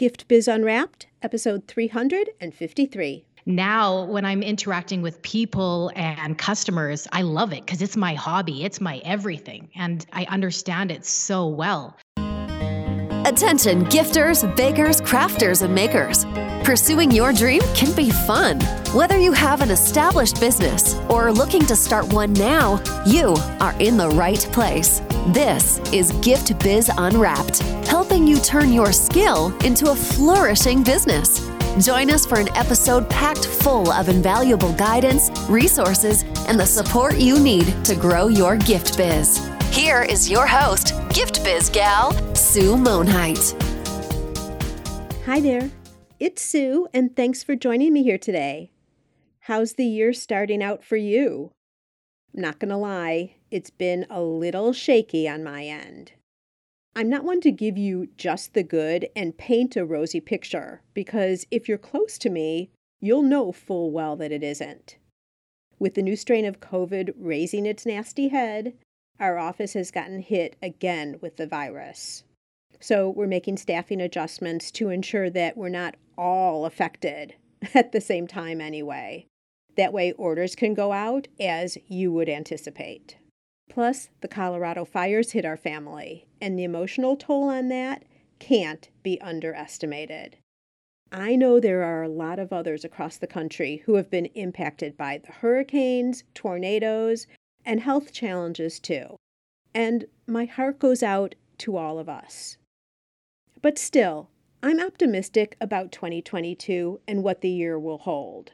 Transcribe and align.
Gift 0.00 0.28
Biz 0.28 0.48
Unwrapped, 0.48 1.08
episode 1.20 1.68
353. 1.68 3.22
Now, 3.44 4.04
when 4.04 4.24
I'm 4.24 4.42
interacting 4.42 5.02
with 5.02 5.20
people 5.20 5.92
and 5.94 6.38
customers, 6.38 7.06
I 7.12 7.20
love 7.20 7.52
it 7.52 7.66
because 7.66 7.82
it's 7.82 7.98
my 7.98 8.14
hobby, 8.14 8.64
it's 8.64 8.80
my 8.80 9.02
everything, 9.04 9.68
and 9.74 10.06
I 10.14 10.24
understand 10.30 10.90
it 10.90 11.04
so 11.04 11.46
well. 11.46 11.98
Attention, 13.30 13.84
gifters, 13.84 14.44
bakers, 14.56 15.00
crafters, 15.00 15.62
and 15.62 15.72
makers. 15.72 16.24
Pursuing 16.64 17.12
your 17.12 17.32
dream 17.32 17.62
can 17.76 17.94
be 17.94 18.10
fun. 18.10 18.58
Whether 18.92 19.18
you 19.18 19.30
have 19.30 19.60
an 19.60 19.70
established 19.70 20.40
business 20.40 20.96
or 21.08 21.28
are 21.28 21.32
looking 21.32 21.64
to 21.66 21.76
start 21.76 22.12
one 22.12 22.32
now, 22.32 22.82
you 23.06 23.36
are 23.60 23.72
in 23.78 23.96
the 23.96 24.08
right 24.08 24.40
place. 24.50 25.00
This 25.28 25.78
is 25.92 26.10
Gift 26.22 26.58
Biz 26.58 26.90
Unwrapped, 26.98 27.60
helping 27.86 28.26
you 28.26 28.40
turn 28.40 28.72
your 28.72 28.92
skill 28.92 29.56
into 29.64 29.92
a 29.92 29.94
flourishing 29.94 30.82
business. 30.82 31.48
Join 31.78 32.10
us 32.10 32.26
for 32.26 32.40
an 32.40 32.48
episode 32.56 33.08
packed 33.08 33.46
full 33.46 33.92
of 33.92 34.08
invaluable 34.08 34.72
guidance, 34.72 35.30
resources, 35.48 36.24
and 36.48 36.58
the 36.58 36.66
support 36.66 37.16
you 37.16 37.38
need 37.38 37.84
to 37.84 37.94
grow 37.94 38.26
your 38.26 38.56
gift 38.56 38.96
biz. 38.96 39.38
Here 39.72 40.02
is 40.02 40.28
your 40.28 40.48
host, 40.48 40.94
Gift 41.10 41.44
Biz 41.44 41.68
gal, 41.68 42.12
Sue 42.34 42.74
Monheit. 42.74 43.54
Hi 45.24 45.38
there, 45.38 45.70
it's 46.18 46.42
Sue, 46.42 46.88
and 46.92 47.14
thanks 47.14 47.44
for 47.44 47.54
joining 47.54 47.92
me 47.92 48.02
here 48.02 48.18
today. 48.18 48.72
How's 49.42 49.74
the 49.74 49.86
year 49.86 50.12
starting 50.12 50.60
out 50.60 50.82
for 50.82 50.96
you? 50.96 51.52
I'm 52.34 52.42
not 52.42 52.58
gonna 52.58 52.78
lie, 52.78 53.36
it's 53.52 53.70
been 53.70 54.06
a 54.10 54.20
little 54.20 54.72
shaky 54.72 55.28
on 55.28 55.44
my 55.44 55.64
end. 55.64 56.12
I'm 56.96 57.08
not 57.08 57.24
one 57.24 57.40
to 57.42 57.52
give 57.52 57.78
you 57.78 58.08
just 58.16 58.54
the 58.54 58.64
good 58.64 59.08
and 59.14 59.38
paint 59.38 59.76
a 59.76 59.86
rosy 59.86 60.20
picture, 60.20 60.82
because 60.94 61.46
if 61.52 61.68
you're 61.68 61.78
close 61.78 62.18
to 62.18 62.28
me, 62.28 62.70
you'll 63.00 63.22
know 63.22 63.52
full 63.52 63.92
well 63.92 64.16
that 64.16 64.32
it 64.32 64.42
isn't. 64.42 64.96
With 65.78 65.94
the 65.94 66.02
new 66.02 66.16
strain 66.16 66.44
of 66.44 66.58
COVID 66.58 67.14
raising 67.16 67.66
its 67.66 67.86
nasty 67.86 68.28
head, 68.28 68.74
our 69.20 69.38
office 69.38 69.74
has 69.74 69.90
gotten 69.90 70.20
hit 70.20 70.56
again 70.62 71.18
with 71.20 71.36
the 71.36 71.46
virus. 71.46 72.24
So 72.80 73.10
we're 73.10 73.26
making 73.26 73.58
staffing 73.58 74.00
adjustments 74.00 74.70
to 74.72 74.88
ensure 74.88 75.28
that 75.30 75.56
we're 75.56 75.68
not 75.68 75.96
all 76.16 76.64
affected 76.64 77.34
at 77.74 77.92
the 77.92 78.00
same 78.00 78.26
time, 78.26 78.60
anyway. 78.60 79.26
That 79.76 79.92
way, 79.92 80.12
orders 80.12 80.56
can 80.56 80.74
go 80.74 80.92
out 80.92 81.28
as 81.38 81.76
you 81.86 82.12
would 82.12 82.28
anticipate. 82.28 83.16
Plus, 83.68 84.08
the 84.20 84.28
Colorado 84.28 84.84
fires 84.84 85.32
hit 85.32 85.44
our 85.44 85.56
family, 85.56 86.26
and 86.40 86.58
the 86.58 86.64
emotional 86.64 87.16
toll 87.16 87.44
on 87.44 87.68
that 87.68 88.04
can't 88.40 88.88
be 89.02 89.20
underestimated. 89.20 90.38
I 91.12 91.36
know 91.36 91.60
there 91.60 91.82
are 91.82 92.02
a 92.02 92.08
lot 92.08 92.38
of 92.38 92.52
others 92.52 92.84
across 92.84 93.16
the 93.16 93.26
country 93.26 93.82
who 93.84 93.94
have 93.94 94.10
been 94.10 94.26
impacted 94.26 94.96
by 94.96 95.18
the 95.18 95.32
hurricanes, 95.32 96.24
tornadoes, 96.34 97.26
and 97.64 97.80
health 97.80 98.12
challenges 98.12 98.78
too. 98.78 99.16
And 99.74 100.06
my 100.26 100.44
heart 100.44 100.78
goes 100.78 101.02
out 101.02 101.34
to 101.58 101.76
all 101.76 101.98
of 101.98 102.08
us. 102.08 102.56
But 103.62 103.78
still, 103.78 104.30
I'm 104.62 104.80
optimistic 104.80 105.56
about 105.60 105.92
2022 105.92 107.00
and 107.06 107.22
what 107.22 107.40
the 107.40 107.48
year 107.48 107.78
will 107.78 107.98
hold. 107.98 108.52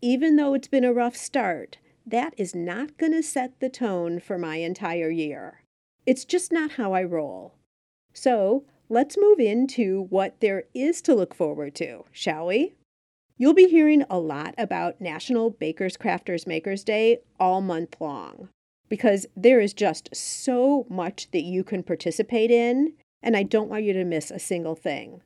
Even 0.00 0.36
though 0.36 0.54
it's 0.54 0.68
been 0.68 0.84
a 0.84 0.92
rough 0.92 1.16
start, 1.16 1.78
that 2.06 2.34
is 2.36 2.54
not 2.54 2.98
going 2.98 3.12
to 3.12 3.22
set 3.22 3.60
the 3.60 3.68
tone 3.68 4.18
for 4.18 4.38
my 4.38 4.56
entire 4.56 5.10
year. 5.10 5.62
It's 6.06 6.24
just 6.24 6.52
not 6.52 6.72
how 6.72 6.92
I 6.92 7.04
roll. 7.04 7.54
So 8.12 8.64
let's 8.88 9.16
move 9.18 9.38
into 9.38 10.06
what 10.10 10.40
there 10.40 10.64
is 10.74 11.00
to 11.02 11.14
look 11.14 11.34
forward 11.34 11.74
to, 11.76 12.04
shall 12.10 12.46
we? 12.46 12.74
You'll 13.36 13.54
be 13.54 13.68
hearing 13.68 14.04
a 14.08 14.18
lot 14.18 14.54
about 14.58 15.00
National 15.00 15.50
Bakers 15.50 15.96
Crafters 15.96 16.46
Makers 16.46 16.84
Day 16.84 17.18
all 17.40 17.60
month 17.60 17.96
long 18.00 18.48
because 18.92 19.24
there 19.34 19.58
is 19.58 19.72
just 19.72 20.14
so 20.14 20.84
much 20.90 21.30
that 21.30 21.44
you 21.44 21.64
can 21.64 21.82
participate 21.82 22.50
in, 22.50 22.92
and 23.22 23.34
I 23.34 23.42
don't 23.42 23.70
want 23.70 23.84
you 23.84 23.94
to 23.94 24.04
miss 24.04 24.30
a 24.30 24.38
single 24.38 24.74
thing. 24.74 25.22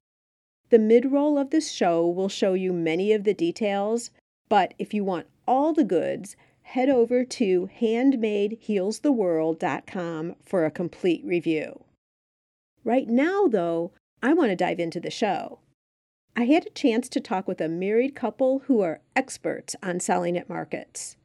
The 0.71 0.79
mid 0.79 1.11
roll 1.11 1.37
of 1.37 1.51
this 1.51 1.73
show 1.73 2.09
will 2.09 2.29
show 2.29 2.55
you 2.55 2.73
many 2.73 3.13
of 3.13 3.25
the 3.25 3.35
details, 3.35 4.13
but 4.49 4.73
if 4.79 4.95
you 4.95 5.03
want 5.03 5.27
all 5.49 5.73
the 5.73 5.83
goods, 5.83 6.37
head 6.63 6.89
over 6.89 7.25
to 7.25 7.69
handmadehealstheworld.com 7.81 10.37
for 10.45 10.65
a 10.65 10.71
complete 10.71 11.25
review. 11.25 11.83
Right 12.85 13.09
now, 13.09 13.49
though, 13.49 13.91
I 14.23 14.33
want 14.33 14.51
to 14.51 14.57
dive 14.57 14.79
into 14.79 15.01
the 15.01 15.11
show. 15.11 15.59
I 16.39 16.45
had 16.45 16.67
a 16.67 16.71
chance 16.71 17.09
to 17.09 17.21
talk 17.21 17.49
with 17.49 17.63
a 17.63 17.69
married 17.69 18.15
couple 18.15 18.59
who 18.67 18.83
are 18.83 19.01
experts 19.17 19.75
on 19.83 20.01
selling 20.01 20.37
at 20.37 20.51
markets. 20.51 21.17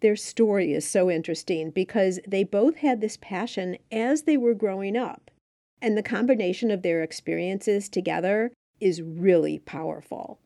Their 0.00 0.14
story 0.14 0.72
is 0.72 0.88
so 0.88 1.10
interesting 1.10 1.70
because 1.70 2.20
they 2.28 2.44
both 2.44 2.76
had 2.76 3.00
this 3.00 3.18
passion 3.20 3.76
as 3.90 4.22
they 4.22 4.36
were 4.36 4.54
growing 4.54 4.96
up, 4.96 5.32
and 5.80 5.98
the 5.98 6.02
combination 6.02 6.70
of 6.70 6.82
their 6.82 7.02
experiences 7.02 7.88
together 7.88 8.52
is 8.80 9.02
really 9.02 9.58
powerful. 9.58 10.38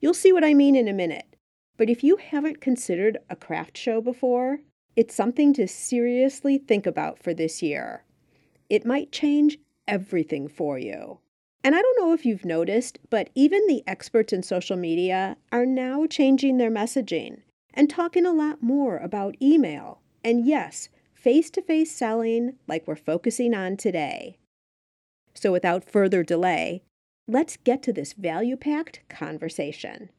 You'll 0.00 0.12
see 0.12 0.32
what 0.32 0.44
I 0.44 0.52
mean 0.52 0.74
in 0.74 0.88
a 0.88 0.92
minute. 0.92 1.36
But 1.76 1.88
if 1.88 2.02
you 2.02 2.16
haven't 2.16 2.60
considered 2.60 3.18
a 3.30 3.36
craft 3.36 3.78
show 3.78 4.00
before, 4.00 4.58
it's 4.96 5.14
something 5.14 5.52
to 5.54 5.68
seriously 5.68 6.58
think 6.58 6.86
about 6.86 7.22
for 7.22 7.32
this 7.32 7.62
year. 7.62 8.02
It 8.68 8.86
might 8.86 9.12
change 9.12 9.58
everything 9.86 10.48
for 10.48 10.78
you. 10.78 11.18
And 11.66 11.74
I 11.74 11.82
don't 11.82 11.98
know 11.98 12.12
if 12.12 12.24
you've 12.24 12.44
noticed, 12.44 13.00
but 13.10 13.28
even 13.34 13.66
the 13.66 13.82
experts 13.88 14.32
in 14.32 14.44
social 14.44 14.76
media 14.76 15.36
are 15.50 15.66
now 15.66 16.06
changing 16.06 16.58
their 16.58 16.70
messaging 16.70 17.40
and 17.74 17.90
talking 17.90 18.24
a 18.24 18.30
lot 18.30 18.62
more 18.62 18.98
about 18.98 19.34
email 19.42 20.00
and, 20.22 20.46
yes, 20.46 20.90
face 21.12 21.50
to 21.50 21.60
face 21.60 21.90
selling 21.90 22.54
like 22.68 22.86
we're 22.86 22.94
focusing 22.94 23.52
on 23.52 23.76
today. 23.76 24.38
So, 25.34 25.50
without 25.50 25.82
further 25.82 26.22
delay, 26.22 26.84
let's 27.26 27.56
get 27.56 27.82
to 27.82 27.92
this 27.92 28.12
value 28.12 28.56
packed 28.56 29.00
conversation. 29.08 30.10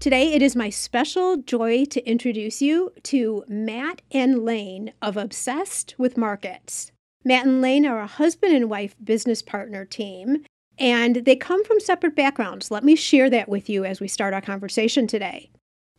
Today, 0.00 0.32
it 0.32 0.42
is 0.42 0.54
my 0.54 0.70
special 0.70 1.38
joy 1.38 1.84
to 1.86 2.08
introduce 2.08 2.62
you 2.62 2.92
to 3.02 3.42
Matt 3.48 4.00
and 4.12 4.44
Lane 4.44 4.92
of 5.02 5.16
Obsessed 5.16 5.96
with 5.98 6.16
Markets. 6.16 6.92
Matt 7.24 7.46
and 7.46 7.60
Lane 7.60 7.84
are 7.84 7.98
a 7.98 8.06
husband 8.06 8.54
and 8.54 8.70
wife 8.70 8.94
business 9.02 9.42
partner 9.42 9.84
team, 9.84 10.44
and 10.78 11.16
they 11.16 11.34
come 11.34 11.64
from 11.64 11.80
separate 11.80 12.14
backgrounds. 12.14 12.70
Let 12.70 12.84
me 12.84 12.94
share 12.94 13.28
that 13.30 13.48
with 13.48 13.68
you 13.68 13.84
as 13.84 14.00
we 14.00 14.06
start 14.06 14.34
our 14.34 14.40
conversation 14.40 15.08
today. 15.08 15.50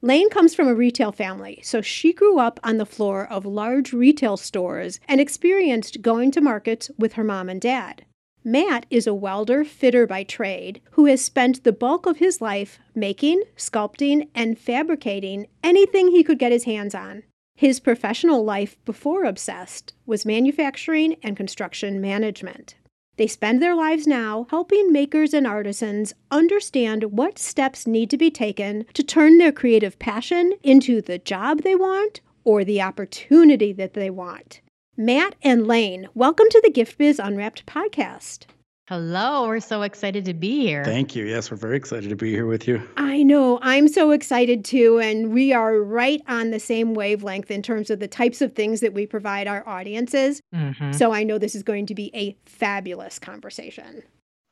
Lane 0.01 0.29
comes 0.29 0.55
from 0.55 0.69
a 0.69 0.73
retail 0.73 1.11
family, 1.11 1.59
so 1.61 1.81
she 1.81 2.13
grew 2.13 2.39
up 2.39 2.57
on 2.63 2.77
the 2.77 2.85
floor 2.85 3.27
of 3.27 3.45
large 3.45 3.91
retail 3.91 4.37
stores 4.37 5.01
and 5.09 5.19
experienced 5.19 6.01
going 6.01 6.31
to 6.31 6.39
markets 6.39 6.89
with 6.97 7.13
her 7.13 7.23
mom 7.25 7.49
and 7.49 7.59
dad. 7.59 8.05
Matt 8.51 8.87
is 8.89 9.05
a 9.05 9.13
welder 9.13 9.63
fitter 9.63 10.07
by 10.07 10.23
trade 10.23 10.81
who 10.93 11.05
has 11.05 11.23
spent 11.23 11.63
the 11.63 11.71
bulk 11.71 12.07
of 12.07 12.17
his 12.17 12.41
life 12.41 12.79
making, 12.95 13.43
sculpting, 13.55 14.27
and 14.33 14.57
fabricating 14.57 15.45
anything 15.63 16.07
he 16.07 16.23
could 16.23 16.39
get 16.39 16.51
his 16.51 16.63
hands 16.63 16.95
on. 16.95 17.21
His 17.55 17.79
professional 17.79 18.43
life 18.43 18.83
before 18.85 19.23
Obsessed 19.23 19.93
was 20.07 20.25
manufacturing 20.25 21.17
and 21.21 21.37
construction 21.37 22.01
management. 22.01 22.73
They 23.17 23.27
spend 23.27 23.61
their 23.61 23.75
lives 23.75 24.07
now 24.07 24.47
helping 24.49 24.91
makers 24.91 25.31
and 25.31 25.45
artisans 25.45 26.16
understand 26.31 27.03
what 27.11 27.37
steps 27.37 27.85
need 27.85 28.09
to 28.09 28.17
be 28.17 28.31
taken 28.31 28.85
to 28.95 29.03
turn 29.03 29.37
their 29.37 29.51
creative 29.51 29.99
passion 29.99 30.53
into 30.63 31.03
the 31.03 31.19
job 31.19 31.61
they 31.61 31.75
want 31.75 32.21
or 32.43 32.63
the 32.63 32.81
opportunity 32.81 33.73
that 33.73 33.93
they 33.93 34.09
want. 34.09 34.61
Matt 34.99 35.35
and 35.41 35.65
Lane, 35.65 36.09
welcome 36.13 36.47
to 36.49 36.61
the 36.61 36.69
Gift 36.69 36.97
Biz 36.97 37.19
Unwrapped 37.19 37.66
podcast. 37.66 38.47
Hello, 38.90 39.47
we're 39.47 39.61
so 39.61 39.84
excited 39.84 40.25
to 40.25 40.34
be 40.34 40.59
here. 40.59 40.84
Thank 40.84 41.16
you. 41.16 41.23
Yes, 41.23 41.49
we're 41.49 41.55
very 41.55 41.78
excited 41.78 42.09
to 42.09 42.17
be 42.17 42.31
here 42.31 42.46
with 42.46 42.67
you. 42.67 42.85
I 42.97 43.23
know, 43.23 43.59
I'm 43.61 43.87
so 43.87 44.11
excited 44.11 44.66
too. 44.66 44.99
And 44.99 45.31
we 45.31 45.53
are 45.53 45.79
right 45.79 46.22
on 46.28 46.51
the 46.51 46.59
same 46.59 46.96
wavelength 46.96 47.49
in 47.49 47.61
terms 47.61 47.90
of 47.90 48.01
the 48.01 48.09
types 48.09 48.41
of 48.41 48.55
things 48.55 48.81
that 48.81 48.93
we 48.93 49.07
provide 49.07 49.47
our 49.47 49.66
audiences. 49.66 50.41
Mm-hmm. 50.53 50.91
So 50.91 51.13
I 51.13 51.23
know 51.23 51.37
this 51.37 51.55
is 51.55 51.63
going 51.63 51.85
to 51.85 51.95
be 51.95 52.11
a 52.13 52.35
fabulous 52.45 53.19
conversation. 53.19 54.03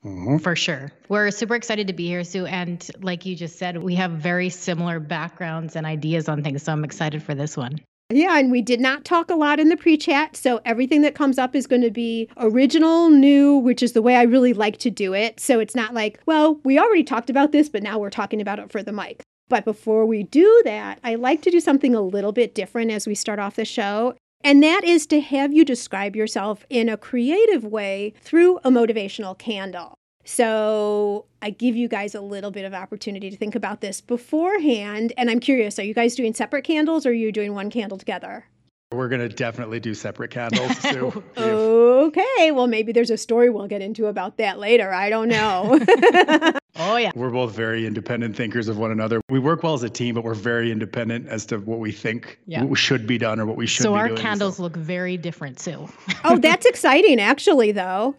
Mm-hmm. 0.05 0.37
For 0.37 0.55
sure. 0.55 0.93
We're 1.09 1.29
super 1.31 1.55
excited 1.55 1.87
to 1.87 1.93
be 1.93 2.07
here, 2.07 2.23
Sue. 2.23 2.45
And 2.45 2.89
like 3.01 3.25
you 3.25 3.35
just 3.35 3.59
said, 3.59 3.83
we 3.83 3.95
have 3.95 4.11
very 4.11 4.47
similar 4.47 5.01
backgrounds 5.01 5.75
and 5.75 5.85
ideas 5.85 6.29
on 6.29 6.41
things. 6.41 6.63
So 6.63 6.71
I'm 6.71 6.85
excited 6.85 7.21
for 7.21 7.35
this 7.35 7.57
one. 7.57 7.81
Yeah, 8.09 8.39
and 8.39 8.51
we 8.51 8.61
did 8.61 8.79
not 8.79 9.03
talk 9.03 9.29
a 9.29 9.35
lot 9.35 9.59
in 9.59 9.67
the 9.67 9.75
pre 9.75 9.97
chat. 9.97 10.37
So 10.37 10.61
everything 10.63 11.01
that 11.01 11.13
comes 11.13 11.37
up 11.37 11.53
is 11.53 11.67
going 11.67 11.81
to 11.81 11.91
be 11.91 12.29
original, 12.37 13.09
new, 13.09 13.57
which 13.57 13.83
is 13.83 13.91
the 13.91 14.01
way 14.01 14.15
I 14.15 14.23
really 14.23 14.53
like 14.53 14.77
to 14.79 14.89
do 14.89 15.13
it. 15.13 15.41
So 15.41 15.59
it's 15.59 15.75
not 15.75 15.93
like, 15.93 16.21
well, 16.25 16.61
we 16.63 16.79
already 16.79 17.03
talked 17.03 17.29
about 17.29 17.51
this, 17.51 17.67
but 17.67 17.83
now 17.83 17.99
we're 17.99 18.09
talking 18.09 18.39
about 18.39 18.59
it 18.59 18.71
for 18.71 18.81
the 18.81 18.93
mic. 18.93 19.23
But 19.49 19.65
before 19.65 20.05
we 20.05 20.23
do 20.23 20.61
that, 20.63 20.99
I 21.03 21.15
like 21.15 21.41
to 21.43 21.51
do 21.51 21.59
something 21.59 21.93
a 21.93 22.01
little 22.01 22.31
bit 22.31 22.55
different 22.55 22.91
as 22.91 23.07
we 23.07 23.15
start 23.15 23.39
off 23.39 23.57
the 23.57 23.65
show. 23.65 24.15
And 24.41 24.63
that 24.63 24.85
is 24.85 25.05
to 25.07 25.19
have 25.19 25.51
you 25.51 25.65
describe 25.65 26.15
yourself 26.15 26.65
in 26.69 26.87
a 26.87 26.95
creative 26.95 27.65
way 27.65 28.13
through 28.21 28.59
a 28.59 28.69
motivational 28.69 29.37
candle. 29.37 29.96
So 30.27 31.23
I 31.41 31.51
give 31.51 31.77
you 31.77 31.87
guys 31.87 32.13
a 32.13 32.19
little 32.19 32.51
bit 32.51 32.65
of 32.65 32.73
opportunity 32.73 33.29
to 33.29 33.37
think 33.37 33.55
about 33.55 33.79
this 33.79 34.01
beforehand. 34.01 35.13
And 35.15 35.29
I'm 35.29 35.39
curious, 35.39 35.79
are 35.79 35.83
you 35.83 35.93
guys 35.93 36.15
doing 36.15 36.33
separate 36.33 36.63
candles 36.63 37.05
or 37.05 37.11
are 37.11 37.13
you 37.13 37.31
doing 37.31 37.53
one 37.53 37.69
candle 37.69 37.97
together? 37.97 38.45
We're 38.91 39.07
going 39.07 39.21
to 39.21 39.29
definitely 39.29 39.79
do 39.79 39.93
separate 39.93 40.31
candles. 40.31 40.77
Sue. 40.79 41.23
okay. 41.37 42.51
Well, 42.51 42.67
maybe 42.67 42.91
there's 42.91 43.09
a 43.09 43.17
story 43.17 43.49
we'll 43.49 43.69
get 43.69 43.81
into 43.81 44.07
about 44.07 44.35
that 44.37 44.59
later. 44.59 44.93
I 44.93 45.09
don't 45.09 45.29
know. 45.29 45.79
oh, 46.75 46.97
yeah. 46.97 47.11
We're 47.15 47.29
both 47.29 47.55
very 47.55 47.87
independent 47.87 48.35
thinkers 48.35 48.67
of 48.67 48.77
one 48.77 48.91
another. 48.91 49.21
We 49.29 49.39
work 49.39 49.63
well 49.63 49.75
as 49.75 49.83
a 49.83 49.89
team, 49.89 50.15
but 50.15 50.25
we're 50.25 50.33
very 50.33 50.73
independent 50.73 51.29
as 51.29 51.45
to 51.47 51.57
what 51.59 51.79
we 51.79 51.93
think 51.93 52.37
yeah. 52.47 52.65
should 52.73 53.07
be 53.07 53.17
done 53.17 53.39
or 53.39 53.45
what 53.45 53.55
we 53.55 53.65
should 53.65 53.83
so 53.83 53.93
be 53.93 53.99
our 53.99 54.07
doing. 54.09 54.19
candles 54.19 54.57
so. 54.57 54.63
look 54.63 54.75
very 54.75 55.15
different, 55.15 55.57
too. 55.57 55.87
oh, 56.25 56.37
that's 56.37 56.65
exciting, 56.67 57.21
actually, 57.21 57.71
though. 57.71 58.13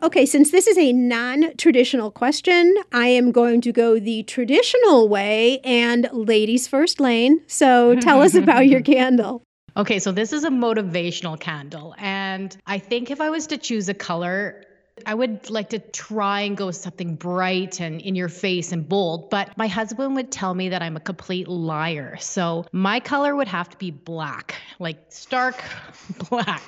Okay, 0.00 0.26
since 0.26 0.52
this 0.52 0.68
is 0.68 0.78
a 0.78 0.92
non 0.92 1.56
traditional 1.56 2.12
question, 2.12 2.76
I 2.92 3.08
am 3.08 3.32
going 3.32 3.60
to 3.62 3.72
go 3.72 3.98
the 3.98 4.22
traditional 4.22 5.08
way 5.08 5.58
and 5.64 6.08
ladies 6.12 6.68
first 6.68 7.00
lane. 7.00 7.42
So 7.48 7.96
tell 7.96 8.22
us 8.22 8.34
about 8.34 8.68
your 8.68 8.80
candle. 8.94 9.42
Okay, 9.76 9.98
so 9.98 10.12
this 10.12 10.32
is 10.32 10.44
a 10.44 10.50
motivational 10.50 11.38
candle. 11.38 11.96
And 11.98 12.56
I 12.66 12.78
think 12.78 13.10
if 13.10 13.20
I 13.20 13.30
was 13.30 13.48
to 13.48 13.58
choose 13.58 13.88
a 13.88 13.94
color, 13.94 14.64
I 15.04 15.14
would 15.14 15.50
like 15.50 15.70
to 15.70 15.80
try 15.80 16.42
and 16.42 16.56
go 16.56 16.66
with 16.66 16.76
something 16.76 17.16
bright 17.16 17.80
and 17.80 18.00
in 18.00 18.14
your 18.14 18.28
face 18.28 18.70
and 18.70 18.88
bold, 18.88 19.30
but 19.30 19.56
my 19.56 19.66
husband 19.66 20.14
would 20.14 20.30
tell 20.30 20.54
me 20.54 20.68
that 20.68 20.82
I'm 20.82 20.96
a 20.96 21.00
complete 21.00 21.48
liar. 21.48 22.16
So 22.20 22.66
my 22.72 23.00
color 23.00 23.34
would 23.34 23.48
have 23.48 23.68
to 23.70 23.76
be 23.78 23.90
black, 23.90 24.54
like 24.78 24.98
stark 25.08 25.62
black. 26.30 26.62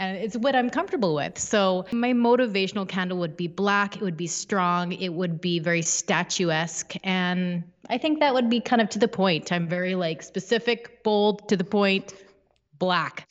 And 0.00 0.16
it's 0.16 0.34
what 0.34 0.56
I'm 0.56 0.70
comfortable 0.70 1.14
with. 1.14 1.38
So 1.38 1.84
my 1.92 2.14
motivational 2.14 2.88
candle 2.88 3.18
would 3.18 3.36
be 3.36 3.48
black, 3.48 3.96
it 3.96 4.02
would 4.02 4.16
be 4.16 4.26
strong, 4.26 4.92
it 4.92 5.10
would 5.10 5.42
be 5.42 5.58
very 5.58 5.82
statuesque. 5.82 6.94
And 7.04 7.62
I 7.90 7.98
think 7.98 8.18
that 8.20 8.32
would 8.32 8.48
be 8.48 8.60
kind 8.60 8.80
of 8.80 8.88
to 8.90 8.98
the 8.98 9.08
point. 9.08 9.52
I'm 9.52 9.68
very 9.68 9.94
like 9.94 10.22
specific, 10.22 11.04
bold, 11.04 11.50
to 11.50 11.56
the 11.56 11.64
point, 11.64 12.14
black. 12.78 13.28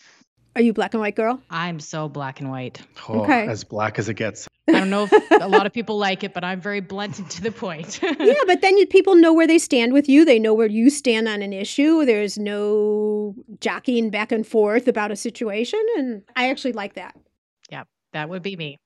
Are 0.55 0.61
you 0.61 0.73
black 0.73 0.93
and 0.93 1.01
white 1.01 1.15
girl? 1.15 1.41
I'm 1.49 1.79
so 1.79 2.09
black 2.09 2.39
and 2.39 2.49
white. 2.49 2.81
Oh, 3.07 3.21
okay. 3.21 3.47
As 3.47 3.63
black 3.63 3.99
as 3.99 4.09
it 4.09 4.15
gets. 4.15 4.47
I 4.67 4.73
don't 4.73 4.89
know 4.89 5.07
if 5.09 5.41
a 5.41 5.47
lot 5.47 5.65
of 5.65 5.73
people 5.79 5.97
like 5.97 6.23
it, 6.23 6.33
but 6.33 6.43
I'm 6.43 6.61
very 6.61 6.79
blunt 6.79 7.19
and 7.19 7.29
to 7.31 7.41
the 7.41 7.51
point. 7.51 7.99
yeah, 8.03 8.33
but 8.45 8.61
then 8.61 8.77
you, 8.77 8.85
people 8.85 9.15
know 9.15 9.33
where 9.33 9.47
they 9.47 9.57
stand 9.57 9.93
with 9.93 10.07
you. 10.07 10.25
They 10.25 10.39
know 10.39 10.53
where 10.53 10.67
you 10.67 10.89
stand 10.89 11.27
on 11.27 11.41
an 11.41 11.53
issue. 11.53 12.05
There's 12.05 12.37
no 12.37 13.35
jockeying 13.59 14.09
back 14.09 14.31
and 14.31 14.45
forth 14.45 14.87
about 14.87 15.11
a 15.11 15.15
situation. 15.15 15.83
And 15.97 16.23
I 16.35 16.49
actually 16.49 16.73
like 16.73 16.93
that. 16.95 17.15
Yeah, 17.71 17.83
that 18.13 18.29
would 18.29 18.43
be 18.43 18.55
me. 18.55 18.77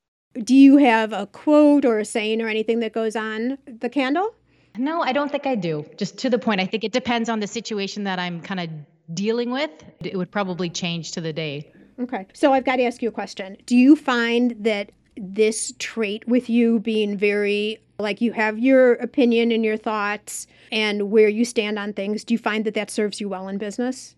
Do 0.41 0.55
you 0.55 0.77
have 0.77 1.13
a 1.13 1.27
quote 1.27 1.85
or 1.85 1.99
a 1.99 2.05
saying 2.05 2.41
or 2.41 2.47
anything 2.47 2.79
that 2.79 2.93
goes 2.93 3.15
on 3.15 3.57
the 3.65 3.89
candle? 3.89 4.33
No, 4.77 5.01
I 5.01 5.11
don't 5.11 5.31
think 5.31 5.45
I 5.45 5.55
do. 5.55 5.85
Just 5.97 6.17
to 6.19 6.29
the 6.29 6.39
point. 6.39 6.59
I 6.59 6.65
think 6.65 6.83
it 6.83 6.91
depends 6.91 7.29
on 7.29 7.39
the 7.39 7.47
situation 7.47 8.05
that 8.05 8.19
I'm 8.19 8.41
kind 8.41 8.59
of 8.59 8.69
dealing 9.13 9.51
with, 9.51 9.71
it 10.01 10.17
would 10.17 10.31
probably 10.31 10.69
change 10.69 11.11
to 11.13 11.21
the 11.21 11.33
day. 11.33 11.71
Okay. 11.99 12.25
So 12.33 12.53
I've 12.53 12.65
got 12.65 12.77
to 12.77 12.83
ask 12.83 13.01
you 13.01 13.09
a 13.09 13.11
question. 13.11 13.57
Do 13.65 13.75
you 13.75 13.95
find 13.95 14.55
that 14.59 14.91
this 15.15 15.73
trait 15.79 16.27
with 16.27 16.49
you 16.49 16.79
being 16.79 17.17
very 17.17 17.79
like 17.99 18.21
you 18.21 18.33
have 18.33 18.57
your 18.57 18.93
opinion 18.93 19.51
and 19.51 19.63
your 19.63 19.77
thoughts 19.77 20.47
and 20.71 21.11
where 21.11 21.29
you 21.29 21.45
stand 21.45 21.77
on 21.77 21.93
things, 21.93 22.23
do 22.23 22.33
you 22.33 22.37
find 22.37 22.65
that 22.65 22.73
that 22.73 22.89
serves 22.89 23.21
you 23.21 23.29
well 23.29 23.47
in 23.47 23.57
business? 23.57 24.15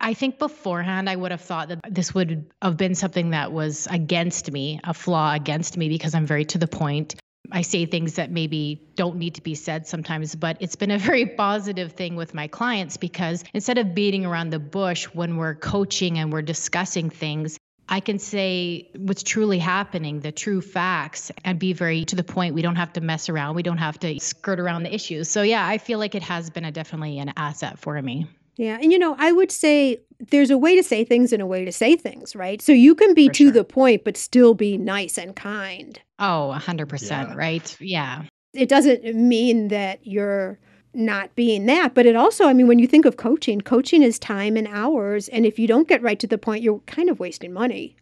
I 0.00 0.14
think 0.14 0.38
beforehand, 0.38 1.08
I 1.08 1.16
would 1.16 1.30
have 1.30 1.40
thought 1.40 1.68
that 1.68 1.80
this 1.88 2.14
would 2.14 2.46
have 2.60 2.76
been 2.76 2.94
something 2.94 3.30
that 3.30 3.52
was 3.52 3.88
against 3.90 4.52
me, 4.52 4.78
a 4.84 4.92
flaw 4.92 5.34
against 5.34 5.76
me, 5.76 5.88
because 5.88 6.14
I'm 6.14 6.26
very 6.26 6.44
to 6.46 6.58
the 6.58 6.66
point. 6.66 7.14
I 7.52 7.62
say 7.62 7.86
things 7.86 8.14
that 8.14 8.30
maybe 8.30 8.80
don't 8.94 9.16
need 9.16 9.34
to 9.36 9.42
be 9.42 9.54
said 9.54 9.86
sometimes, 9.86 10.34
but 10.34 10.56
it's 10.60 10.76
been 10.76 10.90
a 10.90 10.98
very 11.10 11.26
positive 11.26 11.92
thing 11.92 12.16
with 12.16 12.34
my 12.34 12.48
clients 12.48 12.96
because 12.96 13.44
instead 13.54 13.78
of 13.78 13.94
beating 13.94 14.24
around 14.24 14.50
the 14.50 14.58
bush 14.58 15.04
when 15.06 15.36
we're 15.36 15.54
coaching 15.54 16.18
and 16.18 16.32
we're 16.32 16.42
discussing 16.42 17.10
things, 17.10 17.58
I 17.88 18.00
can 18.00 18.18
say 18.18 18.90
what's 18.96 19.22
truly 19.22 19.58
happening, 19.58 20.20
the 20.20 20.32
true 20.32 20.60
facts, 20.60 21.30
and 21.44 21.58
be 21.58 21.72
very 21.72 22.04
to 22.06 22.16
the 22.16 22.24
point. 22.24 22.54
We 22.54 22.62
don't 22.62 22.76
have 22.76 22.92
to 22.94 23.00
mess 23.00 23.28
around. 23.28 23.54
We 23.54 23.62
don't 23.62 23.78
have 23.78 23.98
to 24.00 24.18
skirt 24.18 24.58
around 24.58 24.82
the 24.82 24.92
issues. 24.92 25.30
So, 25.30 25.42
yeah, 25.42 25.66
I 25.66 25.78
feel 25.78 26.00
like 26.00 26.16
it 26.16 26.22
has 26.22 26.50
been 26.50 26.64
a, 26.64 26.72
definitely 26.72 27.18
an 27.18 27.32
asset 27.36 27.78
for 27.78 28.00
me. 28.02 28.26
Yeah. 28.56 28.78
And, 28.80 28.92
you 28.92 28.98
know, 28.98 29.14
I 29.18 29.32
would 29.32 29.50
say 29.50 29.98
there's 30.18 30.50
a 30.50 30.58
way 30.58 30.76
to 30.76 30.82
say 30.82 31.04
things 31.04 31.32
and 31.32 31.42
a 31.42 31.46
way 31.46 31.64
to 31.64 31.72
say 31.72 31.96
things, 31.96 32.34
right? 32.34 32.62
So 32.62 32.72
you 32.72 32.94
can 32.94 33.14
be 33.14 33.28
For 33.28 33.34
to 33.34 33.44
sure. 33.44 33.52
the 33.52 33.64
point, 33.64 34.04
but 34.04 34.16
still 34.16 34.54
be 34.54 34.78
nice 34.78 35.18
and 35.18 35.36
kind. 35.36 36.00
Oh, 36.18 36.54
100%. 36.56 37.10
Yeah. 37.10 37.34
Right. 37.34 37.76
Yeah. 37.80 38.22
It 38.54 38.68
doesn't 38.68 39.14
mean 39.14 39.68
that 39.68 40.06
you're 40.06 40.58
not 40.94 41.34
being 41.34 41.66
that, 41.66 41.94
but 41.94 42.06
it 42.06 42.16
also, 42.16 42.46
I 42.46 42.54
mean, 42.54 42.66
when 42.66 42.78
you 42.78 42.86
think 42.86 43.04
of 43.04 43.18
coaching, 43.18 43.60
coaching 43.60 44.02
is 44.02 44.18
time 44.18 44.56
and 44.56 44.66
hours. 44.68 45.28
And 45.28 45.44
if 45.44 45.58
you 45.58 45.66
don't 45.66 45.86
get 45.86 46.02
right 46.02 46.18
to 46.20 46.26
the 46.26 46.38
point, 46.38 46.62
you're 46.62 46.80
kind 46.86 47.10
of 47.10 47.20
wasting 47.20 47.52
money. 47.52 47.96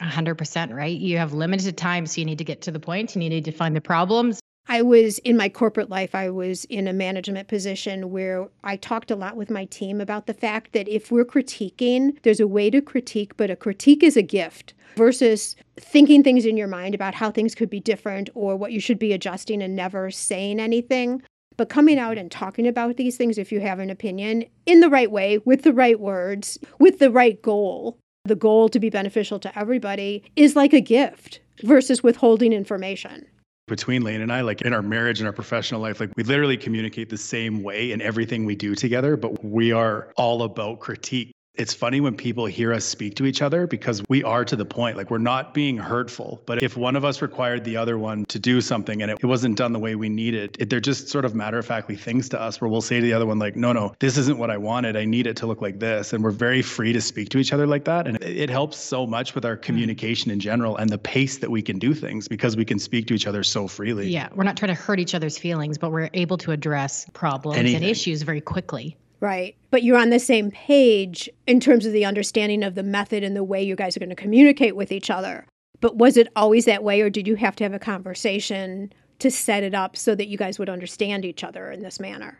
100% 0.00 0.72
right. 0.74 0.96
You 0.96 1.18
have 1.18 1.34
limited 1.34 1.76
time, 1.76 2.06
so 2.06 2.20
you 2.20 2.24
need 2.24 2.38
to 2.38 2.44
get 2.44 2.62
to 2.62 2.70
the 2.70 2.80
point. 2.80 3.14
You 3.14 3.28
need 3.28 3.44
to 3.44 3.52
find 3.52 3.76
the 3.76 3.80
problems 3.82 4.40
I 4.70 4.82
was 4.82 5.18
in 5.20 5.34
my 5.34 5.48
corporate 5.48 5.88
life, 5.88 6.14
I 6.14 6.28
was 6.28 6.66
in 6.66 6.86
a 6.86 6.92
management 6.92 7.48
position 7.48 8.10
where 8.10 8.48
I 8.62 8.76
talked 8.76 9.10
a 9.10 9.16
lot 9.16 9.34
with 9.34 9.50
my 9.50 9.64
team 9.64 9.98
about 9.98 10.26
the 10.26 10.34
fact 10.34 10.74
that 10.74 10.86
if 10.88 11.10
we're 11.10 11.24
critiquing, 11.24 12.20
there's 12.22 12.38
a 12.38 12.46
way 12.46 12.68
to 12.68 12.82
critique, 12.82 13.34
but 13.38 13.50
a 13.50 13.56
critique 13.56 14.02
is 14.02 14.14
a 14.14 14.22
gift 14.22 14.74
versus 14.94 15.56
thinking 15.80 16.22
things 16.22 16.44
in 16.44 16.58
your 16.58 16.68
mind 16.68 16.94
about 16.94 17.14
how 17.14 17.30
things 17.30 17.54
could 17.54 17.70
be 17.70 17.80
different 17.80 18.28
or 18.34 18.56
what 18.56 18.72
you 18.72 18.80
should 18.80 18.98
be 18.98 19.14
adjusting 19.14 19.62
and 19.62 19.74
never 19.74 20.10
saying 20.10 20.60
anything. 20.60 21.22
But 21.56 21.70
coming 21.70 21.98
out 21.98 22.18
and 22.18 22.30
talking 22.30 22.66
about 22.66 22.98
these 22.98 23.16
things, 23.16 23.38
if 23.38 23.50
you 23.50 23.60
have 23.60 23.78
an 23.78 23.88
opinion, 23.88 24.44
in 24.66 24.80
the 24.80 24.90
right 24.90 25.10
way, 25.10 25.38
with 25.38 25.62
the 25.62 25.72
right 25.72 25.98
words, 25.98 26.58
with 26.78 26.98
the 26.98 27.10
right 27.10 27.40
goal, 27.40 27.98
the 28.26 28.36
goal 28.36 28.68
to 28.68 28.78
be 28.78 28.90
beneficial 28.90 29.38
to 29.38 29.58
everybody 29.58 30.22
is 30.36 30.54
like 30.54 30.74
a 30.74 30.80
gift 30.82 31.40
versus 31.62 32.02
withholding 32.02 32.52
information 32.52 33.26
between 33.68 34.02
Lane 34.02 34.20
and 34.20 34.32
I, 34.32 34.40
like 34.40 34.62
in 34.62 34.72
our 34.72 34.82
marriage 34.82 35.20
and 35.20 35.26
our 35.26 35.32
professional 35.32 35.80
life, 35.80 36.00
like 36.00 36.10
we 36.16 36.24
literally 36.24 36.56
communicate 36.56 37.08
the 37.08 37.16
same 37.16 37.62
way 37.62 37.92
in 37.92 38.02
everything 38.02 38.44
we 38.44 38.56
do 38.56 38.74
together, 38.74 39.16
but 39.16 39.44
we 39.44 39.72
are 39.72 40.12
all 40.16 40.42
about 40.42 40.80
critique 40.80 41.32
it's 41.58 41.74
funny 41.74 42.00
when 42.00 42.16
people 42.16 42.46
hear 42.46 42.72
us 42.72 42.84
speak 42.84 43.16
to 43.16 43.26
each 43.26 43.42
other 43.42 43.66
because 43.66 44.02
we 44.08 44.22
are 44.22 44.44
to 44.44 44.54
the 44.54 44.64
point. 44.64 44.96
Like 44.96 45.10
we're 45.10 45.18
not 45.18 45.52
being 45.52 45.76
hurtful, 45.76 46.40
but 46.46 46.62
if 46.62 46.76
one 46.76 46.94
of 46.94 47.04
us 47.04 47.20
required 47.20 47.64
the 47.64 47.76
other 47.76 47.98
one 47.98 48.24
to 48.26 48.38
do 48.38 48.60
something 48.60 49.02
and 49.02 49.10
it, 49.10 49.18
it 49.20 49.26
wasn't 49.26 49.58
done 49.58 49.72
the 49.72 49.78
way 49.78 49.96
we 49.96 50.08
needed, 50.08 50.56
it, 50.60 50.70
they're 50.70 50.80
just 50.80 51.08
sort 51.08 51.24
of 51.24 51.34
matter 51.34 51.58
of 51.58 51.66
factly 51.66 51.96
things 51.96 52.28
to 52.28 52.40
us 52.40 52.60
where 52.60 52.70
we'll 52.70 52.80
say 52.80 53.00
to 53.00 53.02
the 53.02 53.12
other 53.12 53.26
one, 53.26 53.40
like, 53.40 53.56
no, 53.56 53.72
no, 53.72 53.94
this 53.98 54.16
isn't 54.16 54.38
what 54.38 54.50
I 54.50 54.56
wanted. 54.56 54.96
I 54.96 55.04
need 55.04 55.26
it 55.26 55.36
to 55.38 55.46
look 55.46 55.60
like 55.60 55.80
this. 55.80 56.12
And 56.12 56.22
we're 56.22 56.30
very 56.30 56.62
free 56.62 56.92
to 56.92 57.00
speak 57.00 57.28
to 57.30 57.38
each 57.38 57.52
other 57.52 57.66
like 57.66 57.84
that. 57.84 58.06
And 58.06 58.22
it, 58.22 58.36
it 58.36 58.50
helps 58.50 58.76
so 58.76 59.04
much 59.04 59.34
with 59.34 59.44
our 59.44 59.56
mm. 59.56 59.62
communication 59.62 60.30
in 60.30 60.38
general 60.38 60.76
and 60.76 60.88
the 60.88 60.98
pace 60.98 61.38
that 61.38 61.50
we 61.50 61.60
can 61.60 61.80
do 61.80 61.92
things 61.92 62.28
because 62.28 62.56
we 62.56 62.64
can 62.64 62.78
speak 62.78 63.08
to 63.08 63.14
each 63.14 63.26
other 63.26 63.42
so 63.42 63.66
freely. 63.66 64.08
Yeah. 64.08 64.28
We're 64.32 64.44
not 64.44 64.56
trying 64.56 64.74
to 64.74 64.80
hurt 64.80 65.00
each 65.00 65.14
other's 65.14 65.36
feelings, 65.36 65.76
but 65.76 65.90
we're 65.90 66.10
able 66.14 66.38
to 66.38 66.52
address 66.52 67.06
problems 67.12 67.58
Anything. 67.58 67.82
and 67.82 67.84
issues 67.84 68.22
very 68.22 68.40
quickly. 68.40 68.96
Right. 69.20 69.56
But 69.70 69.82
you're 69.82 69.98
on 69.98 70.10
the 70.10 70.20
same 70.20 70.50
page 70.50 71.28
in 71.46 71.60
terms 71.60 71.86
of 71.86 71.92
the 71.92 72.04
understanding 72.04 72.62
of 72.62 72.74
the 72.74 72.82
method 72.82 73.24
and 73.24 73.34
the 73.34 73.44
way 73.44 73.62
you 73.62 73.74
guys 73.76 73.96
are 73.96 74.00
going 74.00 74.10
to 74.10 74.16
communicate 74.16 74.76
with 74.76 74.92
each 74.92 75.10
other. 75.10 75.46
But 75.80 75.96
was 75.96 76.16
it 76.16 76.28
always 76.36 76.64
that 76.64 76.82
way, 76.84 77.00
or 77.00 77.10
did 77.10 77.26
you 77.26 77.36
have 77.36 77.56
to 77.56 77.64
have 77.64 77.72
a 77.72 77.78
conversation 77.78 78.92
to 79.18 79.30
set 79.30 79.62
it 79.62 79.74
up 79.74 79.96
so 79.96 80.14
that 80.14 80.28
you 80.28 80.38
guys 80.38 80.58
would 80.58 80.68
understand 80.68 81.24
each 81.24 81.44
other 81.44 81.70
in 81.70 81.82
this 81.82 82.00
manner? 82.00 82.38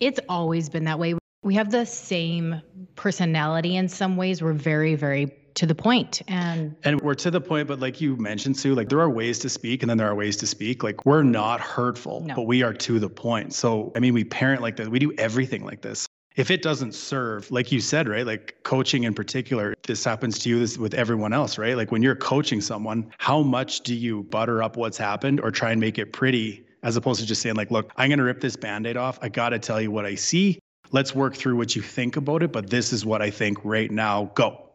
It's 0.00 0.20
always 0.28 0.68
been 0.68 0.84
that 0.84 0.98
way. 0.98 1.14
We 1.42 1.54
have 1.54 1.70
the 1.70 1.84
same 1.84 2.60
personality 2.96 3.76
in 3.76 3.88
some 3.88 4.16
ways. 4.16 4.42
We're 4.42 4.52
very, 4.52 4.94
very 4.94 5.32
to 5.56 5.66
the 5.66 5.74
point. 5.74 6.22
And 6.28 6.76
and 6.84 7.00
we're 7.00 7.14
to 7.14 7.30
the 7.30 7.40
point 7.40 7.68
but 7.68 7.80
like 7.80 8.00
you 8.00 8.16
mentioned 8.16 8.56
sue 8.56 8.74
like 8.74 8.88
there 8.88 9.00
are 9.00 9.10
ways 9.10 9.38
to 9.40 9.48
speak 9.48 9.82
and 9.82 9.90
then 9.90 9.98
there 9.98 10.08
are 10.08 10.14
ways 10.14 10.36
to 10.38 10.46
speak. 10.46 10.82
Like 10.82 11.04
we're 11.04 11.22
not 11.22 11.60
hurtful 11.60 12.20
no. 12.20 12.34
but 12.34 12.42
we 12.42 12.62
are 12.62 12.72
to 12.72 12.98
the 12.98 13.08
point. 13.08 13.52
So 13.52 13.92
i 13.96 13.98
mean 13.98 14.14
we 14.14 14.24
parent 14.24 14.62
like 14.62 14.76
this. 14.76 14.88
We 14.88 14.98
do 14.98 15.12
everything 15.18 15.64
like 15.64 15.82
this. 15.82 16.06
If 16.36 16.50
it 16.50 16.60
doesn't 16.60 16.94
serve 16.94 17.50
like 17.50 17.72
you 17.72 17.80
said 17.80 18.08
right 18.08 18.26
like 18.26 18.56
coaching 18.62 19.04
in 19.04 19.14
particular 19.14 19.74
this 19.84 20.04
happens 20.04 20.38
to 20.40 20.48
you 20.50 20.58
this 20.58 20.78
with 20.78 20.94
everyone 20.94 21.32
else 21.32 21.58
right? 21.58 21.76
Like 21.76 21.90
when 21.90 22.02
you're 22.02 22.16
coaching 22.16 22.60
someone 22.60 23.10
how 23.18 23.42
much 23.42 23.80
do 23.80 23.94
you 23.94 24.24
butter 24.24 24.62
up 24.62 24.76
what's 24.76 24.98
happened 24.98 25.40
or 25.40 25.50
try 25.50 25.72
and 25.72 25.80
make 25.80 25.98
it 25.98 26.12
pretty 26.12 26.64
as 26.82 26.96
opposed 26.96 27.20
to 27.20 27.26
just 27.26 27.40
saying 27.40 27.56
like 27.56 27.70
look 27.70 27.90
i'm 27.96 28.10
going 28.10 28.18
to 28.18 28.24
rip 28.24 28.40
this 28.40 28.56
band-aid 28.56 28.96
off. 28.96 29.18
I 29.22 29.28
got 29.30 29.50
to 29.50 29.58
tell 29.58 29.80
you 29.80 29.90
what 29.90 30.04
i 30.04 30.14
see. 30.14 30.58
Let's 30.92 31.16
work 31.16 31.34
through 31.34 31.56
what 31.56 31.74
you 31.74 31.80
think 31.80 32.16
about 32.16 32.42
it 32.42 32.52
but 32.52 32.68
this 32.68 32.92
is 32.92 33.06
what 33.06 33.22
i 33.22 33.30
think 33.30 33.58
right 33.64 33.90
now. 33.90 34.30
Go 34.34 34.65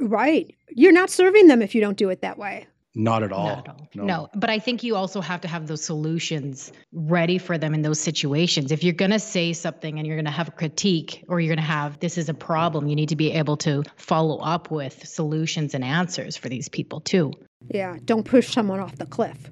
right 0.00 0.54
you're 0.70 0.92
not 0.92 1.10
serving 1.10 1.46
them 1.48 1.62
if 1.62 1.74
you 1.74 1.80
don't 1.80 1.96
do 1.96 2.10
it 2.10 2.20
that 2.22 2.38
way 2.38 2.66
Not 2.94 3.22
at 3.22 3.32
all. 3.32 3.46
Not 3.46 3.58
at 3.58 3.68
all. 3.68 3.88
No. 3.94 4.04
no. 4.04 4.28
But 4.34 4.50
I 4.50 4.58
think 4.58 4.82
you 4.82 4.96
also 4.96 5.20
have 5.20 5.40
to 5.42 5.48
have 5.48 5.66
those 5.68 5.84
solutions 5.84 6.72
ready 6.92 7.38
for 7.38 7.56
them 7.56 7.74
in 7.74 7.82
those 7.82 8.00
situations. 8.00 8.72
If 8.72 8.82
you're 8.82 8.92
going 8.92 9.12
to 9.12 9.20
say 9.20 9.52
something 9.52 9.98
and 9.98 10.06
you're 10.06 10.16
going 10.16 10.24
to 10.24 10.30
have 10.32 10.48
a 10.48 10.52
critique 10.52 11.24
or 11.28 11.38
you're 11.38 11.54
going 11.54 11.64
to 11.64 11.72
have 11.72 12.00
this 12.00 12.18
is 12.18 12.28
a 12.28 12.34
problem, 12.34 12.88
you 12.88 12.96
need 12.96 13.10
to 13.10 13.16
be 13.16 13.30
able 13.32 13.56
to 13.58 13.84
follow 13.96 14.38
up 14.38 14.70
with 14.70 15.06
solutions 15.06 15.74
and 15.74 15.84
answers 15.84 16.36
for 16.36 16.48
these 16.48 16.68
people 16.68 17.00
too. 17.00 17.32
Yeah. 17.72 17.98
Don't 18.04 18.24
push 18.24 18.52
someone 18.52 18.80
off 18.80 18.96
the 18.96 19.06
cliff. 19.06 19.50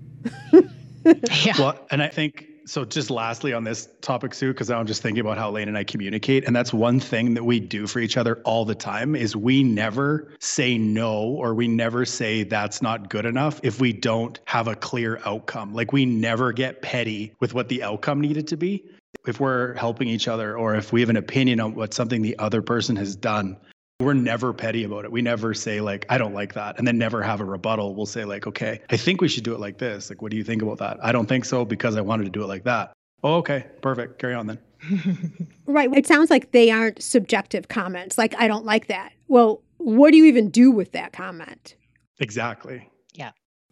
yeah. 1.45 1.55
Well, 1.59 1.87
and 1.91 2.03
I 2.03 2.09
think 2.09 2.47
so 2.67 2.85
just 2.85 3.11
lastly 3.11 3.53
on 3.53 3.65
this 3.65 3.89
topic 4.01 4.35
sue 4.35 4.53
because 4.53 4.71
i'm 4.71 4.87
just 4.87 5.03
thinking 5.03 5.21
about 5.21 5.39
how 5.39 5.51
lane 5.51 5.69
and 5.69 5.79
i 5.79 5.85
communicate 5.85 6.45
and 6.45 6.55
that's 6.55 6.73
one 6.73 7.01
thing 7.01 7.35
that 7.35 7.45
we 7.45 7.61
do 7.61 7.87
for 7.87 8.01
each 8.01 8.17
other 8.17 8.41
all 8.45 8.65
the 8.65 8.75
time 8.75 9.15
is 9.15 9.37
we 9.37 9.63
never 9.63 10.33
say 10.41 10.77
no 10.77 11.23
or 11.23 11.55
we 11.55 11.69
never 11.69 12.05
say 12.05 12.43
that's 12.43 12.83
not 12.83 13.09
good 13.09 13.25
enough 13.25 13.61
if 13.63 13.81
we 13.81 13.93
don't 13.93 14.41
have 14.47 14.69
a 14.69 14.75
clear 14.75 15.21
outcome. 15.25 15.75
Like 15.75 15.93
we 15.93 16.07
never 16.07 16.53
get 16.53 16.83
petty 16.83 17.35
with 17.41 17.55
what 17.55 17.69
the 17.69 17.83
outcome 17.83 18.21
needed 18.21 18.49
to 18.49 18.57
be. 18.57 18.85
If 19.27 19.41
we're 19.41 19.75
helping 19.75 20.09
each 20.09 20.29
other 20.29 20.57
or 20.57 20.75
if 20.75 20.93
we 20.93 21.01
have 21.01 21.11
an 21.11 21.17
opinion 21.17 21.61
on 21.61 21.75
what 21.75 21.95
something 21.95 22.23
the 22.23 22.39
other 22.39 22.63
person 22.63 22.97
has 22.97 23.17
done 23.17 23.57
we're 24.01 24.15
never 24.15 24.53
petty 24.53 24.85
about 24.85 25.05
it. 25.05 25.13
We 25.13 25.23
never 25.23 25.55
say 25.55 25.81
like, 25.81 26.07
I 26.09 26.19
don't 26.19 26.35
like 26.35 26.55
that, 26.55 26.79
and 26.79 26.87
then 26.87 26.99
never 26.99 27.23
have 27.23 27.41
a 27.41 27.45
rebuttal. 27.45 27.95
We'll 27.95 28.07
say 28.07 28.25
like, 28.25 28.47
okay, 28.47 28.81
I 28.91 28.97
think 28.97 29.21
we 29.21 29.29
should 29.29 29.45
do 29.45 29.55
it 29.55 29.61
like 29.61 29.79
this. 29.79 30.11
Like, 30.11 30.23
what 30.23 30.31
do 30.31 30.37
you 30.37 30.45
think 30.45 30.63
about 30.63 30.79
that? 30.79 30.99
I 31.03 31.13
don't 31.13 31.27
think 31.27 31.45
so 31.45 31.65
because 31.65 31.97
I 31.97 32.01
wanted 32.01 32.25
to 32.25 32.31
do 32.31 32.43
it 32.43 32.47
like 32.47 32.65
that. 32.65 32.93
Oh, 33.23 33.37
okay, 33.37 33.67
perfect. 33.81 34.19
Carry 34.19 34.35
on 34.35 34.47
then. 34.47 34.59
right. 35.67 35.93
It 35.97 36.07
sounds 36.07 36.31
like 36.31 36.53
they 36.53 36.71
aren't 36.71 37.03
subjective 37.03 37.69
comments. 37.69 38.19
Like, 38.19 38.35
I 38.39 38.47
don't 38.47 38.67
like 38.67 38.89
that. 38.89 39.13
Well, 39.29 39.63
what 39.79 40.11
do 40.11 40.19
you 40.19 40.27
even 40.27 40.51
do 40.51 40.71
with 40.71 40.93
that 40.93 41.13
comment? 41.13 41.77
Exactly 42.21 42.89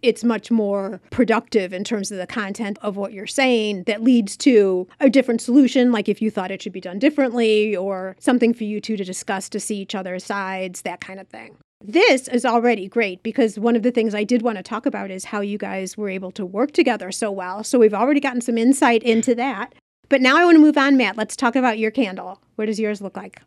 it's 0.04 0.22
much 0.22 0.50
more 0.50 1.00
productive 1.10 1.72
in 1.72 1.82
terms 1.82 2.12
of 2.12 2.18
the 2.18 2.26
content 2.26 2.78
of 2.82 2.96
what 2.96 3.12
you're 3.12 3.26
saying 3.26 3.84
that 3.84 4.02
leads 4.02 4.36
to 4.38 4.86
a 5.00 5.08
different 5.08 5.40
solution, 5.40 5.90
like 5.92 6.08
if 6.08 6.20
you 6.20 6.30
thought 6.30 6.50
it 6.50 6.62
should 6.62 6.72
be 6.72 6.80
done 6.80 6.98
differently 6.98 7.74
or 7.74 8.16
something 8.18 8.52
for 8.52 8.64
you 8.64 8.80
two 8.80 8.96
to 8.96 9.04
discuss 9.04 9.48
to 9.48 9.60
see 9.60 9.76
each 9.76 9.94
other's 9.94 10.24
sides, 10.24 10.82
that 10.82 11.00
kind 11.00 11.18
of 11.18 11.28
thing. 11.28 11.56
This 11.82 12.28
is 12.28 12.46
already 12.46 12.88
great 12.88 13.22
because 13.22 13.58
one 13.58 13.76
of 13.76 13.82
the 13.82 13.90
things 13.90 14.14
I 14.14 14.24
did 14.24 14.42
want 14.42 14.56
to 14.56 14.62
talk 14.62 14.86
about 14.86 15.10
is 15.10 15.26
how 15.26 15.40
you 15.40 15.58
guys 15.58 15.96
were 15.96 16.08
able 16.08 16.30
to 16.32 16.46
work 16.46 16.72
together 16.72 17.12
so 17.12 17.30
well. 17.30 17.62
So 17.62 17.78
we've 17.78 17.92
already 17.92 18.20
gotten 18.20 18.40
some 18.40 18.56
insight 18.56 19.02
into 19.02 19.34
that. 19.34 19.74
But 20.08 20.20
now 20.20 20.36
I 20.36 20.44
want 20.44 20.56
to 20.56 20.62
move 20.62 20.78
on, 20.78 20.96
Matt. 20.96 21.16
Let's 21.16 21.36
talk 21.36 21.56
about 21.56 21.78
your 21.78 21.90
candle. 21.90 22.40
What 22.56 22.66
does 22.66 22.80
yours 22.80 23.00
look 23.02 23.16
like? 23.16 23.40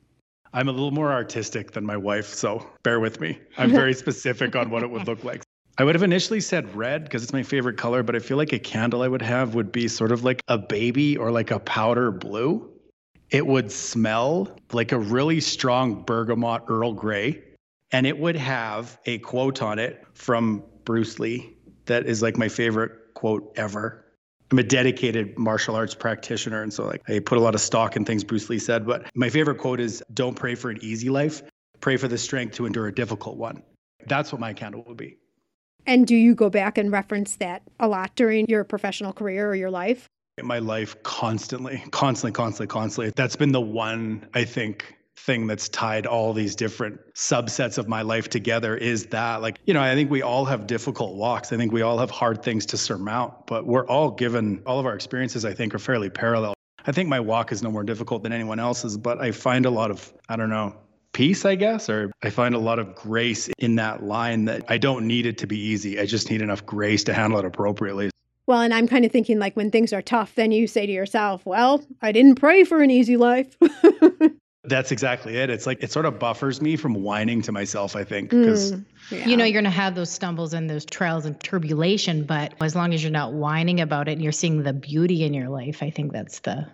I'm 0.53 0.69
a 0.69 0.71
little 0.71 0.91
more 0.91 1.11
artistic 1.11 1.71
than 1.71 1.85
my 1.85 1.97
wife, 1.97 2.27
so 2.27 2.65
bear 2.83 2.99
with 2.99 3.19
me. 3.19 3.39
I'm 3.57 3.71
very 3.71 3.93
specific 3.95 4.55
on 4.55 4.69
what 4.69 4.83
it 4.83 4.89
would 4.89 5.07
look 5.07 5.23
like. 5.23 5.43
I 5.79 5.84
would 5.84 5.93
have 5.93 6.03
initially 6.03 6.39
said 6.39 6.75
red 6.75 7.03
because 7.03 7.22
it's 7.22 7.34
my 7.34 7.43
favorite 7.43 7.77
color, 7.77 8.01
but 8.01 8.15
I 8.15 8.19
feel 8.19 8.38
like 8.38 8.51
a 8.51 8.57
candle 8.57 9.03
I 9.03 9.07
would 9.07 9.22
have 9.22 9.53
would 9.53 9.72
be 9.72 9.88
sort 9.88 10.12
of 10.12 10.24
like 10.24 10.41
a 10.48 10.57
baby 10.57 11.15
or 11.17 11.31
like 11.31 11.51
a 11.51 11.60
powder 11.60 12.10
blue. 12.10 12.72
It 13.29 13.46
would 13.46 13.72
smell 13.72 14.57
like 14.72 14.91
a 14.91 14.98
really 14.98 15.39
strong 15.39 16.01
bergamot 16.03 16.63
Earl 16.67 16.93
Grey, 16.93 17.43
and 17.91 18.07
it 18.07 18.17
would 18.17 18.36
have 18.36 18.98
a 19.05 19.19
quote 19.19 19.62
on 19.62 19.77
it 19.77 20.03
from 20.13 20.63
Bruce 20.84 21.19
Lee 21.19 21.55
that 21.86 22.07
is 22.07 22.24
like 22.24 22.38
my 22.38 22.48
favorite 22.48 23.13
quote 23.13 23.53
ever. 23.55 24.03
I'm 24.50 24.57
a 24.57 24.63
dedicated 24.63 25.38
martial 25.38 25.75
arts 25.75 25.93
practitioner, 25.93 26.63
and 26.63 26.74
so 26.74 26.88
like 26.88 27.07
I 27.07 27.19
put 27.19 27.38
a 27.38 27.41
lot 27.41 27.53
of 27.53 27.62
stock 27.62 27.96
in 27.96 28.03
things 28.03 28.24
Bruce 28.24 28.50
Lee 28.50 28.60
said. 28.60 28.88
But 28.88 29.12
my 29.13 29.29
favorite 29.29 29.57
quote 29.60 29.79
is, 29.79 30.01
"Don't 30.13 30.36
pray 30.36 30.55
for 30.55 30.72
an 30.72 30.79
easy 30.81 31.10
life, 31.10 31.43
pray 31.81 31.98
for 31.98 32.07
the 32.07 32.17
strength 32.17 32.55
to 32.55 32.65
endure 32.65 32.88
a 32.88 32.96
difficult 32.96 33.38
one." 33.38 33.62
That's 34.07 34.31
what 34.31 34.39
my 34.39 34.53
candle 34.53 34.84
would 34.88 34.98
be. 34.98 35.17
And 35.88 36.06
do 36.06 36.15
you 36.17 36.36
go 36.36 36.50
back 36.50 36.77
and 36.77 36.91
reference 36.91 37.38
that 37.38 37.63
a 37.79 37.88
lot 37.88 38.13
during 38.15 38.46
your 38.48 38.65
professional 38.65 39.13
career 39.13 39.50
or 39.50 39.56
your 39.56 39.72
life? 39.72 40.10
In 40.38 40.46
my 40.46 40.60
life, 40.60 41.01
constantly, 41.01 41.82
constantly, 41.91 42.34
constantly, 42.34 42.67
constantly. 42.67 43.13
That's 43.15 43.38
been 43.38 43.53
the 43.53 43.62
one, 43.62 44.27
I 44.34 44.44
think, 44.44 44.98
thing 45.15 45.48
that's 45.48 45.67
tied 45.70 46.06
all 46.06 46.34
these 46.34 46.56
different 46.56 47.00
subsets 47.15 47.77
of 47.77 47.88
my 47.88 48.01
life 48.03 48.29
together 48.29 48.77
is 48.77 49.08
that 49.08 49.41
like 49.41 49.58
you 49.65 49.74
know 49.74 49.82
i 49.82 49.96
think 49.96 50.12
we 50.12 50.22
all 50.22 50.46
have 50.46 50.67
difficult 50.67 51.15
walks 51.15 51.51
i 51.51 51.58
think 51.58 51.72
we 51.72 51.82
all 51.82 51.98
have 51.98 52.12
hard 52.12 52.44
things 52.44 52.67
to 52.67 52.77
surmount 52.77 53.34
but 53.48 53.65
we're 53.65 53.86
all 53.88 54.12
given 54.12 54.62
all 54.67 54.79
of 54.79 54.86
our 54.86 54.94
experiences 54.94 55.44
i 55.44 55.51
think 55.51 55.74
are 55.74 55.79
fairly 55.79 56.08
parallel 56.08 56.53
i 56.86 56.91
think 56.91 57.10
my 57.10 57.20
walk 57.20 57.51
is 57.51 57.63
no 57.63 57.72
more 57.72 57.84
difficult 57.84 58.22
than 58.22 58.32
anyone 58.32 58.60
else's 58.60 58.96
but 58.96 59.20
i 59.20 59.32
find 59.32 59.65
a 59.65 59.70
lot 59.72 59.89
of 59.89 60.13
i 60.29 60.36
don't 60.36 60.51
know 60.51 60.74
peace, 61.17 61.45
I 61.45 61.55
guess, 61.55 61.89
or 61.89 62.12
I 62.21 62.29
find 62.29 62.53
a 62.53 62.59
lot 62.59 62.77
of 62.77 62.93
grace 62.93 63.50
in 63.57 63.75
that 63.77 64.03
line 64.03 64.45
that 64.45 64.63
I 64.69 64.77
don't 64.77 65.07
need 65.07 65.25
it 65.25 65.39
to 65.39 65.47
be 65.47 65.57
easy. 65.57 66.00
I 66.00 66.05
just 66.05 66.29
need 66.29 66.43
enough 66.43 66.63
grace 66.63 67.03
to 67.05 67.13
handle 67.15 67.39
it 67.39 67.45
appropriately. 67.45 68.12
Well, 68.45 68.62
and 68.62 68.71
I'm 68.71 68.88
kind 68.88 69.03
of 69.03 69.12
thinking 69.12 69.39
like 69.39 69.57
when 69.57 69.71
things 69.71 69.91
are 69.93 70.01
tough, 70.03 70.36
then 70.36 70.51
you 70.51 70.67
say 70.67 70.86
to 70.86 70.91
yourself, 70.91 71.43
well, 71.43 71.83
I 72.03 72.12
didn't 72.12 72.36
pray 72.36 72.63
for 72.65 72.83
an 72.83 72.91
easy 72.91 73.17
life. 73.17 73.57
That's 74.63 74.91
exactly 74.91 75.38
it. 75.38 75.50
It's 75.50 75.65
like 75.65 75.81
it 75.81 75.91
sort 75.91 76.05
of 76.05 76.19
buffers 76.19 76.62
me 76.62 76.75
from 76.75 76.93
whining 76.93 77.41
to 77.43 77.51
myself, 77.51 77.95
I 77.95 78.03
think, 78.03 78.29
because 78.29 78.74
mm, 78.74 78.86
yeah. 79.09 79.25
you 79.25 79.38
know, 79.38 79.43
you're 79.43 79.59
going 79.59 79.63
to 79.63 79.71
have 79.71 79.95
those 79.95 80.12
stumbles 80.12 80.53
and 80.53 80.69
those 80.69 80.86
trials 80.86 81.25
and 81.25 81.39
tribulation, 81.39 82.25
but 82.25 82.53
as 82.62 82.75
long 82.75 82.93
as 82.93 83.01
you're 83.01 83.12
not 83.12 83.33
whining 83.33 83.81
about 83.81 84.07
it 84.07 84.12
and 84.13 84.21
you're 84.21 84.31
seeing 84.31 84.62
the 84.62 84.74
beauty 84.74 85.24
in 85.24 85.33
your 85.33 85.50
life, 85.50 85.81
I 85.81 85.89
think 85.89 86.12
that's 86.12 86.39
the 86.41 86.67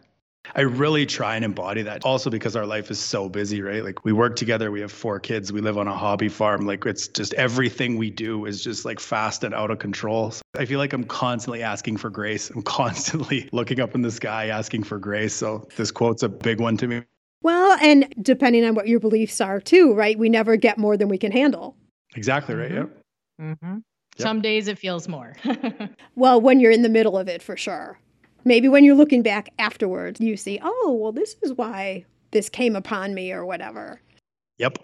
I 0.56 0.62
really 0.62 1.06
try 1.06 1.36
and 1.36 1.44
embody 1.44 1.82
that. 1.84 2.04
Also 2.06 2.30
because 2.30 2.56
our 2.56 2.66
life 2.66 2.92
is 2.92 3.00
so 3.00 3.28
busy, 3.28 3.62
right? 3.62 3.84
Like 3.84 4.06
we 4.06 4.14
work 4.14 4.36
together, 4.36 4.72
we 4.72 4.82
have 4.82 4.92
four 4.92 5.20
kids, 5.20 5.52
we 5.52 5.62
live 5.62 5.78
on 5.78 5.88
a 5.88 5.96
hobby 5.96 6.30
farm. 6.30 6.66
Like 6.66 6.86
it's 6.86 7.08
just 7.08 7.34
everything 7.34 7.98
we 7.98 8.12
do 8.12 8.46
is 8.46 8.64
just 8.64 8.86
like 8.86 9.00
fast 9.00 9.44
and 9.44 9.54
out 9.54 9.72
of 9.72 9.80
control. 9.80 10.32
So 10.32 10.42
I 10.56 10.66
feel 10.66 10.80
like 10.80 10.94
I'm 10.94 11.06
constantly 11.06 11.64
asking 11.64 11.98
for 11.98 12.10
grace. 12.10 12.50
I'm 12.52 12.62
constantly 12.64 13.50
looking 13.52 13.80
up 13.80 13.96
in 13.96 14.02
the 14.02 14.12
sky 14.12 14.48
asking 14.48 14.84
for 14.84 15.00
grace. 15.00 15.34
So 15.34 15.68
this 15.76 15.92
quote's 15.92 16.24
a 16.24 16.30
big 16.30 16.60
one 16.60 16.78
to 16.78 16.88
me. 16.88 17.02
Well, 17.42 17.78
and 17.82 18.14
depending 18.22 18.64
on 18.64 18.76
what 18.76 18.88
your 18.88 19.00
beliefs 19.00 19.42
are 19.42 19.60
too, 19.60 19.94
right? 19.94 20.18
We 20.18 20.30
never 20.30 20.56
get 20.56 20.78
more 20.78 20.96
than 20.96 21.10
we 21.10 21.18
can 21.18 21.32
handle. 21.32 21.76
Exactly 22.16 22.56
right. 22.56 22.72
Mm-hmm. 22.72 22.78
Yep. 22.78 23.02
Mm-hmm. 23.42 23.74
Yep. 23.74 24.22
Some 24.22 24.42
days 24.42 24.68
it 24.68 24.78
feels 24.78 25.08
more. 25.08 25.36
well, 26.16 26.40
when 26.40 26.60
you're 26.60 26.72
in 26.72 26.84
the 26.84 26.90
middle 26.90 27.18
of 27.18 27.28
it, 27.28 27.42
for 27.42 27.58
sure. 27.58 27.98
Maybe 28.46 28.68
when 28.68 28.84
you're 28.84 28.96
looking 28.96 29.22
back 29.22 29.54
afterwards, 29.58 30.20
you 30.20 30.36
see, 30.38 30.60
oh, 30.62 30.98
well, 31.00 31.12
this 31.12 31.36
is 31.42 31.54
why 31.54 32.06
this 32.32 32.50
came 32.50 32.76
upon 32.76 33.14
me 33.14 33.32
or 33.32 33.46
whatever. 33.46 34.02
Yep. 34.58 34.80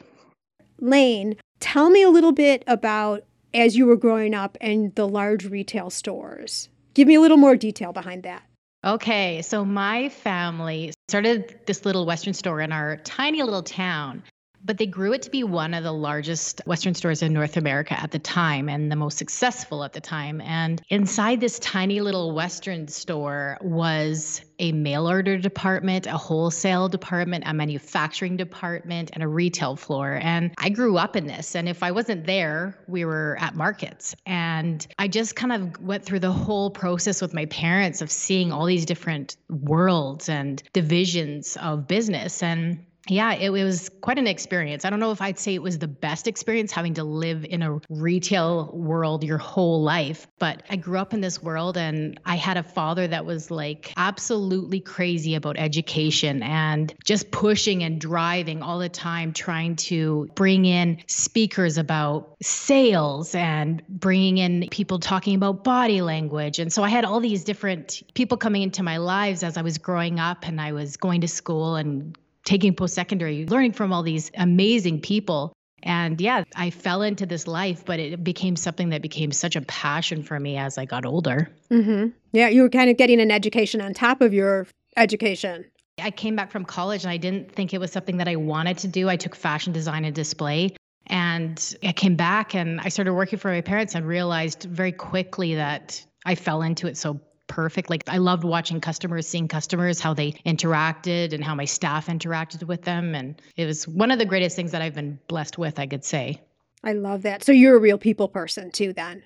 Lane, 0.79 1.35
tell 1.59 1.89
me 1.89 2.01
a 2.03 2.09
little 2.09 2.31
bit 2.31 2.63
about 2.67 3.23
as 3.53 3.75
you 3.75 3.85
were 3.85 3.97
growing 3.97 4.33
up 4.33 4.57
and 4.61 4.93
the 4.95 5.07
large 5.07 5.45
retail 5.45 5.89
stores. 5.89 6.69
Give 6.93 7.07
me 7.07 7.15
a 7.15 7.21
little 7.21 7.37
more 7.37 7.55
detail 7.55 7.91
behind 7.91 8.23
that. 8.23 8.43
Okay, 8.85 9.41
so 9.41 9.65
my 9.65 10.07
family 10.09 10.93
started 11.09 11.59
this 11.65 11.83
little 11.85 12.05
Western 12.05 12.33
store 12.33 12.61
in 12.61 12.71
our 12.71 12.97
tiny 12.97 13.43
little 13.43 13.63
town 13.63 14.23
but 14.63 14.77
they 14.77 14.85
grew 14.85 15.13
it 15.13 15.21
to 15.23 15.29
be 15.29 15.43
one 15.43 15.73
of 15.73 15.83
the 15.83 15.91
largest 15.91 16.61
Western 16.65 16.93
stores 16.93 17.21
in 17.21 17.33
North 17.33 17.57
America 17.57 17.99
at 17.99 18.11
the 18.11 18.19
time 18.19 18.69
and 18.69 18.91
the 18.91 18.95
most 18.95 19.17
successful 19.17 19.83
at 19.83 19.93
the 19.93 20.01
time. 20.01 20.41
And 20.41 20.81
inside 20.89 21.39
this 21.39 21.59
tiny 21.59 22.01
little 22.01 22.33
Western 22.33 22.87
store 22.87 23.57
was 23.61 24.41
a 24.59 24.71
mail 24.73 25.09
order 25.09 25.37
department, 25.37 26.05
a 26.05 26.17
wholesale 26.17 26.89
department, 26.89 27.45
a 27.47 27.53
manufacturing 27.53 28.35
department, 28.35 29.09
and 29.13 29.23
a 29.23 29.27
retail 29.27 29.75
floor. 29.75 30.19
And 30.21 30.53
I 30.57 30.69
grew 30.69 30.97
up 30.97 31.15
in 31.15 31.27
this. 31.27 31.55
And 31.55 31.69
if 31.69 31.81
I 31.81 31.91
wasn't 31.91 32.25
there, 32.25 32.77
we 32.87 33.05
were 33.05 33.37
at 33.39 33.55
markets. 33.55 34.15
And 34.25 34.85
I 34.99 35.07
just 35.07 35.35
kind 35.35 35.53
of 35.53 35.81
went 35.81 36.03
through 36.03 36.19
the 36.19 36.31
whole 36.31 36.69
process 36.69 37.21
with 37.21 37.33
my 37.33 37.45
parents 37.45 38.01
of 38.01 38.11
seeing 38.11 38.51
all 38.51 38.65
these 38.65 38.85
different 38.85 39.37
worlds 39.49 40.27
and 40.27 40.61
divisions 40.73 41.57
of 41.61 41.87
business. 41.87 42.43
And 42.43 42.85
yeah, 43.09 43.33
it, 43.33 43.49
was 43.49 43.89
quite 44.01 44.17
an 44.17 44.27
experience. 44.27 44.85
I 44.85 44.89
don't 44.89 44.99
know 44.99 45.11
if 45.11 45.21
I'd 45.21 45.39
say 45.39 45.53
it 45.55 45.61
was 45.61 45.79
the 45.79 45.87
best 45.87 46.27
experience 46.27 46.71
having 46.71 46.93
to 46.95 47.03
live 47.03 47.45
in 47.45 47.61
a 47.61 47.79
retail 47.89 48.71
world 48.73 49.23
your 49.23 49.37
whole 49.37 49.81
life, 49.81 50.27
but 50.37 50.63
I 50.69 50.75
grew 50.75 50.99
up 50.99 51.13
in 51.13 51.21
this 51.21 51.41
world 51.41 51.77
and 51.77 52.19
I 52.25 52.35
had 52.35 52.57
a 52.57 52.63
father 52.63 53.07
that 53.07 53.25
was 53.25 53.49
like 53.51 53.93
absolutely 53.97 54.79
crazy 54.79 55.35
about 55.35 55.57
education 55.57 56.43
and 56.43 56.93
just 57.03 57.31
pushing 57.31 57.83
and 57.83 57.99
driving 57.99 58.61
all 58.61 58.79
the 58.79 58.89
time, 58.89 59.33
trying 59.33 59.75
to 59.77 60.29
bring 60.35 60.65
in 60.65 60.99
speakers 61.07 61.77
about 61.77 62.35
sales 62.41 63.35
and 63.35 63.81
bringing 63.87 64.37
in 64.37 64.67
people 64.69 64.99
talking 64.99 65.35
about 65.35 65.63
body 65.63 66.01
language. 66.01 66.59
And 66.59 66.71
so 66.71 66.83
I 66.83 66.89
had 66.89 67.05
all 67.05 67.19
these 67.19 67.43
different 67.43 68.03
people 68.13 68.37
coming 68.37 68.61
into 68.61 68.83
my 68.83 68.97
lives 68.97 69.43
as 69.43 69.57
I 69.57 69.61
was 69.61 69.77
growing 69.77 70.19
up 70.19 70.47
and 70.47 70.61
I 70.61 70.71
was 70.73 70.97
going 70.97 71.21
to 71.21 71.27
school 71.27 71.75
and 71.75 72.17
taking 72.49 72.73
post 72.73 72.95
secondary, 72.95 73.45
learning 73.45 73.73
from 73.73 73.93
all 73.93 74.01
these 74.01 74.31
amazing 74.35 74.99
people. 74.99 75.53
And 75.83 76.19
yeah, 76.19 76.43
I 76.55 76.71
fell 76.71 77.03
into 77.03 77.27
this 77.27 77.45
life, 77.45 77.85
but 77.85 77.99
it 77.99 78.23
became 78.23 78.55
something 78.55 78.89
that 78.89 79.03
became 79.03 79.31
such 79.31 79.55
a 79.55 79.61
passion 79.61 80.23
for 80.23 80.39
me 80.39 80.57
as 80.57 80.77
I 80.79 80.85
got 80.85 81.05
older. 81.05 81.47
Mm-hmm. 81.69 82.07
Yeah, 82.33 82.49
you 82.49 82.63
were 82.63 82.69
kind 82.69 82.89
of 82.89 82.97
getting 82.97 83.21
an 83.21 83.29
education 83.29 83.81
on 83.81 83.93
top 83.93 84.21
of 84.21 84.33
your 84.33 84.65
education. 84.97 85.63
I 86.01 86.09
came 86.09 86.35
back 86.35 86.49
from 86.49 86.65
college 86.65 87.03
and 87.03 87.11
I 87.11 87.17
didn't 87.17 87.51
think 87.51 87.73
it 87.73 87.77
was 87.77 87.91
something 87.91 88.17
that 88.17 88.27
I 88.27 88.35
wanted 88.35 88.79
to 88.79 88.87
do. 88.87 89.07
I 89.09 89.15
took 89.15 89.35
fashion 89.35 89.71
design 89.71 90.03
and 90.03 90.15
display. 90.15 90.75
And 91.05 91.39
And 91.49 91.75
I 91.83 91.91
came 91.91 92.15
back 92.15 92.55
and 92.55 92.79
I 92.81 92.89
started 92.89 93.13
working 93.13 93.39
for 93.39 93.51
my 93.51 93.61
parents 93.61 93.95
and 93.95 94.07
realized 94.07 94.63
very 94.63 94.91
quickly 94.91 95.55
that 95.55 96.03
I 96.25 96.35
fell 96.35 96.61
into 96.61 96.87
it 96.87 96.97
so 96.97 97.19
perfect. 97.49 97.89
Like 97.89 98.03
I 98.07 98.17
loved 98.17 98.45
watching 98.45 98.79
customers, 98.79 99.27
seeing 99.27 99.49
customers, 99.49 99.99
how 99.99 100.13
they 100.13 100.31
interacted 100.45 101.33
and 101.33 101.43
how 101.43 101.53
my 101.53 101.65
staff 101.65 102.07
interacted 102.07 102.63
with 102.63 102.83
them. 102.83 103.13
And 103.13 103.41
it 103.57 103.65
was 103.65 103.85
one 103.85 104.11
of 104.11 104.19
the 104.19 104.25
greatest 104.25 104.55
things 104.55 104.71
that 104.71 104.81
I've 104.81 104.95
been 104.95 105.19
blessed 105.27 105.57
with, 105.57 105.77
I 105.79 105.87
could 105.87 106.05
say. 106.05 106.39
I 106.81 106.93
love 106.93 107.23
that. 107.23 107.43
So 107.43 107.51
you're 107.51 107.75
a 107.75 107.79
real 107.79 107.97
people 107.97 108.29
person 108.29 108.71
too, 108.71 108.93
then? 108.93 109.23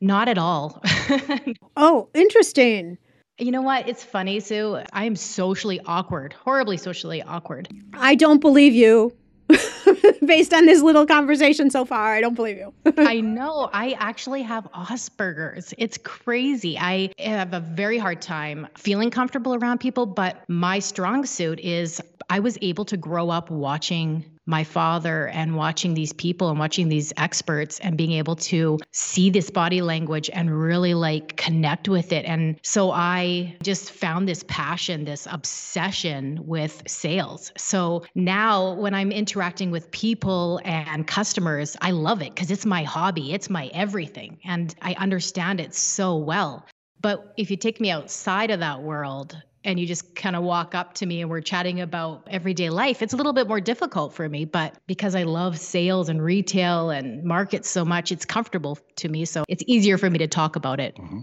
Not 0.00 0.28
at 0.28 0.38
all. 0.38 0.80
oh, 1.76 2.08
interesting. 2.14 2.98
You 3.38 3.50
know 3.50 3.62
what? 3.62 3.88
It's 3.88 4.04
funny, 4.04 4.38
Sue. 4.40 4.80
I 4.92 5.04
am 5.04 5.16
socially 5.16 5.80
awkward, 5.86 6.32
horribly 6.32 6.76
socially 6.76 7.22
awkward. 7.22 7.68
I 7.94 8.14
don't 8.14 8.40
believe 8.40 8.74
you. 8.74 9.16
Based 10.24 10.54
on 10.54 10.66
this 10.66 10.82
little 10.82 11.06
conversation 11.06 11.70
so 11.70 11.84
far, 11.84 12.14
I 12.14 12.20
don't 12.20 12.34
believe 12.34 12.56
you. 12.56 12.72
I 12.96 13.20
know. 13.20 13.68
I 13.72 13.96
actually 13.98 14.42
have 14.42 14.64
Asperger's. 14.72 15.74
It's 15.78 15.98
crazy. 15.98 16.78
I 16.78 17.10
have 17.18 17.52
a 17.52 17.60
very 17.60 17.98
hard 17.98 18.22
time 18.22 18.68
feeling 18.76 19.10
comfortable 19.10 19.54
around 19.54 19.78
people, 19.78 20.06
but 20.06 20.48
my 20.48 20.78
strong 20.78 21.26
suit 21.26 21.60
is 21.60 22.00
I 22.30 22.40
was 22.40 22.56
able 22.62 22.84
to 22.86 22.96
grow 22.96 23.30
up 23.30 23.50
watching 23.50 24.24
my 24.46 24.64
father 24.64 25.28
and 25.28 25.56
watching 25.56 25.94
these 25.94 26.12
people 26.12 26.50
and 26.50 26.58
watching 26.58 26.88
these 26.88 27.12
experts 27.16 27.78
and 27.80 27.96
being 27.96 28.12
able 28.12 28.36
to 28.36 28.78
see 28.90 29.30
this 29.30 29.50
body 29.50 29.82
language 29.82 30.28
and 30.32 30.50
really 30.60 30.94
like 30.94 31.36
connect 31.36 31.88
with 31.88 32.12
it. 32.12 32.24
And 32.24 32.58
so 32.62 32.90
I 32.90 33.56
just 33.62 33.90
found 33.92 34.28
this 34.28 34.44
passion, 34.48 35.04
this 35.04 35.26
obsession 35.30 36.40
with 36.44 36.82
sales. 36.86 37.52
So 37.56 38.04
now 38.14 38.74
when 38.74 38.94
I'm 38.94 39.12
interacting 39.12 39.70
with 39.70 39.90
people 39.92 40.60
and 40.64 41.06
customers, 41.06 41.76
I 41.80 41.92
love 41.92 42.22
it 42.22 42.34
because 42.34 42.50
it's 42.50 42.66
my 42.66 42.82
hobby, 42.82 43.32
it's 43.32 43.48
my 43.48 43.70
everything. 43.72 44.38
And 44.44 44.74
I 44.82 44.94
understand 44.94 45.60
it 45.60 45.74
so 45.74 46.16
well. 46.16 46.66
But 47.00 47.32
if 47.36 47.50
you 47.50 47.56
take 47.56 47.80
me 47.80 47.90
outside 47.90 48.50
of 48.50 48.60
that 48.60 48.82
world, 48.82 49.36
and 49.64 49.78
you 49.78 49.86
just 49.86 50.14
kind 50.14 50.36
of 50.36 50.42
walk 50.42 50.74
up 50.74 50.94
to 50.94 51.06
me 51.06 51.20
and 51.20 51.30
we're 51.30 51.40
chatting 51.40 51.80
about 51.80 52.26
everyday 52.30 52.70
life, 52.70 53.02
it's 53.02 53.12
a 53.12 53.16
little 53.16 53.32
bit 53.32 53.48
more 53.48 53.60
difficult 53.60 54.12
for 54.12 54.28
me. 54.28 54.44
But 54.44 54.76
because 54.86 55.14
I 55.14 55.22
love 55.22 55.58
sales 55.58 56.08
and 56.08 56.22
retail 56.22 56.90
and 56.90 57.22
markets 57.24 57.68
so 57.68 57.84
much, 57.84 58.12
it's 58.12 58.24
comfortable 58.24 58.78
to 58.96 59.08
me. 59.08 59.24
So 59.24 59.44
it's 59.48 59.62
easier 59.66 59.98
for 59.98 60.10
me 60.10 60.18
to 60.18 60.26
talk 60.26 60.56
about 60.56 60.80
it. 60.80 60.96
Mm-hmm. 60.96 61.20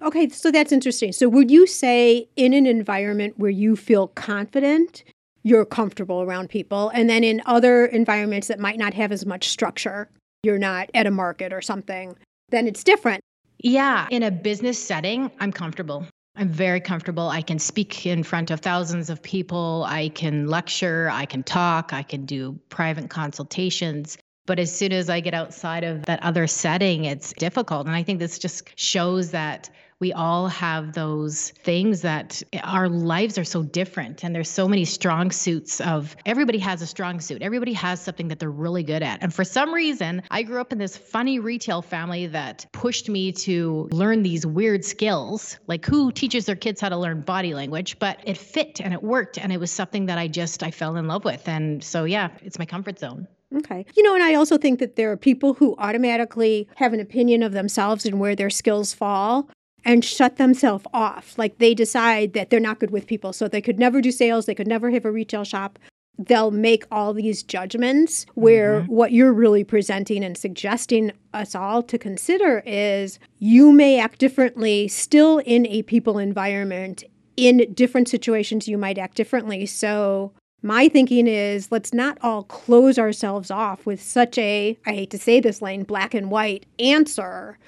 Okay, 0.00 0.28
so 0.28 0.52
that's 0.52 0.70
interesting. 0.70 1.12
So 1.12 1.28
would 1.28 1.50
you 1.50 1.66
say 1.66 2.28
in 2.36 2.52
an 2.52 2.66
environment 2.66 3.34
where 3.36 3.50
you 3.50 3.74
feel 3.74 4.08
confident, 4.08 5.02
you're 5.42 5.64
comfortable 5.64 6.22
around 6.22 6.50
people, 6.50 6.90
and 6.90 7.10
then 7.10 7.24
in 7.24 7.42
other 7.46 7.86
environments 7.86 8.46
that 8.48 8.60
might 8.60 8.78
not 8.78 8.94
have 8.94 9.10
as 9.10 9.26
much 9.26 9.48
structure, 9.48 10.08
you're 10.44 10.58
not 10.58 10.88
at 10.94 11.06
a 11.06 11.10
market 11.10 11.52
or 11.52 11.60
something, 11.60 12.16
then 12.50 12.68
it's 12.68 12.84
different. 12.84 13.20
Yeah, 13.58 14.06
in 14.10 14.22
a 14.22 14.30
business 14.30 14.80
setting, 14.80 15.32
I'm 15.40 15.50
comfortable. 15.50 16.06
I'm 16.38 16.48
very 16.48 16.80
comfortable. 16.80 17.28
I 17.28 17.42
can 17.42 17.58
speak 17.58 18.06
in 18.06 18.22
front 18.22 18.52
of 18.52 18.60
thousands 18.60 19.10
of 19.10 19.20
people. 19.20 19.84
I 19.88 20.10
can 20.10 20.46
lecture. 20.46 21.10
I 21.12 21.26
can 21.26 21.42
talk. 21.42 21.92
I 21.92 22.04
can 22.04 22.26
do 22.26 22.60
private 22.68 23.10
consultations. 23.10 24.16
But 24.46 24.60
as 24.60 24.74
soon 24.74 24.92
as 24.92 25.10
I 25.10 25.18
get 25.18 25.34
outside 25.34 25.82
of 25.82 26.06
that 26.06 26.22
other 26.22 26.46
setting, 26.46 27.06
it's 27.06 27.32
difficult. 27.32 27.88
And 27.88 27.96
I 27.96 28.04
think 28.04 28.20
this 28.20 28.38
just 28.38 28.70
shows 28.76 29.32
that 29.32 29.68
we 30.00 30.12
all 30.12 30.48
have 30.48 30.92
those 30.92 31.50
things 31.50 32.02
that 32.02 32.42
our 32.62 32.88
lives 32.88 33.36
are 33.36 33.44
so 33.44 33.62
different 33.62 34.22
and 34.22 34.34
there's 34.34 34.48
so 34.48 34.68
many 34.68 34.84
strong 34.84 35.30
suits 35.30 35.80
of 35.80 36.16
everybody 36.24 36.58
has 36.58 36.82
a 36.82 36.86
strong 36.86 37.20
suit. 37.20 37.42
Everybody 37.42 37.72
has 37.72 38.00
something 38.00 38.28
that 38.28 38.38
they're 38.38 38.50
really 38.50 38.84
good 38.84 39.02
at. 39.02 39.22
And 39.22 39.34
for 39.34 39.44
some 39.44 39.74
reason 39.74 40.22
i 40.30 40.42
grew 40.42 40.60
up 40.60 40.72
in 40.72 40.78
this 40.78 40.96
funny 40.96 41.38
retail 41.38 41.82
family 41.82 42.26
that 42.28 42.66
pushed 42.72 43.08
me 43.08 43.32
to 43.32 43.88
learn 43.90 44.22
these 44.22 44.46
weird 44.46 44.84
skills. 44.84 45.58
Like 45.66 45.84
who 45.84 46.12
teaches 46.12 46.46
their 46.46 46.56
kids 46.56 46.80
how 46.80 46.90
to 46.90 46.96
learn 46.96 47.22
body 47.22 47.54
language? 47.54 47.98
But 47.98 48.20
it 48.24 48.36
fit 48.38 48.80
and 48.80 48.92
it 48.92 49.02
worked 49.02 49.38
and 49.38 49.52
it 49.52 49.58
was 49.58 49.70
something 49.70 50.06
that 50.06 50.18
i 50.18 50.28
just 50.28 50.62
i 50.62 50.70
fell 50.70 50.96
in 50.96 51.08
love 51.08 51.24
with. 51.24 51.48
And 51.48 51.82
so 51.82 52.04
yeah 52.04 52.28
it's 52.42 52.58
my 52.58 52.66
comfort 52.66 52.98
zone. 52.98 53.26
Okay. 53.56 53.86
You 53.96 54.02
know, 54.02 54.14
and 54.14 54.22
I 54.22 54.34
also 54.34 54.58
think 54.58 54.78
that 54.78 54.96
there 54.96 55.10
are 55.10 55.16
people 55.16 55.54
who 55.54 55.74
automatically 55.78 56.68
have 56.74 56.92
an 56.92 57.00
opinion 57.00 57.42
of 57.42 57.52
themselves 57.52 58.04
and 58.04 58.20
where 58.20 58.36
their 58.36 58.50
skills 58.50 58.92
fall 58.92 59.48
and 59.84 60.04
shut 60.04 60.36
themselves 60.36 60.86
off. 60.92 61.36
Like 61.38 61.58
they 61.58 61.74
decide 61.74 62.32
that 62.32 62.50
they're 62.50 62.60
not 62.60 62.78
good 62.78 62.90
with 62.90 63.06
people. 63.06 63.32
So 63.32 63.48
they 63.48 63.60
could 63.60 63.78
never 63.78 64.00
do 64.00 64.10
sales, 64.10 64.46
they 64.46 64.54
could 64.54 64.66
never 64.66 64.90
have 64.90 65.04
a 65.04 65.12
retail 65.12 65.44
shop. 65.44 65.78
They'll 66.20 66.50
make 66.50 66.84
all 66.90 67.14
these 67.14 67.44
judgments 67.44 68.26
where 68.34 68.80
mm-hmm. 68.80 68.92
what 68.92 69.12
you're 69.12 69.32
really 69.32 69.62
presenting 69.62 70.24
and 70.24 70.36
suggesting 70.36 71.12
us 71.32 71.54
all 71.54 71.80
to 71.84 71.96
consider 71.96 72.60
is 72.66 73.20
you 73.38 73.70
may 73.70 74.00
act 74.00 74.18
differently 74.18 74.88
still 74.88 75.38
in 75.38 75.64
a 75.66 75.82
people 75.82 76.18
environment. 76.18 77.04
In 77.36 77.72
different 77.72 78.08
situations, 78.08 78.66
you 78.66 78.76
might 78.76 78.98
act 78.98 79.16
differently. 79.16 79.64
So 79.64 80.32
my 80.60 80.88
thinking 80.88 81.28
is 81.28 81.70
let's 81.70 81.94
not 81.94 82.18
all 82.20 82.42
close 82.42 82.98
ourselves 82.98 83.50
off 83.50 83.86
with 83.86 84.02
such 84.02 84.36
a, 84.38 84.76
I 84.86 84.92
hate 84.92 85.10
to 85.10 85.18
say 85.18 85.38
this, 85.38 85.62
Lane, 85.62 85.84
black 85.84 86.14
and 86.14 86.30
white 86.30 86.66
answer. 86.80 87.58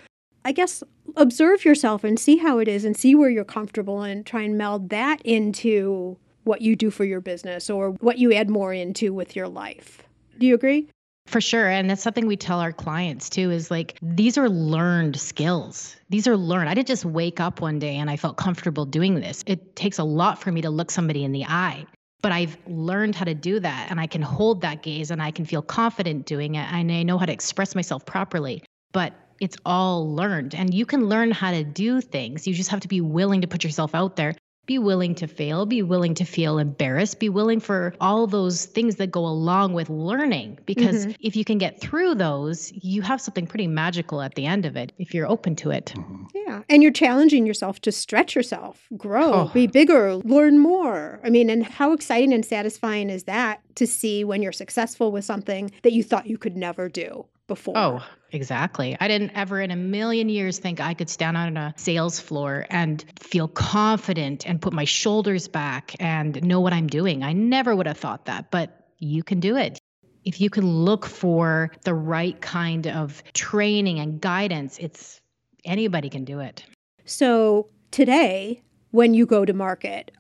I 0.45 0.53
guess 0.53 0.83
observe 1.17 1.65
yourself 1.65 2.05
and 2.05 2.19
see 2.19 2.39
how 2.39 2.59
it 2.59 2.69
is 2.69 2.85
and 2.85 2.97
see 2.97 3.15
where 3.15 3.31
you're 3.31 3.45
comfortable 3.45 4.03
and 4.03 4.25
try 4.25 4.43
and 4.43 4.57
meld 4.57 4.91
that 4.91 5.21
into 5.23 6.17
what 6.45 6.63
you 6.63 6.75
do 6.77 6.91
for 6.91 7.05
your 7.05 7.21
business 7.21 7.69
or 7.71 7.91
what 7.93 8.19
you 8.19 8.33
add 8.33 8.51
more 8.51 8.73
into 8.73 9.13
with 9.13 9.37
your 9.37 9.49
life. 9.49 10.03
Do 10.39 10.47
you 10.47 10.55
agree? 10.55 10.89
For 11.27 11.41
sure. 11.41 11.69
And 11.69 11.89
that's 11.89 12.03
something 12.03 12.27
we 12.27 12.37
tell 12.37 12.59
our 12.59 12.73
clients 12.73 13.29
too 13.29 13.51
is 13.51 13.71
like, 13.71 13.97
these 14.03 14.37
are 14.37 14.49
learned 14.49 15.21
skills. 15.21 15.97
These 16.09 16.27
are 16.27 16.37
learned. 16.37 16.69
I 16.69 16.75
didn't 16.75 16.89
just 16.89 17.05
wake 17.05 17.39
up 17.39 17.61
one 17.61 17.79
day 17.79 17.97
and 17.97 18.11
I 18.11 18.17
felt 18.17 18.37
comfortable 18.37 18.85
doing 18.85 19.21
this. 19.21 19.45
It 19.47 19.77
takes 19.77 19.99
a 19.99 20.05
lot 20.05 20.41
for 20.41 20.51
me 20.51 20.61
to 20.63 20.71
look 20.71 20.91
somebody 20.91 21.23
in 21.23 21.33
the 21.33 21.45
eye. 21.45 21.87
But 22.23 22.33
I've 22.33 22.57
learned 22.67 23.15
how 23.15 23.25
to 23.25 23.35
do 23.35 23.61
that 23.61 23.89
and 23.91 24.01
I 24.01 24.07
can 24.07 24.23
hold 24.23 24.61
that 24.63 24.83
gaze 24.83 25.11
and 25.11 25.23
I 25.23 25.31
can 25.31 25.45
feel 25.45 25.63
confident 25.63 26.27
doing 26.27 26.57
it 26.57 26.67
and 26.73 26.91
I 26.91 27.03
know 27.03 27.17
how 27.17 27.27
to 27.27 27.33
express 27.33 27.75
myself 27.75 28.05
properly. 28.05 28.63
But 28.93 29.13
it's 29.41 29.57
all 29.65 30.15
learned 30.15 30.55
and 30.55 30.73
you 30.73 30.87
can 30.87 31.09
learn 31.09 31.31
how 31.31 31.51
to 31.51 31.65
do 31.65 32.01
things. 32.01 32.47
You 32.47 32.55
just 32.55 32.71
have 32.71 32.81
to 32.81 32.89
be 32.89 33.01
willing 33.01 33.41
to 33.41 33.49
put 33.49 33.65
yourself 33.65 33.95
out 33.95 34.17
there. 34.17 34.35
Be 34.67 34.79
willing 34.79 35.17
to 35.17 35.27
fail, 35.27 35.67
be 35.67 35.83
willing 35.83 36.15
to 36.15 36.25
feel 36.25 36.59
embarrassed, 36.59 37.19
be 37.19 37.29
willing 37.29 37.59
for 37.59 37.93
all 38.01 38.29
those 38.29 38.67
things 38.67 38.97
that 38.97 39.11
go 39.11 39.27
along 39.27 39.73
with 39.73 39.91
learning. 39.91 40.61
Because 40.65 41.07
mm-hmm. 41.07 41.17
if 41.19 41.35
you 41.35 41.45
can 41.45 41.59
get 41.59 41.81
through 41.81 42.15
those, 42.15 42.71
you 42.73 43.03
have 43.03 43.21
something 43.21 43.49
pretty 43.49 43.67
magical 43.67 44.23
at 44.23 44.37
the 44.37 44.47
end 44.47 44.67
of 44.67 44.77
it 44.77 44.93
if 44.99 45.13
you're 45.13 45.27
open 45.27 45.57
to 45.57 45.73
it. 45.73 45.93
Mm-hmm. 45.97 46.25
Yeah. 46.35 46.63
And 46.69 46.85
you're 46.85 46.93
challenging 46.93 47.47
yourself 47.47 47.81
to 47.81 47.91
stretch 47.91 48.37
yourself, 48.37 48.87
grow, 48.97 49.33
oh. 49.33 49.51
be 49.53 49.67
bigger, 49.67 50.15
learn 50.17 50.61
more. 50.61 51.21
I 51.25 51.31
mean, 51.31 51.51
and 51.51 51.65
how 51.65 51.93
exciting 51.93 52.33
and 52.33 52.45
satisfying 52.45 53.11
is 53.11 53.25
that 53.25 53.63
to 53.77 53.89
see 53.89 54.23
when 54.23 54.41
you're 54.41 54.53
successful 54.53 55.11
with 55.11 55.25
something 55.25 55.73
that 55.83 55.95
you 55.95 56.05
thought 56.05 56.27
you 56.27 56.39
could 56.39 56.57
never 56.57 56.89
do? 56.89 57.27
Oh, 57.51 57.55
before. 57.55 57.77
Oh, 57.77 58.03
exactly. 58.31 58.97
I 59.01 59.09
didn't 59.09 59.33
ever 59.35 59.61
in 59.61 59.71
a 59.71 59.77
million 59.77 60.29
years 60.29 60.59
think 60.59 60.81
I 60.81 60.95
could 60.95 61.11
stand 61.11 61.37
on 61.37 61.57
a 61.57 61.75
sales 61.77 62.21
floor 62.21 62.65
and 62.71 63.05
feel 63.19 63.49
confident 63.49 64.47
and 64.47 64.63
put 64.63 64.73
my 64.73 64.85
shoulders 64.85 65.49
back 65.49 65.97
and 65.99 66.43
know 66.45 66.61
what 66.61 66.73
I'm 66.73 66.87
doing. 66.87 67.23
I 67.25 67.33
never 67.33 67.75
would 67.75 67.87
have 67.87 67.99
thought 67.99 68.27
that, 68.27 68.51
but 68.51 68.89
you 68.99 69.23
can 69.23 69.41
do 69.41 69.57
it. 69.57 69.81
If 70.25 70.41
you 70.41 70.49
can 70.49 70.85
look 70.85 71.07
for 71.07 71.73
the 71.85 71.95
right 71.95 72.41
kind 72.41 72.87
of 72.87 73.23
training 73.33 73.99
and 73.99 74.21
guidance, 74.21 74.79
it's 74.79 75.21
anybody 75.65 76.09
can 76.09 76.25
do 76.25 76.41
it. 76.41 76.63
So, 77.05 77.69
today, 77.91 78.63
when 78.93 79.15
you 79.15 79.27
go 79.27 79.45
to 79.45 79.53
market, 79.53 80.13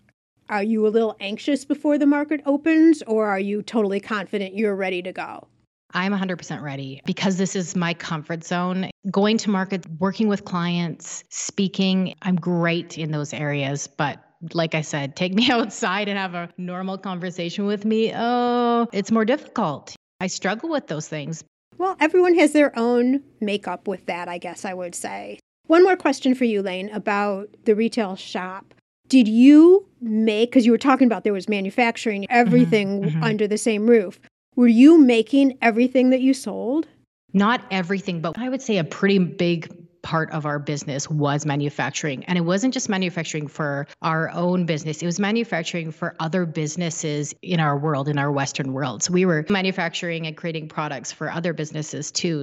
are 0.48 0.64
you 0.64 0.84
a 0.86 0.88
little 0.88 1.16
anxious 1.20 1.64
before 1.64 1.96
the 1.96 2.06
market 2.06 2.40
opens 2.44 3.02
or 3.02 3.28
are 3.28 3.38
you 3.38 3.62
totally 3.62 4.00
confident 4.00 4.56
you're 4.56 4.74
ready 4.74 5.02
to 5.02 5.12
go? 5.12 5.46
I'm 5.92 6.12
100% 6.12 6.62
ready 6.62 7.00
because 7.04 7.36
this 7.36 7.56
is 7.56 7.74
my 7.76 7.94
comfort 7.94 8.44
zone. 8.44 8.90
Going 9.10 9.38
to 9.38 9.50
market, 9.50 9.84
working 9.98 10.28
with 10.28 10.44
clients, 10.44 11.24
speaking, 11.30 12.14
I'm 12.22 12.36
great 12.36 12.98
in 12.98 13.10
those 13.10 13.32
areas. 13.32 13.86
But 13.86 14.22
like 14.54 14.74
I 14.74 14.80
said, 14.80 15.16
take 15.16 15.34
me 15.40 15.50
outside 15.50 16.08
and 16.08 16.18
have 16.18 16.34
a 16.34 16.48
normal 16.58 16.98
conversation 16.98 17.66
with 17.66 17.84
me. 17.84 18.12
Oh, 18.14 18.86
it's 18.92 19.10
more 19.10 19.24
difficult. 19.24 19.94
I 20.20 20.26
struggle 20.26 20.68
with 20.68 20.86
those 20.86 21.08
things. 21.08 21.44
Well, 21.78 21.96
everyone 21.98 22.34
has 22.34 22.52
their 22.52 22.78
own 22.78 23.22
makeup 23.40 23.88
with 23.88 24.04
that, 24.06 24.28
I 24.28 24.38
guess 24.38 24.64
I 24.64 24.74
would 24.74 24.94
say. 24.94 25.38
One 25.66 25.82
more 25.82 25.96
question 25.96 26.34
for 26.34 26.44
you, 26.44 26.62
Lane, 26.62 26.90
about 26.90 27.48
the 27.64 27.74
retail 27.74 28.16
shop. 28.16 28.74
Did 29.08 29.26
you 29.26 29.86
make, 30.00 30.50
because 30.50 30.66
you 30.66 30.72
were 30.72 30.78
talking 30.78 31.06
about 31.06 31.24
there 31.24 31.32
was 31.32 31.48
manufacturing, 31.48 32.26
everything 32.30 33.00
mm-hmm, 33.00 33.08
mm-hmm. 33.08 33.24
under 33.24 33.48
the 33.48 33.58
same 33.58 33.86
roof. 33.86 34.20
Were 34.60 34.68
you 34.68 34.98
making 34.98 35.56
everything 35.62 36.10
that 36.10 36.20
you 36.20 36.34
sold? 36.34 36.86
Not 37.32 37.62
everything, 37.70 38.20
but 38.20 38.36
I 38.36 38.50
would 38.50 38.60
say 38.60 38.76
a 38.76 38.84
pretty 38.84 39.18
big 39.18 39.74
part 40.02 40.32
of 40.32 40.44
our 40.44 40.58
business 40.58 41.08
was 41.08 41.46
manufacturing. 41.46 42.24
And 42.24 42.36
it 42.36 42.42
wasn't 42.42 42.74
just 42.74 42.90
manufacturing 42.90 43.48
for 43.48 43.86
our 44.02 44.28
own 44.28 44.66
business, 44.66 45.02
it 45.02 45.06
was 45.06 45.18
manufacturing 45.18 45.92
for 45.92 46.14
other 46.20 46.44
businesses 46.44 47.34
in 47.40 47.58
our 47.58 47.78
world, 47.78 48.06
in 48.06 48.18
our 48.18 48.30
Western 48.30 48.74
world. 48.74 49.02
So 49.02 49.14
we 49.14 49.24
were 49.24 49.46
manufacturing 49.48 50.26
and 50.26 50.36
creating 50.36 50.68
products 50.68 51.10
for 51.10 51.30
other 51.30 51.54
businesses 51.54 52.10
too. 52.10 52.42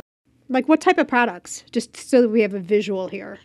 Like 0.49 0.67
what 0.67 0.81
type 0.81 0.97
of 0.97 1.07
products? 1.07 1.65
Just 1.71 1.95
so 1.95 2.23
that 2.23 2.29
we 2.29 2.41
have 2.41 2.55
a 2.55 2.59
visual 2.59 3.07
here. 3.07 3.37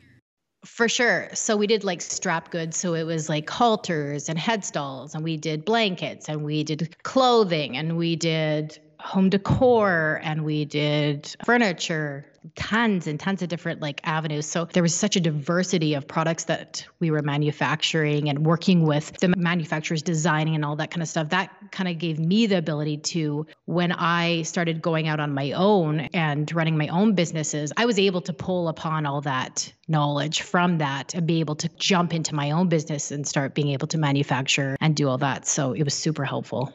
For 0.65 0.89
sure. 0.89 1.29
So 1.35 1.57
we 1.57 1.67
did 1.67 1.83
like 1.83 2.01
strap 2.01 2.51
goods. 2.51 2.77
So 2.77 2.95
it 2.95 3.03
was 3.03 3.29
like 3.29 3.51
halters 3.51 4.29
and 4.29 4.39
headstalls, 4.39 5.15
and 5.15 5.25
we 5.25 5.37
did 5.37 5.65
blankets, 5.65 6.29
and 6.29 6.45
we 6.45 6.63
did 6.63 6.95
clothing, 7.03 7.77
and 7.77 7.97
we 7.97 8.15
did 8.17 8.79
home 9.03 9.31
decor, 9.31 10.21
and 10.23 10.45
we 10.45 10.65
did 10.65 11.35
furniture, 11.45 12.27
tons 12.57 13.07
and 13.07 13.21
tons 13.21 13.43
of 13.43 13.49
different 13.49 13.81
like 13.81 14.01
avenues. 14.05 14.47
So 14.47 14.65
there 14.65 14.83
was 14.83 14.95
such 14.95 15.17
a 15.17 15.21
diversity 15.21 15.95
of 15.95 16.07
products 16.07 16.45
that 16.45 16.85
we 16.99 17.11
were 17.11 17.23
manufacturing 17.23 18.29
and 18.29 18.45
working 18.45 18.85
with 18.85 19.13
the 19.19 19.29
manufacturers 19.37 20.03
designing 20.03 20.55
and 20.55 20.65
all 20.65 20.77
that 20.77 20.91
kind 20.91 21.03
of 21.03 21.09
stuff. 21.09 21.29
That 21.31 21.51
kind 21.71 21.89
of 21.89 21.99
gave 21.99 22.19
me 22.19 22.47
the 22.47 22.59
ability 22.59 22.99
to 22.99 23.47
when 23.67 23.93
I 23.93 24.43
started 24.43 24.83
going 24.83 25.09
out 25.09 25.21
on 25.21 25.33
my 25.35 25.53
own 25.53 26.01
and 26.13 26.53
running 26.55 26.77
my 26.77 26.89
own 26.89 27.15
businesses, 27.15 27.73
I 27.77 27.87
was 27.87 27.99
able 27.99 28.21
to 28.23 28.33
pull 28.33 28.69
upon 28.69 29.07
all 29.07 29.21
that 29.23 29.73
knowledge 29.89 30.43
from 30.43 30.79
that 30.79 31.15
and 31.15 31.27
be 31.27 31.41
able 31.41 31.57
to 31.57 31.69
jump 31.77 32.15
into 32.15 32.35
my 32.35 32.51
own 32.51 32.69
business 32.69 33.11
and 33.11 33.27
start 33.27 33.55
being 33.55 33.69
able 33.69 33.87
to 33.89 33.99
manufacture 33.99 34.77
and 34.81 34.97
do 34.97 35.09
all 35.09 35.19
that. 35.19 35.47
So 35.47 35.73
it 35.73 35.83
was 35.83 35.95
super 35.95 36.25
helpful. 36.25 36.73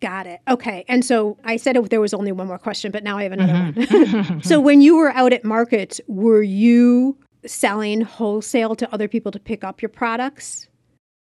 Got 0.00 0.26
it. 0.26 0.40
Okay. 0.48 0.84
And 0.88 1.04
so 1.04 1.36
I 1.44 1.56
said 1.56 1.76
there 1.90 2.00
was 2.00 2.14
only 2.14 2.32
one 2.32 2.46
more 2.46 2.58
question, 2.58 2.90
but 2.90 3.02
now 3.02 3.18
I 3.18 3.24
have 3.24 3.32
another 3.32 3.52
mm-hmm. 3.52 4.32
one. 4.34 4.42
so 4.42 4.60
when 4.60 4.80
you 4.80 4.96
were 4.96 5.10
out 5.10 5.32
at 5.32 5.44
markets, 5.44 6.00
were 6.06 6.42
you 6.42 7.16
selling 7.46 8.00
wholesale 8.00 8.74
to 8.76 8.92
other 8.92 9.08
people 9.08 9.32
to 9.32 9.40
pick 9.40 9.64
up 9.64 9.82
your 9.82 9.88
products? 9.88 10.68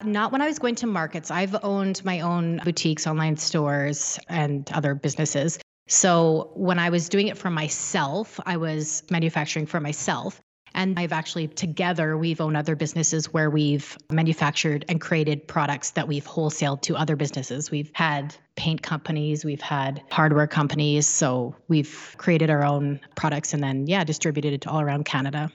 Not 0.04 0.30
when 0.30 0.40
I 0.40 0.46
was 0.46 0.58
going 0.58 0.76
to 0.76 0.86
markets. 0.86 1.30
I've 1.30 1.56
owned 1.62 2.04
my 2.04 2.20
own 2.20 2.60
boutiques, 2.64 3.06
online 3.06 3.36
stores, 3.36 4.18
and 4.28 4.70
other 4.72 4.94
businesses. 4.94 5.58
So 5.88 6.50
when 6.54 6.78
I 6.78 6.90
was 6.90 7.08
doing 7.08 7.28
it 7.28 7.38
for 7.38 7.50
myself, 7.50 8.38
I 8.46 8.58
was 8.58 9.02
manufacturing 9.10 9.66
for 9.66 9.80
myself. 9.80 10.40
And 10.74 10.98
I've 10.98 11.12
actually, 11.12 11.48
together, 11.48 12.16
we've 12.16 12.40
owned 12.40 12.56
other 12.56 12.76
businesses 12.76 13.32
where 13.32 13.50
we've 13.50 13.96
manufactured 14.12 14.84
and 14.88 15.00
created 15.00 15.48
products 15.48 15.90
that 15.92 16.06
we've 16.06 16.26
wholesaled 16.26 16.82
to 16.82 16.96
other 16.96 17.16
businesses. 17.16 17.70
We've 17.70 17.90
had 17.94 18.36
paint 18.58 18.82
companies, 18.82 19.44
we've 19.44 19.60
had 19.60 20.02
hardware 20.10 20.48
companies. 20.48 21.06
So 21.06 21.54
we've 21.68 22.14
created 22.18 22.50
our 22.50 22.64
own 22.64 23.00
products 23.14 23.54
and 23.54 23.62
then, 23.62 23.86
yeah, 23.86 24.02
distributed 24.04 24.52
it 24.52 24.66
all 24.66 24.80
around 24.80 25.04
Canada. 25.04 25.50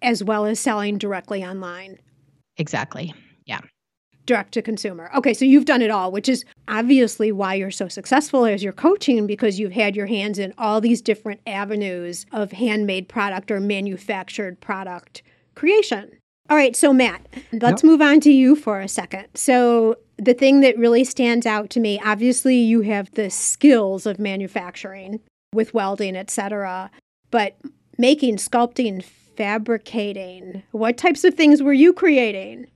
As 0.00 0.24
well 0.24 0.46
as 0.46 0.58
selling 0.58 0.96
directly 0.96 1.44
online. 1.44 1.98
Exactly. 2.56 3.14
Yeah 3.44 3.60
direct 4.28 4.52
to 4.52 4.62
consumer. 4.62 5.10
Okay, 5.16 5.32
so 5.32 5.46
you've 5.46 5.64
done 5.64 5.80
it 5.80 5.90
all, 5.90 6.12
which 6.12 6.28
is 6.28 6.44
obviously 6.68 7.32
why 7.32 7.54
you're 7.54 7.70
so 7.70 7.88
successful 7.88 8.44
as 8.44 8.62
you're 8.62 8.74
coaching 8.74 9.26
because 9.26 9.58
you've 9.58 9.72
had 9.72 9.96
your 9.96 10.04
hands 10.04 10.38
in 10.38 10.52
all 10.58 10.82
these 10.82 11.00
different 11.00 11.40
avenues 11.46 12.26
of 12.30 12.52
handmade 12.52 13.08
product 13.08 13.50
or 13.50 13.58
manufactured 13.58 14.60
product 14.60 15.22
creation. 15.54 16.12
All 16.50 16.56
right, 16.56 16.76
so 16.76 16.92
Matt, 16.92 17.26
let's 17.52 17.82
yep. 17.82 17.84
move 17.84 18.02
on 18.02 18.20
to 18.20 18.30
you 18.30 18.54
for 18.54 18.80
a 18.80 18.88
second. 18.88 19.28
So, 19.34 19.96
the 20.18 20.34
thing 20.34 20.60
that 20.60 20.76
really 20.76 21.04
stands 21.04 21.46
out 21.46 21.70
to 21.70 21.80
me, 21.80 22.00
obviously 22.04 22.56
you 22.56 22.82
have 22.82 23.10
the 23.12 23.30
skills 23.30 24.06
of 24.06 24.18
manufacturing 24.18 25.20
with 25.52 25.72
welding, 25.72 26.16
etc., 26.16 26.90
but 27.30 27.56
making, 27.98 28.36
sculpting, 28.36 29.02
fabricating, 29.02 30.62
what 30.72 30.96
types 30.96 31.24
of 31.24 31.34
things 31.34 31.62
were 31.62 31.72
you 31.72 31.92
creating? 31.92 32.66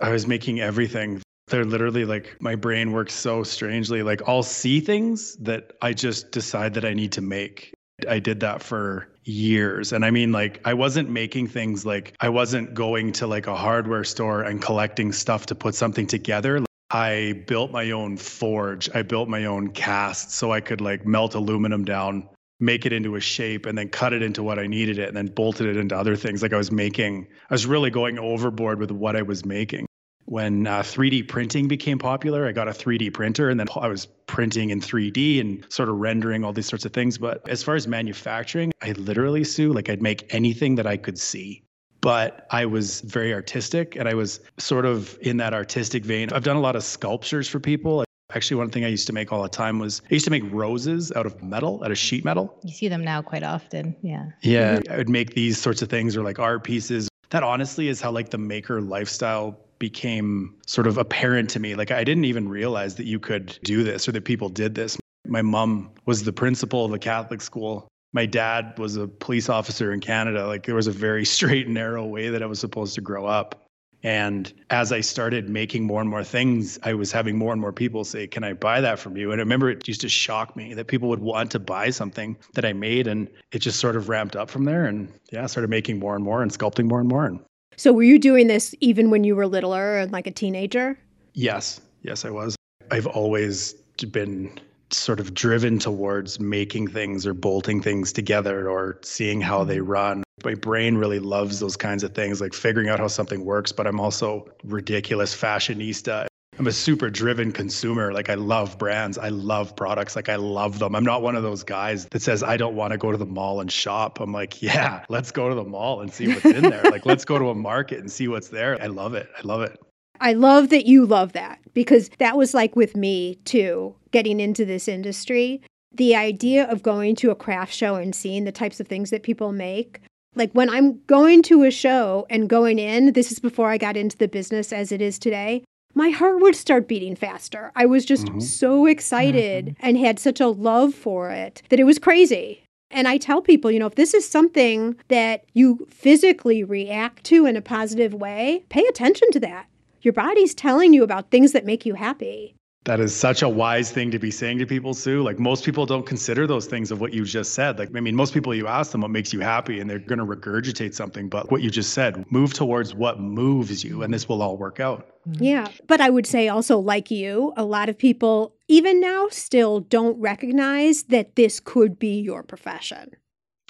I 0.00 0.10
was 0.10 0.26
making 0.26 0.60
everything. 0.60 1.22
They're 1.48 1.64
literally 1.64 2.04
like 2.04 2.36
my 2.40 2.54
brain 2.54 2.92
works 2.92 3.14
so 3.14 3.42
strangely. 3.42 4.02
Like 4.02 4.22
I'll 4.26 4.42
see 4.42 4.80
things 4.80 5.36
that 5.36 5.72
I 5.82 5.92
just 5.92 6.30
decide 6.30 6.74
that 6.74 6.84
I 6.84 6.94
need 6.94 7.12
to 7.12 7.20
make. 7.20 7.72
I 8.08 8.18
did 8.18 8.40
that 8.40 8.62
for 8.62 9.08
years. 9.24 9.92
And 9.92 10.04
I 10.04 10.10
mean, 10.10 10.32
like, 10.32 10.60
I 10.64 10.74
wasn't 10.74 11.10
making 11.10 11.48
things 11.48 11.84
like 11.84 12.14
I 12.20 12.28
wasn't 12.28 12.72
going 12.74 13.12
to 13.12 13.26
like 13.26 13.46
a 13.46 13.56
hardware 13.56 14.04
store 14.04 14.42
and 14.42 14.62
collecting 14.62 15.12
stuff 15.12 15.46
to 15.46 15.54
put 15.54 15.74
something 15.74 16.06
together. 16.06 16.64
I 16.90 17.44
built 17.46 17.70
my 17.70 17.90
own 17.92 18.16
forge. 18.16 18.88
I 18.94 19.02
built 19.02 19.28
my 19.28 19.44
own 19.44 19.70
cast 19.70 20.32
so 20.32 20.52
I 20.52 20.60
could 20.60 20.80
like 20.80 21.06
melt 21.06 21.34
aluminum 21.34 21.84
down, 21.84 22.28
make 22.58 22.84
it 22.86 22.92
into 22.92 23.16
a 23.16 23.20
shape, 23.20 23.66
and 23.66 23.78
then 23.78 23.88
cut 23.88 24.12
it 24.12 24.22
into 24.22 24.42
what 24.42 24.58
I 24.58 24.66
needed 24.66 24.98
it, 24.98 25.08
and 25.08 25.16
then 25.16 25.28
bolted 25.28 25.66
it 25.66 25.76
into 25.76 25.96
other 25.96 26.16
things. 26.16 26.42
Like 26.42 26.52
I 26.52 26.56
was 26.56 26.72
making, 26.72 27.28
I 27.48 27.54
was 27.54 27.66
really 27.66 27.90
going 27.90 28.18
overboard 28.18 28.80
with 28.80 28.90
what 28.90 29.16
I 29.16 29.22
was 29.22 29.44
making 29.44 29.86
when 30.30 30.64
uh, 30.68 30.78
3D 30.80 31.26
printing 31.26 31.66
became 31.66 31.98
popular, 31.98 32.46
I 32.46 32.52
got 32.52 32.68
a 32.68 32.70
3D 32.70 33.12
printer 33.12 33.50
and 33.50 33.58
then 33.58 33.66
I 33.74 33.88
was 33.88 34.06
printing 34.26 34.70
in 34.70 34.80
3D 34.80 35.40
and 35.40 35.66
sort 35.68 35.88
of 35.88 35.96
rendering 35.96 36.44
all 36.44 36.52
these 36.52 36.66
sorts 36.66 36.84
of 36.84 36.92
things. 36.92 37.18
But 37.18 37.46
as 37.48 37.64
far 37.64 37.74
as 37.74 37.88
manufacturing, 37.88 38.72
I 38.80 38.92
literally, 38.92 39.42
Sue, 39.42 39.72
like 39.72 39.88
I'd 39.88 40.00
make 40.00 40.32
anything 40.32 40.76
that 40.76 40.86
I 40.86 40.96
could 40.96 41.18
see. 41.18 41.64
But 42.00 42.46
I 42.50 42.66
was 42.66 43.00
very 43.02 43.34
artistic 43.34 43.96
and 43.96 44.08
I 44.08 44.14
was 44.14 44.40
sort 44.58 44.86
of 44.86 45.18
in 45.20 45.36
that 45.38 45.52
artistic 45.52 46.04
vein. 46.04 46.32
I've 46.32 46.44
done 46.44 46.56
a 46.56 46.60
lot 46.60 46.76
of 46.76 46.82
sculptures 46.82 47.48
for 47.48 47.60
people. 47.60 48.04
Actually, 48.32 48.58
one 48.58 48.70
thing 48.70 48.84
I 48.84 48.88
used 48.88 49.06
to 49.08 49.12
make 49.12 49.32
all 49.32 49.42
the 49.42 49.48
time 49.48 49.78
was 49.78 50.02
I 50.10 50.14
used 50.14 50.24
to 50.24 50.30
make 50.30 50.44
roses 50.50 51.12
out 51.12 51.26
of 51.26 51.42
metal, 51.42 51.82
out 51.84 51.90
of 51.90 51.98
sheet 51.98 52.24
metal. 52.24 52.56
You 52.62 52.72
see 52.72 52.88
them 52.88 53.04
now 53.04 53.22
quite 53.22 53.42
often. 53.42 53.96
Yeah. 54.02 54.26
Yeah. 54.42 54.80
I 54.88 54.96
would 54.96 55.08
make 55.08 55.34
these 55.34 55.58
sorts 55.58 55.82
of 55.82 55.88
things 55.88 56.16
or 56.16 56.22
like 56.22 56.38
art 56.38 56.64
pieces. 56.64 57.08
That 57.30 57.42
honestly 57.42 57.88
is 57.88 58.00
how 58.00 58.12
like 58.12 58.30
the 58.30 58.38
maker 58.38 58.80
lifestyle 58.80 59.58
became 59.78 60.54
sort 60.66 60.86
of 60.86 60.96
apparent 60.98 61.50
to 61.50 61.60
me. 61.60 61.74
Like 61.74 61.90
I 61.90 62.04
didn't 62.04 62.24
even 62.26 62.48
realize 62.48 62.94
that 62.96 63.06
you 63.06 63.18
could 63.18 63.58
do 63.64 63.82
this 63.82 64.08
or 64.08 64.12
that 64.12 64.24
people 64.24 64.48
did 64.48 64.74
this. 64.74 64.96
My 65.26 65.42
mom 65.42 65.90
was 66.06 66.22
the 66.22 66.32
principal 66.32 66.84
of 66.84 66.92
a 66.92 66.98
Catholic 66.98 67.40
school. 67.40 67.88
My 68.12 68.26
dad 68.26 68.78
was 68.78 68.96
a 68.96 69.06
police 69.06 69.48
officer 69.48 69.92
in 69.92 70.00
Canada. 70.00 70.46
Like 70.46 70.66
there 70.66 70.74
was 70.74 70.86
a 70.86 70.92
very 70.92 71.24
straight 71.36 71.66
and 71.66 71.74
narrow 71.74 72.04
way 72.04 72.28
that 72.28 72.42
I 72.42 72.46
was 72.46 72.58
supposed 72.58 72.94
to 72.96 73.00
grow 73.00 73.26
up. 73.26 73.66
And 74.02 74.52
as 74.70 74.92
I 74.92 75.02
started 75.02 75.50
making 75.50 75.84
more 75.84 76.00
and 76.00 76.08
more 76.08 76.24
things, 76.24 76.78
I 76.82 76.94
was 76.94 77.12
having 77.12 77.36
more 77.36 77.52
and 77.52 77.60
more 77.60 77.72
people 77.72 78.04
say, 78.04 78.26
Can 78.26 78.44
I 78.44 78.54
buy 78.54 78.80
that 78.80 78.98
from 78.98 79.16
you? 79.16 79.30
And 79.30 79.40
I 79.40 79.42
remember 79.42 79.68
it 79.68 79.86
used 79.86 80.00
to 80.00 80.08
shock 80.08 80.56
me 80.56 80.72
that 80.74 80.86
people 80.86 81.08
would 81.10 81.20
want 81.20 81.50
to 81.50 81.58
buy 81.58 81.90
something 81.90 82.36
that 82.54 82.64
I 82.64 82.72
made. 82.72 83.06
And 83.06 83.28
it 83.52 83.58
just 83.58 83.78
sort 83.78 83.96
of 83.96 84.08
ramped 84.08 84.36
up 84.36 84.48
from 84.48 84.64
there. 84.64 84.86
And 84.86 85.12
yeah, 85.32 85.44
started 85.46 85.68
making 85.68 85.98
more 85.98 86.14
and 86.14 86.24
more 86.24 86.42
and 86.42 86.50
sculpting 86.50 86.88
more 86.88 87.00
and 87.00 87.08
more. 87.08 87.26
And 87.26 87.40
so 87.76 87.92
were 87.92 88.02
you 88.02 88.18
doing 88.18 88.46
this 88.46 88.74
even 88.80 89.10
when 89.10 89.24
you 89.24 89.36
were 89.36 89.46
littler 89.46 89.98
and 89.98 90.10
like 90.12 90.26
a 90.26 90.30
teenager? 90.30 90.98
Yes. 91.34 91.80
Yes, 92.02 92.24
I 92.24 92.30
was. 92.30 92.56
I've 92.90 93.06
always 93.06 93.74
been 94.10 94.58
sort 94.92 95.20
of 95.20 95.34
driven 95.34 95.78
towards 95.78 96.40
making 96.40 96.88
things 96.88 97.26
or 97.26 97.34
bolting 97.34 97.82
things 97.82 98.12
together 98.12 98.68
or 98.68 98.98
seeing 99.02 99.40
how 99.40 99.64
they 99.64 99.78
mm-hmm. 99.78 99.90
run. 99.90 100.24
My 100.44 100.54
brain 100.54 100.96
really 100.96 101.18
loves 101.18 101.60
those 101.60 101.76
kinds 101.76 102.02
of 102.02 102.14
things, 102.14 102.40
like 102.40 102.54
figuring 102.54 102.88
out 102.88 102.98
how 102.98 103.08
something 103.08 103.44
works, 103.44 103.72
but 103.72 103.86
I'm 103.86 104.00
also 104.00 104.48
ridiculous 104.64 105.34
fashionista 105.34 106.26
I'm 106.60 106.66
a 106.66 106.72
super 106.72 107.08
driven 107.08 107.52
consumer. 107.52 108.12
Like 108.12 108.28
I 108.28 108.34
love 108.34 108.76
brands. 108.76 109.16
I 109.16 109.30
love 109.30 109.74
products. 109.74 110.14
Like 110.14 110.28
I 110.28 110.36
love 110.36 110.78
them. 110.78 110.94
I'm 110.94 111.04
not 111.04 111.22
one 111.22 111.34
of 111.34 111.42
those 111.42 111.62
guys 111.62 112.04
that 112.10 112.20
says 112.20 112.42
I 112.42 112.58
don't 112.58 112.76
want 112.76 112.92
to 112.92 112.98
go 112.98 113.10
to 113.10 113.16
the 113.16 113.24
mall 113.24 113.62
and 113.62 113.72
shop. 113.72 114.20
I'm 114.20 114.30
like, 114.30 114.60
yeah, 114.60 115.02
let's 115.08 115.30
go 115.30 115.48
to 115.48 115.54
the 115.54 115.64
mall 115.64 116.02
and 116.02 116.12
see 116.12 116.28
what's 116.28 116.44
in 116.44 116.68
there. 116.68 116.82
like 116.82 117.06
let's 117.06 117.24
go 117.24 117.38
to 117.38 117.48
a 117.48 117.54
market 117.54 118.00
and 118.00 118.12
see 118.12 118.28
what's 118.28 118.48
there. 118.48 118.76
I 118.78 118.88
love 118.88 119.14
it. 119.14 119.30
I 119.38 119.40
love 119.42 119.62
it. 119.62 119.80
I 120.20 120.34
love 120.34 120.68
that 120.70 120.86
you 120.86 121.06
love 121.06 121.32
that 121.32 121.58
because 121.74 122.10
that 122.18 122.36
was 122.36 122.54
like 122.54 122.76
with 122.76 122.96
me 122.96 123.36
too, 123.44 123.94
getting 124.10 124.40
into 124.40 124.64
this 124.64 124.88
industry. 124.88 125.62
The 125.92 126.14
idea 126.14 126.70
of 126.70 126.82
going 126.82 127.16
to 127.16 127.30
a 127.30 127.34
craft 127.34 127.74
show 127.74 127.96
and 127.96 128.14
seeing 128.14 128.44
the 128.44 128.52
types 128.52 128.78
of 128.80 128.86
things 128.86 129.10
that 129.10 129.22
people 129.22 129.52
make 129.52 130.00
like 130.36 130.52
when 130.52 130.70
I'm 130.70 131.00
going 131.06 131.42
to 131.44 131.64
a 131.64 131.72
show 131.72 132.24
and 132.30 132.48
going 132.48 132.78
in, 132.78 133.14
this 133.14 133.32
is 133.32 133.40
before 133.40 133.68
I 133.68 133.78
got 133.78 133.96
into 133.96 134.16
the 134.16 134.28
business 134.28 134.72
as 134.72 134.92
it 134.92 135.02
is 135.02 135.18
today 135.18 135.64
my 135.94 136.10
heart 136.10 136.40
would 136.40 136.56
start 136.56 136.88
beating 136.88 137.16
faster. 137.16 137.72
I 137.74 137.86
was 137.86 138.04
just 138.04 138.26
mm-hmm. 138.26 138.40
so 138.40 138.86
excited 138.86 139.66
mm-hmm. 139.66 139.86
and 139.86 139.98
had 139.98 140.18
such 140.18 140.40
a 140.40 140.48
love 140.48 140.94
for 140.94 141.30
it 141.30 141.62
that 141.68 141.80
it 141.80 141.84
was 141.84 141.98
crazy. 141.98 142.62
And 142.90 143.06
I 143.06 143.18
tell 143.18 143.40
people, 143.40 143.70
you 143.70 143.78
know, 143.78 143.86
if 143.86 143.94
this 143.94 144.14
is 144.14 144.28
something 144.28 144.96
that 145.08 145.44
you 145.52 145.86
physically 145.90 146.64
react 146.64 147.24
to 147.24 147.46
in 147.46 147.56
a 147.56 147.62
positive 147.62 148.14
way, 148.14 148.64
pay 148.68 148.84
attention 148.86 149.30
to 149.32 149.40
that. 149.40 149.66
Your 150.02 150.12
body's 150.12 150.54
telling 150.54 150.92
you 150.92 151.02
about 151.02 151.30
things 151.30 151.52
that 151.52 151.66
make 151.66 151.84
you 151.84 151.94
happy. 151.94 152.54
That 152.84 152.98
is 152.98 153.14
such 153.14 153.42
a 153.42 153.48
wise 153.48 153.90
thing 153.90 154.10
to 154.10 154.18
be 154.18 154.30
saying 154.30 154.58
to 154.60 154.66
people, 154.66 154.94
Sue. 154.94 155.22
Like 155.22 155.38
most 155.38 155.64
people 155.66 155.84
don't 155.84 156.06
consider 156.06 156.46
those 156.46 156.64
things 156.64 156.90
of 156.90 156.98
what 156.98 157.12
you 157.12 157.26
just 157.26 157.52
said. 157.52 157.78
Like, 157.78 157.90
I 157.94 158.00
mean, 158.00 158.16
most 158.16 158.32
people 158.32 158.54
you 158.54 158.66
ask 158.66 158.92
them 158.92 159.02
what 159.02 159.10
makes 159.10 159.34
you 159.34 159.40
happy 159.40 159.80
and 159.80 159.90
they're 159.90 159.98
going 159.98 160.18
to 160.18 160.24
regurgitate 160.24 160.94
something. 160.94 161.28
But 161.28 161.50
what 161.50 161.60
you 161.60 161.70
just 161.70 161.92
said, 161.92 162.24
move 162.32 162.54
towards 162.54 162.94
what 162.94 163.20
moves 163.20 163.84
you, 163.84 164.02
and 164.02 164.14
this 164.14 164.30
will 164.30 164.40
all 164.40 164.56
work 164.56 164.80
out. 164.80 165.06
Mm-hmm. 165.28 165.44
Yeah. 165.44 165.68
But 165.86 166.00
I 166.00 166.08
would 166.08 166.26
say 166.26 166.48
also, 166.48 166.78
like 166.78 167.10
you, 167.10 167.52
a 167.54 167.64
lot 167.64 167.90
of 167.90 167.98
people, 167.98 168.54
even 168.66 168.98
now, 168.98 169.28
still 169.30 169.80
don't 169.80 170.18
recognize 170.18 171.02
that 171.04 171.36
this 171.36 171.60
could 171.60 171.98
be 171.98 172.18
your 172.18 172.42
profession. 172.42 173.10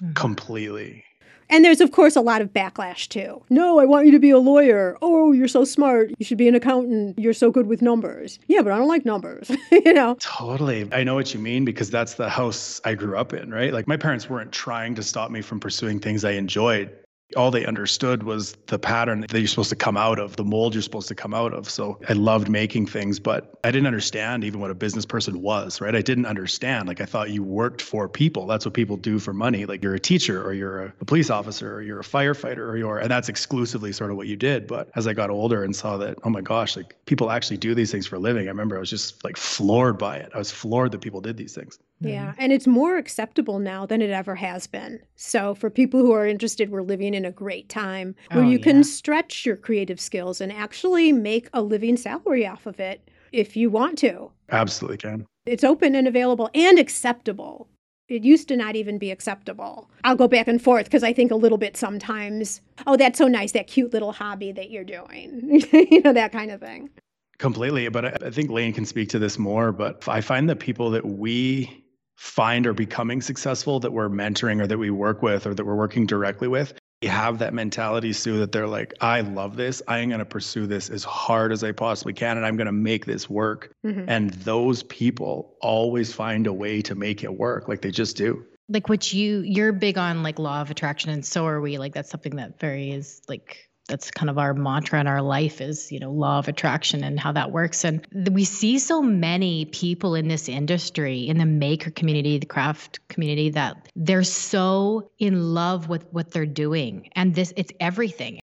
Mm-hmm. 0.01 0.13
Completely. 0.13 1.03
And 1.51 1.65
there's, 1.65 1.81
of 1.81 1.91
course, 1.91 2.15
a 2.15 2.21
lot 2.21 2.41
of 2.41 2.53
backlash 2.53 3.09
too. 3.09 3.43
No, 3.49 3.79
I 3.79 3.85
want 3.85 4.05
you 4.05 4.11
to 4.13 4.19
be 4.19 4.29
a 4.29 4.39
lawyer. 4.39 4.97
Oh, 5.01 5.33
you're 5.33 5.49
so 5.49 5.65
smart. 5.65 6.11
You 6.17 6.25
should 6.25 6.37
be 6.37 6.47
an 6.47 6.55
accountant. 6.55 7.19
You're 7.19 7.33
so 7.33 7.51
good 7.51 7.67
with 7.67 7.81
numbers. 7.81 8.39
Yeah, 8.47 8.61
but 8.61 8.71
I 8.71 8.77
don't 8.77 8.87
like 8.87 9.05
numbers, 9.05 9.51
you 9.71 9.93
know? 9.93 10.15
Totally. 10.19 10.87
I 10.93 11.03
know 11.03 11.13
what 11.13 11.33
you 11.33 11.39
mean 11.39 11.65
because 11.65 11.89
that's 11.89 12.15
the 12.15 12.29
house 12.29 12.79
I 12.85 12.95
grew 12.95 13.17
up 13.17 13.33
in, 13.33 13.51
right? 13.51 13.73
Like 13.73 13.87
my 13.87 13.97
parents 13.97 14.29
weren't 14.29 14.51
trying 14.51 14.95
to 14.95 15.03
stop 15.03 15.29
me 15.29 15.41
from 15.41 15.59
pursuing 15.59 15.99
things 15.99 16.23
I 16.23 16.31
enjoyed 16.31 16.89
all 17.35 17.51
they 17.51 17.65
understood 17.65 18.23
was 18.23 18.53
the 18.67 18.79
pattern 18.79 19.21
that 19.21 19.39
you're 19.39 19.47
supposed 19.47 19.69
to 19.69 19.75
come 19.75 19.97
out 19.97 20.19
of, 20.19 20.35
the 20.35 20.43
mold 20.43 20.73
you're 20.73 20.81
supposed 20.81 21.07
to 21.07 21.15
come 21.15 21.33
out 21.33 21.53
of. 21.53 21.69
So 21.69 21.99
I 22.07 22.13
loved 22.13 22.49
making 22.49 22.87
things, 22.87 23.19
but 23.19 23.59
I 23.63 23.71
didn't 23.71 23.87
understand 23.87 24.43
even 24.43 24.59
what 24.59 24.71
a 24.71 24.75
business 24.75 25.05
person 25.05 25.41
was, 25.41 25.81
right? 25.81 25.95
I 25.95 26.01
didn't 26.01 26.25
understand. 26.25 26.87
Like 26.87 27.01
I 27.01 27.05
thought 27.05 27.29
you 27.29 27.43
worked 27.43 27.81
for 27.81 28.07
people. 28.09 28.45
That's 28.47 28.65
what 28.65 28.73
people 28.73 28.97
do 28.97 29.19
for 29.19 29.33
money. 29.33 29.65
Like 29.65 29.83
you're 29.83 29.95
a 29.95 29.99
teacher 29.99 30.43
or 30.43 30.53
you're 30.53 30.85
a, 30.85 30.93
police 31.05 31.29
officer 31.29 31.73
or 31.75 31.81
you're 31.81 31.99
a 31.99 32.03
firefighter 32.03 32.59
or 32.59 32.77
you're, 32.77 32.97
and 32.97 33.11
that's 33.11 33.27
exclusively 33.29 33.91
sort 33.91 34.11
of 34.11 34.17
what 34.17 34.27
you 34.27 34.35
did. 34.35 34.67
But 34.67 34.89
as 34.95 35.07
I 35.07 35.13
got 35.13 35.29
older 35.29 35.63
and 35.63 35.75
saw 35.75 35.97
that, 35.97 36.17
oh 36.23 36.29
my 36.29 36.41
gosh, 36.41 36.77
like 36.77 36.95
people 37.05 37.31
actually 37.31 37.57
do 37.57 37.75
these 37.75 37.91
things 37.91 38.07
for 38.07 38.15
a 38.15 38.19
living. 38.19 38.47
I 38.47 38.51
remember 38.51 38.77
I 38.77 38.79
was 38.79 38.89
just 38.89 39.23
like 39.23 39.37
floored 39.37 39.97
by 39.97 40.17
it. 40.17 40.31
I 40.33 40.37
was 40.37 40.51
floored 40.51 40.91
that 40.91 41.01
people 41.01 41.21
did 41.21 41.37
these 41.37 41.53
things. 41.53 41.79
Yeah. 42.01 42.31
Mm-hmm. 42.31 42.41
And 42.41 42.51
it's 42.51 42.67
more 42.67 42.97
acceptable 42.97 43.59
now 43.59 43.85
than 43.85 44.01
it 44.01 44.09
ever 44.09 44.35
has 44.35 44.67
been. 44.67 44.99
So 45.15 45.55
for 45.55 45.69
people 45.69 45.99
who 45.99 46.11
are 46.11 46.25
interested, 46.25 46.69
we're 46.71 46.81
living 46.81 47.13
in 47.13 47.25
a 47.25 47.31
great 47.31 47.69
time 47.69 48.15
where 48.31 48.43
Oh, 48.43 48.47
you 48.47 48.57
yeah. 48.57 48.63
can 48.63 48.83
stretch 48.83 49.45
your 49.45 49.55
creative 49.55 49.99
skills 49.99 50.41
and 50.41 50.51
actually 50.51 51.11
make 51.11 51.49
a 51.53 51.61
living 51.61 51.95
salary 51.97 52.45
off 52.47 52.65
of 52.65 52.79
it 52.79 53.07
if 53.31 53.55
you 53.55 53.69
want 53.69 53.97
to. 53.99 54.31
Absolutely 54.49 54.97
can. 54.97 55.25
It's 55.45 55.63
open 55.63 55.95
and 55.95 56.07
available 56.07 56.49
and 56.53 56.77
acceptable. 56.77 57.67
It 58.09 58.23
used 58.25 58.49
to 58.49 58.57
not 58.57 58.75
even 58.75 58.97
be 58.97 59.09
acceptable. 59.09 59.89
I'll 60.03 60.17
go 60.17 60.27
back 60.27 60.47
and 60.49 60.61
forth 60.61 60.83
because 60.85 61.01
I 61.03 61.13
think 61.13 61.31
a 61.31 61.35
little 61.35 61.57
bit 61.57 61.77
sometimes, 61.77 62.59
oh, 62.85 62.97
that's 62.97 63.17
so 63.17 63.27
nice, 63.27 63.53
that 63.53 63.67
cute 63.67 63.93
little 63.93 64.11
hobby 64.11 64.51
that 64.51 64.69
you're 64.69 64.83
doing, 64.83 65.61
you 65.71 66.01
know, 66.01 66.11
that 66.11 66.33
kind 66.33 66.51
of 66.51 66.59
thing. 66.59 66.89
Completely. 67.37 67.87
But 67.89 68.05
I, 68.05 68.27
I 68.27 68.29
think 68.29 68.51
Lane 68.51 68.73
can 68.73 68.85
speak 68.85 69.07
to 69.09 69.19
this 69.19 69.39
more. 69.39 69.71
But 69.71 70.07
I 70.09 70.19
find 70.21 70.49
that 70.49 70.57
people 70.59 70.89
that 70.91 71.05
we 71.05 71.80
find 72.21 72.67
are 72.67 72.73
becoming 72.73 73.19
successful 73.19 73.79
that 73.79 73.91
we're 73.91 74.07
mentoring 74.09 74.61
or 74.61 74.67
that 74.67 74.77
we 74.77 74.91
work 74.91 75.23
with 75.23 75.47
or 75.47 75.55
that 75.55 75.65
we're 75.65 75.75
working 75.75 76.05
directly 76.05 76.47
with 76.47 76.73
they 77.01 77.07
have 77.07 77.39
that 77.39 77.51
mentality, 77.51 78.13
Sue, 78.13 78.37
that 78.37 78.51
they're 78.51 78.67
like, 78.67 78.93
I 79.01 79.21
love 79.21 79.57
this. 79.57 79.81
I 79.87 79.97
am 79.97 80.09
going 80.09 80.19
to 80.19 80.25
pursue 80.25 80.67
this 80.67 80.91
as 80.91 81.03
hard 81.03 81.51
as 81.51 81.63
I 81.63 81.71
possibly 81.71 82.13
can, 82.13 82.37
and 82.37 82.45
I'm 82.45 82.57
going 82.57 82.67
to 82.67 82.71
make 82.71 83.07
this 83.07 83.27
work. 83.27 83.73
Mhm. 83.83 84.05
And 84.07 84.29
those 84.45 84.83
people 84.83 85.57
always 85.61 86.13
find 86.13 86.45
a 86.45 86.53
way 86.53 86.79
to 86.83 86.93
make 86.93 87.23
it 87.23 87.33
work. 87.39 87.67
Like 87.67 87.81
they 87.81 87.89
just 87.89 88.17
do. 88.17 88.45
like 88.69 88.87
what 88.87 89.11
you 89.11 89.39
you're 89.39 89.73
big 89.73 89.97
on 89.97 90.21
like 90.21 90.37
law 90.37 90.61
of 90.61 90.69
attraction 90.69 91.09
and 91.09 91.25
so 91.25 91.45
are 91.47 91.59
we 91.59 91.77
like 91.79 91.93
that's 91.93 92.09
something 92.11 92.35
that 92.37 92.57
very 92.59 92.91
is 92.91 93.19
like 93.27 93.67
that's 93.91 94.09
kind 94.09 94.29
of 94.29 94.37
our 94.37 94.53
mantra 94.53 95.01
in 95.01 95.05
our 95.05 95.21
life 95.21 95.59
is 95.59 95.91
you 95.91 95.99
know 95.99 96.11
law 96.11 96.39
of 96.39 96.47
attraction 96.47 97.03
and 97.03 97.19
how 97.19 97.33
that 97.33 97.51
works. 97.51 97.83
And 97.83 98.07
we 98.31 98.45
see 98.45 98.79
so 98.79 99.01
many 99.01 99.65
people 99.65 100.15
in 100.15 100.29
this 100.29 100.47
industry 100.47 101.27
in 101.27 101.37
the 101.37 101.45
maker 101.45 101.91
community 101.91 102.39
the 102.39 102.45
craft 102.45 103.05
community 103.09 103.49
that 103.51 103.89
they're 103.95 104.23
so 104.23 105.11
in 105.19 105.53
love 105.53 105.89
with 105.89 106.05
what 106.11 106.31
they're 106.31 106.45
doing. 106.45 107.09
And 107.15 107.35
this 107.35 107.53
it's 107.57 107.73
everything. 107.79 108.39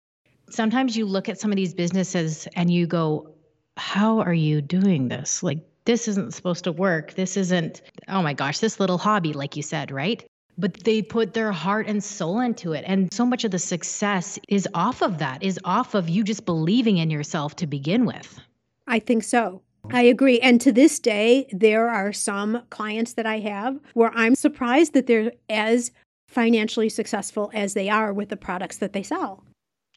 Sometimes 0.48 0.96
you 0.96 1.04
look 1.04 1.28
at 1.28 1.38
some 1.38 1.52
of 1.52 1.56
these 1.56 1.74
businesses 1.74 2.48
and 2.56 2.72
you 2.72 2.86
go 2.86 3.34
how 3.76 4.20
are 4.20 4.34
you 4.34 4.62
doing 4.62 5.08
this? 5.08 5.42
Like 5.42 5.58
this 5.84 6.08
isn't 6.08 6.32
supposed 6.32 6.64
to 6.64 6.72
work. 6.72 7.12
This 7.14 7.36
isn't 7.36 7.82
oh 8.08 8.22
my 8.22 8.32
gosh 8.32 8.60
this 8.60 8.80
little 8.80 8.98
hobby 8.98 9.34
like 9.34 9.56
you 9.56 9.62
said 9.62 9.90
right 9.90 10.24
but 10.56 10.84
they 10.84 11.02
put 11.02 11.34
their 11.34 11.52
heart 11.52 11.86
and 11.86 12.02
soul 12.02 12.40
into 12.40 12.72
it 12.72 12.84
and 12.86 13.12
so 13.12 13.26
much 13.26 13.44
of 13.44 13.50
the 13.50 13.58
success 13.58 14.38
is 14.48 14.68
off 14.74 15.02
of 15.02 15.18
that 15.18 15.42
is 15.42 15.58
off 15.64 15.94
of 15.94 16.08
you 16.08 16.22
just 16.24 16.44
believing 16.44 16.98
in 16.98 17.10
yourself 17.10 17.56
to 17.56 17.66
begin 17.66 18.04
with 18.06 18.40
I 18.86 18.98
think 18.98 19.24
so. 19.24 19.62
I 19.90 20.02
agree. 20.02 20.40
And 20.40 20.60
to 20.62 20.72
this 20.72 20.98
day, 20.98 21.46
there 21.52 21.88
are 21.88 22.12
some 22.12 22.62
clients 22.70 23.14
that 23.14 23.26
I 23.26 23.38
have 23.40 23.78
where 23.94 24.12
I'm 24.14 24.34
surprised 24.34 24.92
that 24.94 25.06
they're 25.06 25.32
as 25.48 25.90
financially 26.28 26.88
successful 26.88 27.50
as 27.54 27.74
they 27.74 27.88
are 27.88 28.12
with 28.12 28.28
the 28.30 28.36
products 28.36 28.78
that 28.78 28.92
they 28.92 29.02
sell. 29.02 29.44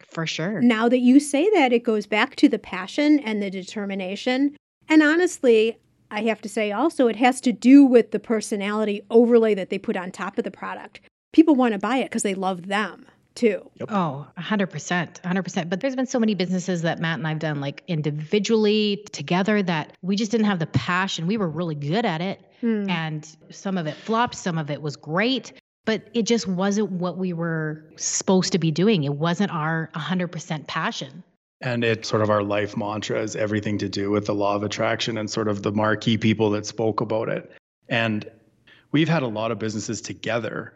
for 0.09 0.25
sure 0.27 0.61
Now 0.61 0.87
that 0.89 0.99
you 0.99 1.19
say 1.19 1.49
that, 1.51 1.73
it 1.73 1.83
goes 1.83 2.05
back 2.05 2.35
to 2.37 2.49
the 2.49 2.59
passion 2.59 3.19
and 3.19 3.41
the 3.41 3.49
determination. 3.49 4.55
And 4.89 5.01
honestly, 5.01 5.77
I 6.09 6.21
have 6.23 6.41
to 6.41 6.49
say 6.49 6.71
also, 6.71 7.07
it 7.07 7.15
has 7.17 7.41
to 7.41 7.51
do 7.51 7.83
with 7.85 8.11
the 8.11 8.19
personality 8.19 9.01
overlay 9.09 9.53
that 9.55 9.69
they 9.69 9.77
put 9.77 9.97
on 9.97 10.11
top 10.11 10.37
of 10.37 10.43
the 10.43 10.51
product. 10.51 11.01
People 11.33 11.55
want 11.55 11.73
to 11.73 11.79
buy 11.79 11.97
it 11.97 12.05
because 12.05 12.23
they 12.23 12.33
love 12.33 12.67
them 12.67 13.05
too. 13.35 13.69
Oh, 13.89 14.27
100%. 14.37 15.21
100%. 15.21 15.69
But 15.69 15.79
there's 15.79 15.95
been 15.95 16.07
so 16.07 16.19
many 16.19 16.33
businesses 16.33 16.81
that 16.81 16.99
Matt 16.99 17.19
and 17.19 17.27
I've 17.27 17.39
done 17.39 17.61
like 17.61 17.83
individually 17.87 19.05
together 19.11 19.61
that 19.63 19.93
we 20.01 20.15
just 20.15 20.31
didn't 20.31 20.47
have 20.47 20.59
the 20.59 20.67
passion. 20.67 21.27
We 21.27 21.37
were 21.37 21.47
really 21.49 21.75
good 21.75 22.05
at 22.05 22.19
it. 22.19 22.41
Hmm. 22.61 22.89
And 22.89 23.37
some 23.51 23.77
of 23.77 23.85
it 23.85 23.95
flopped, 23.95 24.35
some 24.35 24.57
of 24.57 24.71
it 24.71 24.81
was 24.81 24.95
great, 24.95 25.53
but 25.85 26.09
it 26.13 26.23
just 26.23 26.47
wasn't 26.47 26.91
what 26.91 27.17
we 27.17 27.31
were 27.31 27.85
supposed 27.95 28.51
to 28.53 28.57
be 28.57 28.71
doing. 28.71 29.03
It 29.03 29.13
wasn't 29.13 29.51
our 29.51 29.91
100% 29.93 30.67
passion. 30.67 31.23
And 31.61 31.83
it's 31.83 32.07
sort 32.07 32.21
of 32.21 32.29
our 32.29 32.43
life 32.43 32.77
mantra 32.77 33.21
is 33.21 33.35
everything 33.35 33.77
to 33.79 33.89
do 33.89 34.11
with 34.11 34.25
the 34.27 34.35
law 34.35 34.55
of 34.55 34.63
attraction 34.63 35.17
and 35.17 35.29
sort 35.29 35.47
of 35.47 35.63
the 35.63 35.71
marquee 35.71 36.17
people 36.17 36.49
that 36.51 36.65
spoke 36.65 37.01
about 37.01 37.29
it. 37.29 37.51
And 37.89 38.29
we've 38.91 39.09
had 39.09 39.23
a 39.23 39.27
lot 39.27 39.51
of 39.51 39.57
businesses 39.57 40.01
together. 40.01 40.73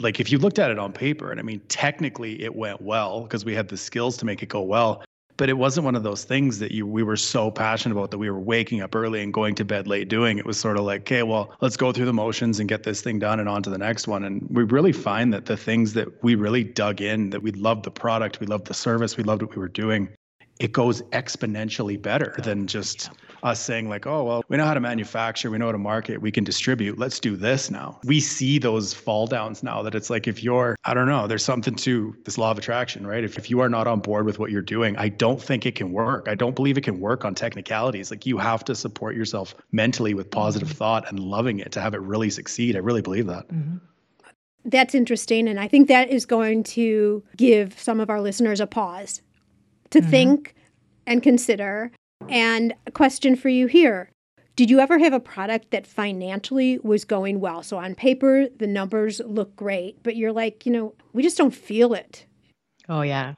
Like 0.00 0.20
if 0.20 0.30
you 0.30 0.38
looked 0.38 0.58
at 0.58 0.70
it 0.70 0.78
on 0.78 0.92
paper, 0.92 1.30
and 1.32 1.40
I 1.40 1.42
mean, 1.42 1.60
technically 1.68 2.40
it 2.42 2.54
went 2.54 2.80
well 2.80 3.22
because 3.22 3.44
we 3.44 3.54
had 3.54 3.68
the 3.68 3.76
skills 3.76 4.16
to 4.18 4.24
make 4.24 4.42
it 4.42 4.48
go 4.48 4.62
well. 4.62 5.02
But 5.42 5.48
it 5.48 5.58
wasn't 5.58 5.86
one 5.86 5.96
of 5.96 6.04
those 6.04 6.22
things 6.22 6.60
that 6.60 6.70
you 6.70 6.86
we 6.86 7.02
were 7.02 7.16
so 7.16 7.50
passionate 7.50 7.96
about 7.96 8.12
that 8.12 8.18
we 8.18 8.30
were 8.30 8.38
waking 8.38 8.80
up 8.80 8.94
early 8.94 9.20
and 9.24 9.34
going 9.34 9.56
to 9.56 9.64
bed 9.64 9.88
late 9.88 10.08
doing. 10.08 10.38
It 10.38 10.46
was 10.46 10.56
sort 10.56 10.76
of 10.76 10.84
like, 10.84 11.00
okay, 11.00 11.24
well, 11.24 11.52
let's 11.60 11.76
go 11.76 11.90
through 11.90 12.04
the 12.04 12.12
motions 12.12 12.60
and 12.60 12.68
get 12.68 12.84
this 12.84 13.00
thing 13.00 13.18
done 13.18 13.40
and 13.40 13.48
on 13.48 13.60
to 13.64 13.68
the 13.68 13.76
next 13.76 14.06
one. 14.06 14.22
And 14.22 14.46
we 14.50 14.62
really 14.62 14.92
find 14.92 15.34
that 15.34 15.46
the 15.46 15.56
things 15.56 15.94
that 15.94 16.22
we 16.22 16.36
really 16.36 16.62
dug 16.62 17.00
in, 17.00 17.30
that 17.30 17.42
we 17.42 17.50
loved 17.50 17.84
the 17.84 17.90
product, 17.90 18.38
we 18.38 18.46
loved 18.46 18.68
the 18.68 18.74
service, 18.74 19.16
we 19.16 19.24
loved 19.24 19.42
what 19.42 19.50
we 19.50 19.58
were 19.58 19.66
doing, 19.66 20.10
it 20.60 20.70
goes 20.70 21.02
exponentially 21.10 22.00
better 22.00 22.36
oh, 22.38 22.42
than 22.42 22.68
just 22.68 23.10
us 23.42 23.60
saying 23.60 23.88
like 23.88 24.06
oh 24.06 24.24
well 24.24 24.44
we 24.48 24.56
know 24.56 24.64
how 24.64 24.74
to 24.74 24.80
manufacture 24.80 25.50
we 25.50 25.58
know 25.58 25.66
how 25.66 25.72
to 25.72 25.78
market 25.78 26.20
we 26.20 26.30
can 26.30 26.44
distribute 26.44 26.98
let's 26.98 27.20
do 27.20 27.36
this 27.36 27.70
now. 27.70 27.98
We 28.04 28.20
see 28.20 28.58
those 28.58 28.94
fall 28.94 29.26
downs 29.26 29.62
now 29.62 29.82
that 29.82 29.94
it's 29.94 30.10
like 30.10 30.26
if 30.26 30.42
you're 30.42 30.76
i 30.84 30.94
don't 30.94 31.08
know 31.08 31.26
there's 31.26 31.44
something 31.44 31.74
to 31.76 32.16
this 32.24 32.38
law 32.38 32.50
of 32.50 32.58
attraction 32.58 33.06
right? 33.06 33.24
If, 33.24 33.38
if 33.38 33.50
you 33.50 33.60
are 33.60 33.68
not 33.68 33.86
on 33.86 34.00
board 34.00 34.26
with 34.26 34.38
what 34.38 34.50
you're 34.50 34.62
doing 34.62 34.96
i 34.96 35.08
don't 35.08 35.40
think 35.40 35.66
it 35.66 35.74
can 35.74 35.92
work. 35.92 36.28
I 36.28 36.34
don't 36.34 36.54
believe 36.54 36.78
it 36.78 36.84
can 36.84 37.00
work 37.00 37.24
on 37.24 37.34
technicalities. 37.34 38.10
Like 38.10 38.26
you 38.26 38.38
have 38.38 38.64
to 38.64 38.74
support 38.74 39.14
yourself 39.14 39.54
mentally 39.72 40.14
with 40.14 40.30
positive 40.30 40.68
mm-hmm. 40.68 40.78
thought 40.78 41.08
and 41.08 41.18
loving 41.18 41.58
it 41.60 41.72
to 41.72 41.80
have 41.80 41.94
it 41.94 42.00
really 42.00 42.30
succeed. 42.30 42.76
I 42.76 42.80
really 42.80 43.02
believe 43.02 43.26
that. 43.26 43.48
Mm-hmm. 43.48 43.76
That's 44.64 44.94
interesting. 44.94 45.48
And 45.48 45.58
I 45.58 45.68
think 45.68 45.88
that 45.88 46.10
is 46.10 46.24
going 46.24 46.62
to 46.64 47.22
give 47.36 47.78
some 47.78 48.00
of 48.00 48.10
our 48.10 48.20
listeners 48.20 48.60
a 48.60 48.66
pause 48.66 49.22
to 49.90 50.00
mm-hmm. 50.00 50.10
think 50.10 50.54
and 51.06 51.22
consider. 51.22 51.90
And 52.28 52.74
a 52.86 52.90
question 52.90 53.36
for 53.36 53.48
you 53.48 53.66
here 53.66 54.10
Did 54.56 54.70
you 54.70 54.80
ever 54.80 54.98
have 54.98 55.12
a 55.12 55.20
product 55.20 55.70
that 55.70 55.86
financially 55.86 56.78
was 56.82 57.04
going 57.04 57.40
well? 57.40 57.62
So 57.62 57.78
on 57.78 57.94
paper, 57.94 58.48
the 58.56 58.66
numbers 58.66 59.20
look 59.24 59.54
great, 59.56 60.02
but 60.02 60.16
you're 60.16 60.32
like, 60.32 60.66
you 60.66 60.72
know, 60.72 60.94
we 61.12 61.22
just 61.22 61.38
don't 61.38 61.54
feel 61.54 61.94
it. 61.94 62.26
Oh, 62.88 63.02
yeah. 63.02 63.34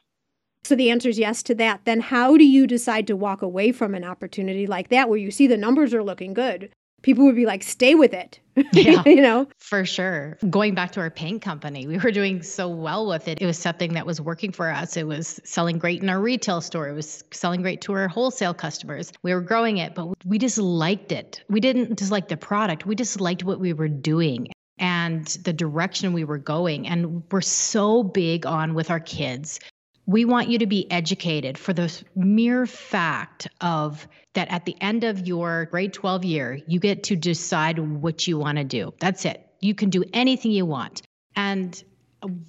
So 0.65 0.75
the 0.75 0.91
answer 0.91 1.11
is 1.11 1.19
yes 1.19 1.43
to 1.45 1.55
that. 1.57 1.83
Then 1.85 2.01
how 2.01 2.37
do 2.37 2.45
you 2.45 2.67
decide 2.67 3.07
to 3.09 3.17
walk 3.17 3.43
away 3.43 3.71
from 3.71 3.95
an 3.95 4.05
opportunity 4.05 4.67
like 4.67 4.89
that 4.89 5.09
where 5.09 5.19
you 5.19 5.31
see 5.31 5.47
the 5.47 5.59
numbers 5.59 5.93
are 5.93 6.03
looking 6.03 6.33
good? 6.33 6.71
People 7.05 7.27
would 7.27 7.37
be 7.37 7.45
like, 7.45 7.63
stay 7.63 7.95
with 7.95 8.15
it. 8.15 8.41
Yeah. 8.73 9.03
you 9.05 9.21
know? 9.21 9.47
For 9.59 9.85
sure. 9.85 10.39
Going 10.49 10.75
back 10.75 10.93
to 10.93 11.01
our 11.01 11.11
paint 11.11 11.43
company, 11.43 11.87
we 11.87 11.99
were 11.99 12.11
doing 12.11 12.43
so 12.43 12.69
well 12.69 13.07
with 13.07 13.29
it. 13.29 13.43
It 13.43 13.47
was 13.47 13.59
something 13.59 13.93
that 13.93 14.07
was 14.07 14.21
working 14.21 14.53
for 14.53 14.71
us. 14.71 14.97
It 14.97 15.07
was 15.07 15.41
selling 15.45 15.79
great 15.79 16.03
in 16.03 16.09
our 16.09 16.21
retail 16.21 16.61
store. 16.61 16.89
It 16.89 16.95
was 16.95 17.23
selling 17.31 17.63
great 17.63 17.81
to 17.83 17.93
our 17.93 18.09
wholesale 18.09 18.55
customers. 18.55 19.13
We 19.23 19.35
were 19.35 19.41
growing 19.41 19.79
it, 19.79 19.95
but 19.95 20.15
we 20.25 20.39
just 20.39 20.57
liked 20.59 21.13
it. 21.13 21.43
We 21.49 21.61
didn't 21.61 21.99
just 21.99 22.11
like 22.11 22.29
the 22.29 22.37
product, 22.37 22.87
we 22.87 22.95
just 22.95 23.21
liked 23.21 23.45
what 23.45 23.61
we 23.61 23.73
were 23.73 23.89
doing 23.89 24.49
and 24.79 25.27
the 25.45 25.53
direction 25.53 26.13
we 26.13 26.25
were 26.25 26.39
going. 26.39 26.87
And 26.87 27.23
we're 27.31 27.41
so 27.41 28.03
big 28.03 28.47
on 28.47 28.75
with 28.75 28.91
our 28.91 29.01
kids. 29.01 29.61
We 30.07 30.25
want 30.25 30.49
you 30.49 30.59
to 30.59 30.67
be 30.67 30.91
educated 30.91 31.57
for 31.57 31.73
the 31.73 32.03
mere 32.15 32.67
fact 32.67 33.49
of 33.61 34.07
that 34.35 34.51
at 34.51 34.67
the 34.67 34.77
end 34.81 35.05
of 35.05 35.27
your 35.27 35.67
grade 35.67 35.93
12 35.93 36.25
year, 36.25 36.61
you 36.67 36.79
get 36.79 37.05
to 37.05 37.17
decide 37.17 37.79
what 37.79 38.27
you 38.27 38.39
want 38.39 38.59
to 38.59 38.65
do. 38.65 38.93
That's 39.01 39.25
it. 39.25 39.47
You 39.61 39.75
can 39.75 39.91
do 39.91 40.05
anything 40.13 40.51
you 40.51 40.67
want. 40.67 41.03
And 41.37 41.83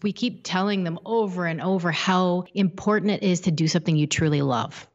we 0.03 0.11
keep 0.11 0.41
telling 0.43 0.83
them 0.83 0.99
over 1.05 1.45
and 1.45 1.61
over 1.61 1.91
how 1.91 2.45
important 2.53 3.11
it 3.11 3.23
is 3.23 3.41
to 3.41 3.51
do 3.51 3.67
something 3.67 3.95
you 3.95 4.07
truly 4.07 4.41
love. 4.41 4.87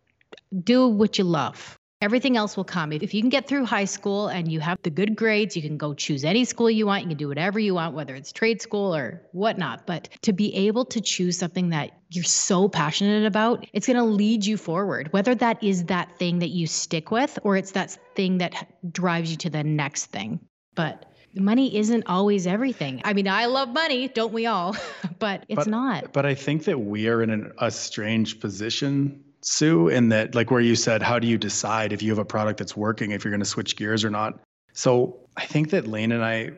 Do 0.63 0.89
what 0.89 1.19
you 1.19 1.25
love. 1.25 1.79
Everything 2.03 2.39
else 2.39 2.57
will 2.57 2.65
come. 2.65 2.93
If 2.93 3.13
you 3.13 3.21
can 3.21 3.29
get 3.29 3.47
through 3.47 3.67
high 3.67 3.85
school 3.85 4.29
and 4.29 4.51
you 4.51 4.59
have 4.61 4.79
the 4.83 4.89
good 4.89 5.15
grades, 5.15 5.55
you 5.55 5.61
can 5.61 5.77
go 5.77 5.93
choose 5.93 6.25
any 6.25 6.47
school 6.47 6.71
you 6.71 6.87
want. 6.87 7.03
You 7.03 7.09
can 7.09 7.19
do 7.19 7.29
whatever 7.29 7.59
you 7.59 7.75
want, 7.75 7.95
whether 7.95 8.15
it's 8.15 8.33
trade 8.33 8.63
school 8.63 8.95
or 8.95 9.21
whatnot. 9.33 9.87
But 9.87 10.09
to 10.23 10.33
be 10.33 10.55
able 10.55 10.87
to 10.87 11.03
choose 11.03 11.37
something 11.37 11.71
that 11.71 11.91
you're 12.09 12.25
so 12.25 12.71
passionate 12.71 13.27
about, 13.27 13.67
it's 13.75 13.87
going 13.87 13.99
to 13.99 14.05
lead 14.05 14.47
you 14.47 14.57
forward, 14.57 15.13
whether 15.13 15.35
that 15.35 15.63
is 15.63 15.85
that 15.85 16.19
thing 16.19 16.39
that 16.39 16.49
you 16.49 16.67
stick 16.67 17.11
with 17.11 17.39
or 17.43 17.59
it's 17.59 17.73
that 17.73 17.99
thing 18.15 18.39
that 18.39 18.55
drives 18.91 19.31
you 19.31 19.37
to 19.37 19.51
the 19.51 19.63
next 19.63 20.07
thing. 20.07 20.41
But 20.75 21.05
money 21.35 21.77
isn't 21.77 22.05
always 22.07 22.47
everything. 22.47 23.03
I 23.05 23.13
mean, 23.13 23.29
I 23.29 23.45
love 23.45 23.69
money, 23.69 24.09
don't 24.09 24.33
we 24.33 24.47
all? 24.47 24.75
but 25.19 25.45
it's 25.51 25.65
but, 25.65 25.67
not. 25.67 26.15
But 26.15 26.25
I 26.25 26.35
think 26.35 26.65
that 26.65 26.81
we 26.81 27.09
are 27.09 27.23
in 27.23 27.29
an, 27.29 27.53
a 27.59 27.71
strange 27.71 28.41
position 28.41 29.23
Sue, 29.43 29.89
in 29.89 30.11
that 30.11 30.35
like 30.35 30.51
where 30.51 30.61
you 30.61 30.77
said, 30.77 31.03
how 31.03 31.19
do 31.19 31.27
you 31.27 31.39
decide 31.39 31.93
if 31.93 32.03
you 32.03 32.11
have 32.11 32.19
a 32.19 32.25
product 32.25 32.59
that's 32.59 32.77
working, 32.77 33.11
if 33.13 33.25
you're 33.25 33.33
going 33.33 33.41
to 33.41 33.47
switch 33.47 33.77
gears 33.77 34.05
or 34.05 34.11
not? 34.11 34.39
So 34.73 35.29
I 35.37 35.47
think 35.47 35.71
that 35.71 35.87
Lane 35.87 36.13
and 36.13 36.25
I, 36.25 36.53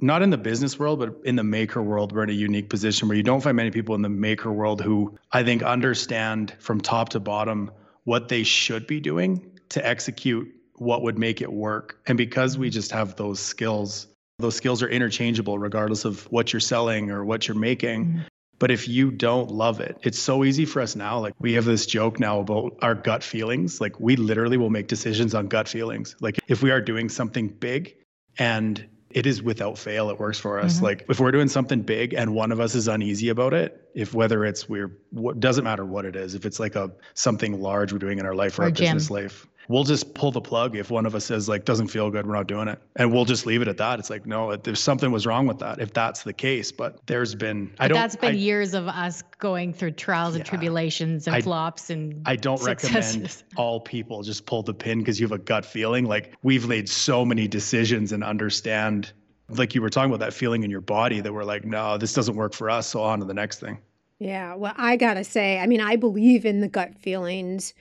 not 0.00 0.22
in 0.22 0.30
the 0.30 0.38
business 0.38 0.78
world, 0.78 0.98
but 0.98 1.20
in 1.24 1.36
the 1.36 1.44
maker 1.44 1.82
world, 1.82 2.12
we're 2.12 2.24
in 2.24 2.30
a 2.30 2.34
unique 2.34 2.68
position 2.68 3.08
where 3.08 3.16
you 3.16 3.22
don't 3.22 3.40
find 3.40 3.56
many 3.56 3.70
people 3.70 3.94
in 3.94 4.02
the 4.02 4.08
maker 4.08 4.50
world 4.50 4.80
who 4.80 5.16
I 5.30 5.44
think 5.44 5.62
understand 5.62 6.54
from 6.58 6.80
top 6.80 7.10
to 7.10 7.20
bottom 7.20 7.70
what 8.04 8.28
they 8.28 8.42
should 8.42 8.86
be 8.86 9.00
doing 9.00 9.52
to 9.70 9.86
execute 9.86 10.52
what 10.74 11.02
would 11.02 11.18
make 11.18 11.40
it 11.40 11.52
work. 11.52 12.00
And 12.06 12.18
because 12.18 12.58
we 12.58 12.70
just 12.70 12.90
have 12.90 13.14
those 13.16 13.38
skills, 13.38 14.08
those 14.38 14.56
skills 14.56 14.82
are 14.82 14.88
interchangeable 14.88 15.58
regardless 15.58 16.04
of 16.04 16.24
what 16.32 16.52
you're 16.52 16.60
selling 16.60 17.10
or 17.10 17.24
what 17.24 17.46
you're 17.46 17.56
making. 17.56 18.06
Mm-hmm. 18.06 18.20
But 18.58 18.70
if 18.70 18.86
you 18.86 19.10
don't 19.10 19.50
love 19.50 19.80
it, 19.80 19.98
it's 20.02 20.18
so 20.18 20.44
easy 20.44 20.64
for 20.64 20.80
us 20.80 20.94
now. 20.94 21.18
Like 21.18 21.34
we 21.40 21.54
have 21.54 21.64
this 21.64 21.84
joke 21.84 22.20
now 22.20 22.40
about 22.40 22.76
our 22.80 22.94
gut 22.94 23.24
feelings. 23.24 23.80
Like 23.80 23.98
we 23.98 24.16
literally 24.16 24.56
will 24.56 24.70
make 24.70 24.86
decisions 24.86 25.34
on 25.34 25.48
gut 25.48 25.68
feelings. 25.68 26.14
Like 26.20 26.38
if 26.46 26.62
we 26.62 26.70
are 26.70 26.80
doing 26.80 27.08
something 27.08 27.48
big 27.48 27.96
and 28.38 28.88
it 29.10 29.26
is 29.26 29.42
without 29.42 29.78
fail, 29.78 30.10
it 30.10 30.18
works 30.18 30.38
for 30.38 30.58
us. 30.58 30.76
Mm-hmm. 30.76 30.84
Like 30.84 31.04
if 31.08 31.20
we're 31.20 31.32
doing 31.32 31.48
something 31.48 31.82
big 31.82 32.14
and 32.14 32.34
one 32.34 32.52
of 32.52 32.60
us 32.60 32.74
is 32.74 32.88
uneasy 32.88 33.28
about 33.28 33.52
it, 33.52 33.78
if 33.94 34.14
whether 34.14 34.44
it's 34.44 34.68
we're 34.68 34.96
what 35.10 35.40
doesn't 35.40 35.64
matter 35.64 35.84
what 35.84 36.04
it 36.04 36.16
is, 36.16 36.34
if 36.34 36.46
it's 36.46 36.60
like 36.60 36.76
a 36.76 36.90
something 37.14 37.60
large 37.60 37.92
we're 37.92 37.98
doing 37.98 38.18
in 38.18 38.26
our 38.26 38.34
life 38.34 38.58
or, 38.58 38.62
or 38.62 38.64
our 38.66 38.70
business 38.70 39.10
life, 39.10 39.46
we'll 39.68 39.84
just 39.84 40.14
pull 40.14 40.30
the 40.30 40.40
plug 40.40 40.76
if 40.76 40.90
one 40.90 41.06
of 41.06 41.14
us 41.14 41.24
says 41.24 41.48
like 41.48 41.64
doesn't 41.64 41.88
feel 41.88 42.10
good 42.10 42.26
we're 42.26 42.34
not 42.34 42.46
doing 42.46 42.68
it. 42.68 42.80
And 42.96 43.12
we'll 43.12 43.24
just 43.24 43.46
leave 43.46 43.62
it 43.62 43.68
at 43.68 43.76
that. 43.78 43.98
It's 43.98 44.10
like 44.10 44.26
no 44.26 44.56
there's 44.56 44.80
something 44.80 45.10
was 45.10 45.26
wrong 45.26 45.46
with 45.46 45.58
that 45.60 45.80
if 45.80 45.92
that's 45.92 46.22
the 46.22 46.32
case 46.32 46.72
but 46.72 46.98
there's 47.06 47.34
been 47.34 47.72
i 47.78 47.88
don't 47.88 47.96
that's 47.96 48.16
been 48.16 48.34
I, 48.34 48.38
years 48.38 48.74
of 48.74 48.88
us 48.88 49.22
going 49.38 49.72
through 49.72 49.92
trials 49.92 50.34
yeah, 50.34 50.40
and 50.40 50.46
tribulations 50.46 51.26
and 51.26 51.36
I, 51.36 51.40
flops 51.40 51.90
and 51.90 52.22
i 52.26 52.36
don't 52.36 52.58
successes. 52.60 53.16
recommend 53.16 53.44
all 53.56 53.80
people 53.80 54.22
just 54.22 54.46
pull 54.46 54.62
the 54.62 54.74
pin 54.74 54.98
because 54.98 55.20
you 55.20 55.26
have 55.26 55.32
a 55.32 55.38
gut 55.38 55.64
feeling. 55.64 56.06
Like 56.06 56.34
we've 56.42 56.66
made 56.68 56.88
so 56.88 57.24
many 57.24 57.48
decisions 57.48 58.12
and 58.12 58.24
understand 58.24 59.12
like 59.48 59.74
you 59.74 59.82
were 59.82 59.90
talking 59.90 60.10
about 60.10 60.24
that 60.24 60.32
feeling 60.32 60.62
in 60.62 60.70
your 60.70 60.80
body 60.80 61.20
that 61.20 61.32
we're 61.32 61.44
like 61.44 61.64
no 61.64 61.98
this 61.98 62.12
doesn't 62.12 62.36
work 62.36 62.54
for 62.54 62.70
us 62.70 62.88
so 62.88 63.02
on 63.02 63.20
to 63.20 63.24
the 63.24 63.34
next 63.34 63.60
thing. 63.60 63.78
Yeah, 64.18 64.54
well, 64.54 64.72
I 64.76 64.94
gotta 64.94 65.24
say, 65.24 65.58
I 65.58 65.66
mean, 65.66 65.80
I 65.80 65.96
believe 65.96 66.46
in 66.46 66.60
the 66.60 66.68
gut 66.68 66.96
feelings 66.96 67.74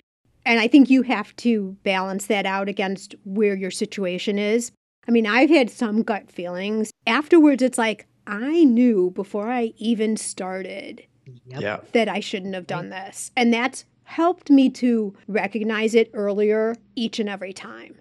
and 0.45 0.59
I 0.59 0.67
think 0.67 0.89
you 0.89 1.01
have 1.03 1.35
to 1.37 1.77
balance 1.83 2.27
that 2.27 2.45
out 2.45 2.69
against 2.69 3.15
where 3.23 3.55
your 3.55 3.71
situation 3.71 4.37
is. 4.39 4.71
I 5.07 5.11
mean, 5.11 5.25
I've 5.25 5.49
had 5.49 5.69
some 5.69 6.03
gut 6.03 6.31
feelings. 6.31 6.91
Afterwards, 7.07 7.61
it's 7.61 7.77
like, 7.77 8.07
I 8.27 8.63
knew 8.63 9.11
before 9.11 9.49
I 9.49 9.73
even 9.77 10.15
started 10.15 11.03
yep. 11.47 11.91
that 11.93 12.07
I 12.07 12.19
shouldn't 12.19 12.55
have 12.55 12.67
done 12.67 12.89
this. 12.89 13.31
And 13.35 13.53
that's 13.53 13.85
helped 14.03 14.49
me 14.49 14.69
to 14.69 15.15
recognize 15.27 15.95
it 15.95 16.11
earlier 16.13 16.75
each 16.95 17.19
and 17.19 17.29
every 17.29 17.53
time. 17.53 17.95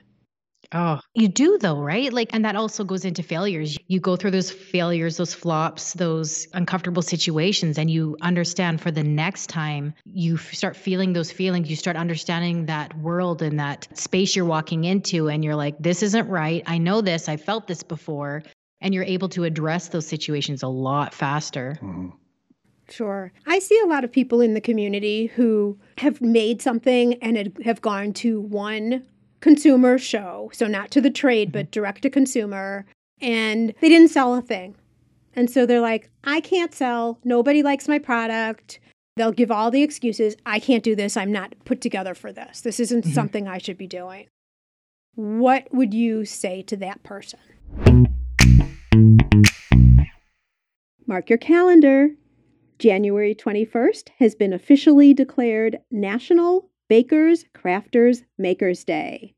Oh, 0.72 1.00
you 1.14 1.26
do 1.26 1.58
though, 1.58 1.80
right? 1.80 2.12
Like, 2.12 2.30
and 2.32 2.44
that 2.44 2.54
also 2.54 2.84
goes 2.84 3.04
into 3.04 3.22
failures. 3.22 3.76
You 3.88 3.98
go 3.98 4.14
through 4.14 4.30
those 4.30 4.50
failures, 4.52 5.16
those 5.16 5.34
flops, 5.34 5.94
those 5.94 6.46
uncomfortable 6.54 7.02
situations, 7.02 7.76
and 7.76 7.90
you 7.90 8.16
understand 8.22 8.80
for 8.80 8.92
the 8.92 9.02
next 9.02 9.48
time 9.48 9.94
you 10.04 10.36
start 10.36 10.76
feeling 10.76 11.12
those 11.12 11.32
feelings, 11.32 11.68
you 11.68 11.76
start 11.76 11.96
understanding 11.96 12.66
that 12.66 12.96
world 12.98 13.42
and 13.42 13.58
that 13.58 13.88
space 13.98 14.36
you're 14.36 14.44
walking 14.44 14.84
into, 14.84 15.28
and 15.28 15.44
you're 15.44 15.56
like, 15.56 15.76
this 15.80 16.04
isn't 16.04 16.28
right. 16.28 16.62
I 16.66 16.78
know 16.78 17.00
this. 17.00 17.28
I 17.28 17.36
felt 17.36 17.66
this 17.66 17.82
before. 17.82 18.42
And 18.80 18.94
you're 18.94 19.04
able 19.04 19.28
to 19.30 19.44
address 19.44 19.88
those 19.88 20.06
situations 20.06 20.62
a 20.62 20.68
lot 20.68 21.12
faster. 21.12 21.76
Mm-hmm. 21.82 22.08
Sure. 22.88 23.32
I 23.46 23.58
see 23.58 23.78
a 23.84 23.86
lot 23.86 24.04
of 24.04 24.10
people 24.10 24.40
in 24.40 24.54
the 24.54 24.60
community 24.60 25.26
who 25.26 25.78
have 25.98 26.20
made 26.20 26.62
something 26.62 27.14
and 27.22 27.52
have 27.64 27.82
gone 27.82 28.12
to 28.14 28.40
one 28.40 29.04
consumer 29.40 29.98
show, 29.98 30.50
so 30.52 30.66
not 30.66 30.90
to 30.92 31.00
the 31.00 31.10
trade, 31.10 31.52
but 31.52 31.66
mm-hmm. 31.66 31.70
direct 31.70 32.02
to 32.02 32.10
consumer, 32.10 32.86
and 33.20 33.74
they 33.80 33.88
didn't 33.88 34.10
sell 34.10 34.34
a 34.34 34.42
thing. 34.42 34.74
And 35.34 35.50
so 35.50 35.64
they're 35.64 35.80
like, 35.80 36.10
I 36.24 36.40
can't 36.40 36.74
sell. 36.74 37.18
Nobody 37.24 37.62
likes 37.62 37.88
my 37.88 37.98
product. 37.98 38.80
They'll 39.16 39.32
give 39.32 39.50
all 39.50 39.70
the 39.70 39.82
excuses. 39.82 40.36
I 40.46 40.58
can't 40.58 40.82
do 40.82 40.96
this. 40.96 41.16
I'm 41.16 41.32
not 41.32 41.54
put 41.64 41.80
together 41.80 42.14
for 42.14 42.32
this. 42.32 42.62
This 42.62 42.80
isn't 42.80 43.04
mm-hmm. 43.04 43.12
something 43.12 43.48
I 43.48 43.58
should 43.58 43.78
be 43.78 43.86
doing. 43.86 44.26
What 45.14 45.68
would 45.72 45.92
you 45.92 46.24
say 46.24 46.62
to 46.62 46.76
that 46.78 47.02
person? 47.02 47.40
Mark 51.06 51.28
your 51.28 51.38
calendar. 51.38 52.10
January 52.78 53.34
21st 53.34 54.08
has 54.20 54.34
been 54.34 54.54
officially 54.54 55.12
declared 55.12 55.80
National 55.90 56.69
Bakers, 56.90 57.44
Crafters, 57.54 58.24
Makers 58.36 58.82
Day. 58.82 59.32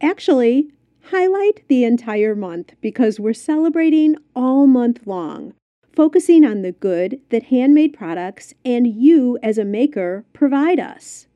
Actually, 0.00 0.70
highlight 1.10 1.62
the 1.68 1.84
entire 1.84 2.34
month 2.34 2.72
because 2.80 3.20
we're 3.20 3.34
celebrating 3.34 4.16
all 4.34 4.66
month 4.66 5.06
long, 5.06 5.52
focusing 5.92 6.42
on 6.42 6.62
the 6.62 6.72
good 6.72 7.20
that 7.28 7.42
handmade 7.44 7.92
products 7.92 8.54
and 8.64 8.86
you 8.86 9.38
as 9.42 9.58
a 9.58 9.64
maker 9.66 10.24
provide 10.32 10.80
us. 10.80 11.26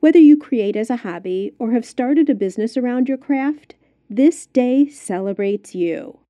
Whether 0.00 0.20
you 0.20 0.38
create 0.38 0.74
as 0.74 0.88
a 0.88 0.96
hobby 0.96 1.52
or 1.58 1.72
have 1.72 1.84
started 1.84 2.30
a 2.30 2.34
business 2.34 2.78
around 2.78 3.10
your 3.10 3.18
craft, 3.18 3.74
this 4.08 4.46
day 4.46 4.88
celebrates 4.88 5.74
you. 5.74 6.20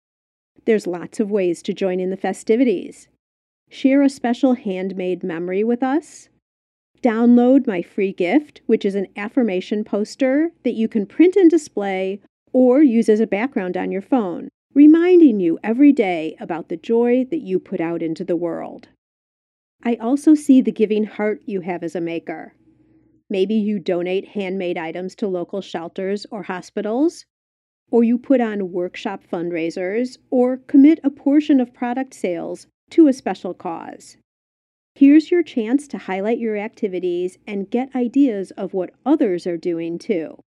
There's 0.65 0.89
lots 0.89 1.21
of 1.21 1.31
ways 1.31 1.62
to 1.62 1.73
join 1.73 2.01
in 2.01 2.11
the 2.11 2.17
festivities. 2.17 3.07
Share 3.71 4.03
a 4.03 4.09
special 4.09 4.55
handmade 4.55 5.23
memory 5.23 5.62
with 5.62 5.85
us 5.85 6.29
Download 7.03 7.67
my 7.67 7.83
free 7.83 8.13
gift, 8.13 8.61
which 8.67 8.85
is 8.85 8.95
an 8.95 9.09
affirmation 9.17 9.85
poster 9.85 10.51
that 10.65 10.75
you 10.75 10.89
can 10.89 11.07
print 11.07 11.37
and 11.37 11.51
display 11.51 12.21
or 12.53 12.83
use 12.83 13.09
as 13.09 13.21
a 13.21 13.27
background 13.27 13.77
on 13.77 13.93
your 13.93 14.03
phone, 14.03 14.49
reminding 14.73 15.41
you 15.41 15.59
every 15.63 15.93
day 15.93 16.37
about 16.41 16.69
the 16.69 16.77
joy 16.77 17.25
that 17.31 17.43
you 17.43 17.59
put 17.59 17.81
out 17.81 18.03
into 18.03 18.25
the 18.25 18.37
world. 18.37 18.89
I 19.83 19.97
also 19.97 20.35
see 20.35 20.61
the 20.61 20.73
giving 20.73 21.05
heart 21.05 21.43
you 21.45 21.61
have 21.61 21.83
as 21.83 21.95
a 21.95 22.01
maker. 22.01 22.55
Maybe 23.29 23.55
you 23.55 23.79
donate 23.79 24.29
handmade 24.29 24.79
items 24.79 25.15
to 25.17 25.29
local 25.29 25.61
shelters 25.61 26.27
or 26.31 26.45
hospitals, 26.45 27.27
or 27.91 28.03
you 28.03 28.19
put 28.19 28.41
on 28.41 28.73
workshop 28.73 29.23
fundraisers, 29.31 30.17
or 30.31 30.57
commit 30.57 30.99
a 31.05 31.11
portion 31.11 31.61
of 31.61 31.75
product 31.75 32.15
sales 32.15 32.67
to 32.91 33.07
a 33.07 33.13
special 33.13 33.53
cause. 33.53 34.17
Here's 34.97 35.31
your 35.31 35.43
chance 35.43 35.87
to 35.89 35.99
highlight 35.99 36.39
your 36.39 36.57
activities 36.57 37.37
and 37.47 37.71
get 37.71 37.95
ideas 37.95 38.51
of 38.53 38.73
what 38.73 38.95
others 39.05 39.47
are 39.47 39.59
doing 39.59 39.99
too. 39.99 40.39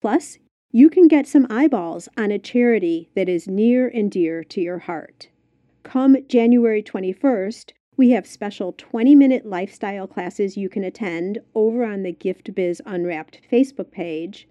Plus, 0.00 0.38
you 0.70 0.88
can 0.88 1.08
get 1.08 1.26
some 1.26 1.48
eyeballs 1.50 2.08
on 2.16 2.30
a 2.30 2.38
charity 2.38 3.10
that 3.16 3.28
is 3.28 3.48
near 3.48 3.88
and 3.88 4.08
dear 4.08 4.44
to 4.44 4.60
your 4.60 4.78
heart. 4.78 5.28
Come 5.82 6.16
January 6.28 6.84
21st, 6.84 7.72
we 7.96 8.10
have 8.10 8.28
special 8.28 8.76
20 8.78 9.16
minute 9.16 9.44
lifestyle 9.44 10.06
classes 10.06 10.56
you 10.56 10.68
can 10.68 10.84
attend 10.84 11.40
over 11.56 11.84
on 11.84 12.04
the 12.04 12.12
Gift 12.12 12.54
Biz 12.54 12.80
Unwrapped 12.86 13.40
Facebook 13.50 13.90
page. 13.90 14.46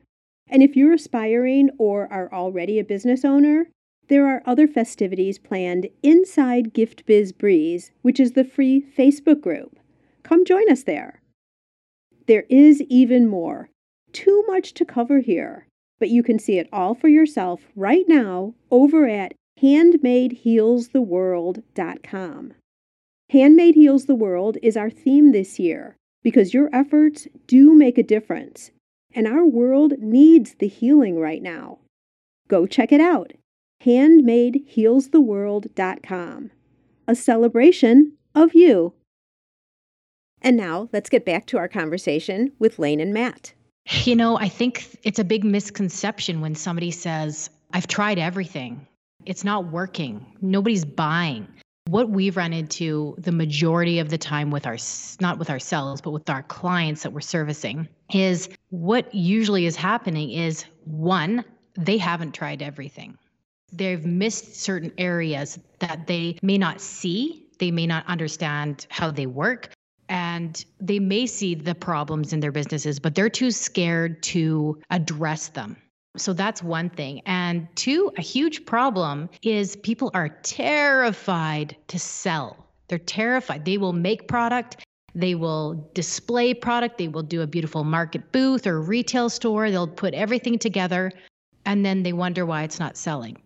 And 0.49 0.61
if 0.61 0.75
you're 0.75 0.91
aspiring 0.91 1.69
or 1.77 2.11
are 2.11 2.29
already 2.33 2.77
a 2.77 2.83
business 2.83 3.23
owner, 3.23 3.67
there 4.09 4.27
are 4.27 4.43
other 4.45 4.67
festivities 4.67 5.37
planned 5.37 5.87
inside 6.01 6.73
Gift 6.73 7.05
Biz 7.05 7.31
Breeze, 7.31 7.91
which 8.01 8.19
is 8.19 8.33
the 8.33 8.43
free 8.43 8.83
Facebook 8.97 9.39
group. 9.39 9.79
Come 10.23 10.43
join 10.43 10.69
us 10.69 10.83
there. 10.83 11.21
There 12.27 12.43
is 12.49 12.81
even 12.89 13.29
more. 13.29 13.69
Too 14.11 14.43
much 14.47 14.73
to 14.73 14.83
cover 14.83 15.19
here, 15.19 15.67
but 15.99 16.09
you 16.09 16.23
can 16.23 16.39
see 16.39 16.57
it 16.57 16.67
all 16.73 16.95
for 16.95 17.07
yourself 17.07 17.61
right 17.75 18.05
now 18.07 18.55
over 18.71 19.07
at 19.07 19.35
handmadehealstheworld.com. 19.61 22.53
Handmade 23.29 23.75
Heals 23.75 24.05
the 24.05 24.15
World 24.15 24.57
is 24.63 24.75
our 24.75 24.89
theme 24.89 25.31
this 25.31 25.59
year 25.59 25.95
because 26.23 26.51
your 26.53 26.69
efforts 26.73 27.27
do 27.45 27.75
make 27.75 27.99
a 27.99 28.03
difference, 28.03 28.71
and 29.13 29.27
our 29.27 29.45
world 29.45 29.99
needs 29.99 30.55
the 30.55 30.67
healing 30.67 31.19
right 31.19 31.43
now. 31.43 31.77
Go 32.47 32.65
check 32.65 32.91
it 32.91 32.99
out 32.99 33.33
handmadehealstheworld.com, 33.83 36.51
a 37.07 37.15
celebration 37.15 38.13
of 38.35 38.53
you. 38.53 38.93
And 40.41 40.55
now 40.55 40.89
let's 40.93 41.09
get 41.09 41.25
back 41.25 41.45
to 41.47 41.57
our 41.57 41.67
conversation 41.67 42.51
with 42.59 42.79
Lane 42.79 42.99
and 42.99 43.13
Matt. 43.13 43.53
You 44.03 44.15
know, 44.15 44.37
I 44.37 44.49
think 44.49 44.97
it's 45.03 45.19
a 45.19 45.23
big 45.23 45.43
misconception 45.43 46.41
when 46.41 46.55
somebody 46.55 46.91
says, 46.91 47.49
I've 47.73 47.87
tried 47.87 48.19
everything. 48.19 48.85
It's 49.25 49.43
not 49.43 49.71
working. 49.71 50.25
Nobody's 50.41 50.85
buying. 50.85 51.47
What 51.87 52.09
we've 52.09 52.37
run 52.37 52.53
into 52.53 53.15
the 53.17 53.31
majority 53.31 53.99
of 53.99 54.09
the 54.09 54.17
time 54.17 54.51
with 54.51 54.67
our, 54.67 54.77
not 55.19 55.39
with 55.39 55.49
ourselves, 55.49 56.01
but 56.01 56.11
with 56.11 56.29
our 56.29 56.43
clients 56.43 57.03
that 57.03 57.13
we're 57.13 57.21
servicing 57.21 57.87
is 58.13 58.47
what 58.69 59.13
usually 59.13 59.65
is 59.65 59.75
happening 59.75 60.29
is 60.29 60.65
one, 60.85 61.43
they 61.75 61.97
haven't 61.97 62.33
tried 62.33 62.61
everything. 62.61 63.17
They've 63.71 64.05
missed 64.05 64.55
certain 64.55 64.91
areas 64.97 65.59
that 65.79 66.07
they 66.07 66.37
may 66.41 66.57
not 66.57 66.81
see, 66.81 67.45
they 67.59 67.71
may 67.71 67.87
not 67.87 68.05
understand 68.07 68.87
how 68.89 69.11
they 69.11 69.25
work, 69.25 69.69
and 70.07 70.63
they 70.79 70.99
may 70.99 71.27
see 71.27 71.53
the 71.55 71.75
problems 71.75 72.33
in 72.33 72.39
their 72.39 72.51
businesses, 72.51 72.99
but 72.99 73.13
they're 73.13 73.29
too 73.29 73.51
scared 73.51 74.23
to 74.23 74.81
address 74.89 75.49
them. 75.49 75.77
So 76.17 76.33
that's 76.33 76.63
one 76.63 76.89
thing. 76.89 77.21
And 77.25 77.67
two, 77.75 78.11
a 78.17 78.21
huge 78.21 78.65
problem 78.65 79.29
is 79.43 79.75
people 79.77 80.09
are 80.15 80.29
terrified 80.41 81.77
to 81.87 81.99
sell. 81.99 82.65
They're 82.87 82.97
terrified. 82.97 83.65
They 83.65 83.77
will 83.77 83.93
make 83.93 84.27
product, 84.27 84.83
they 85.13 85.35
will 85.35 85.89
display 85.93 86.55
product, 86.55 86.97
they 86.97 87.07
will 87.07 87.23
do 87.23 87.41
a 87.43 87.47
beautiful 87.47 87.83
market 87.83 88.31
booth 88.31 88.65
or 88.65 88.81
retail 88.81 89.29
store, 89.29 89.69
they'll 89.69 89.87
put 89.87 90.15
everything 90.15 90.57
together, 90.57 91.11
and 91.65 91.85
then 91.85 92.01
they 92.01 92.13
wonder 92.13 92.45
why 92.45 92.63
it's 92.63 92.79
not 92.79 92.97
selling 92.97 93.37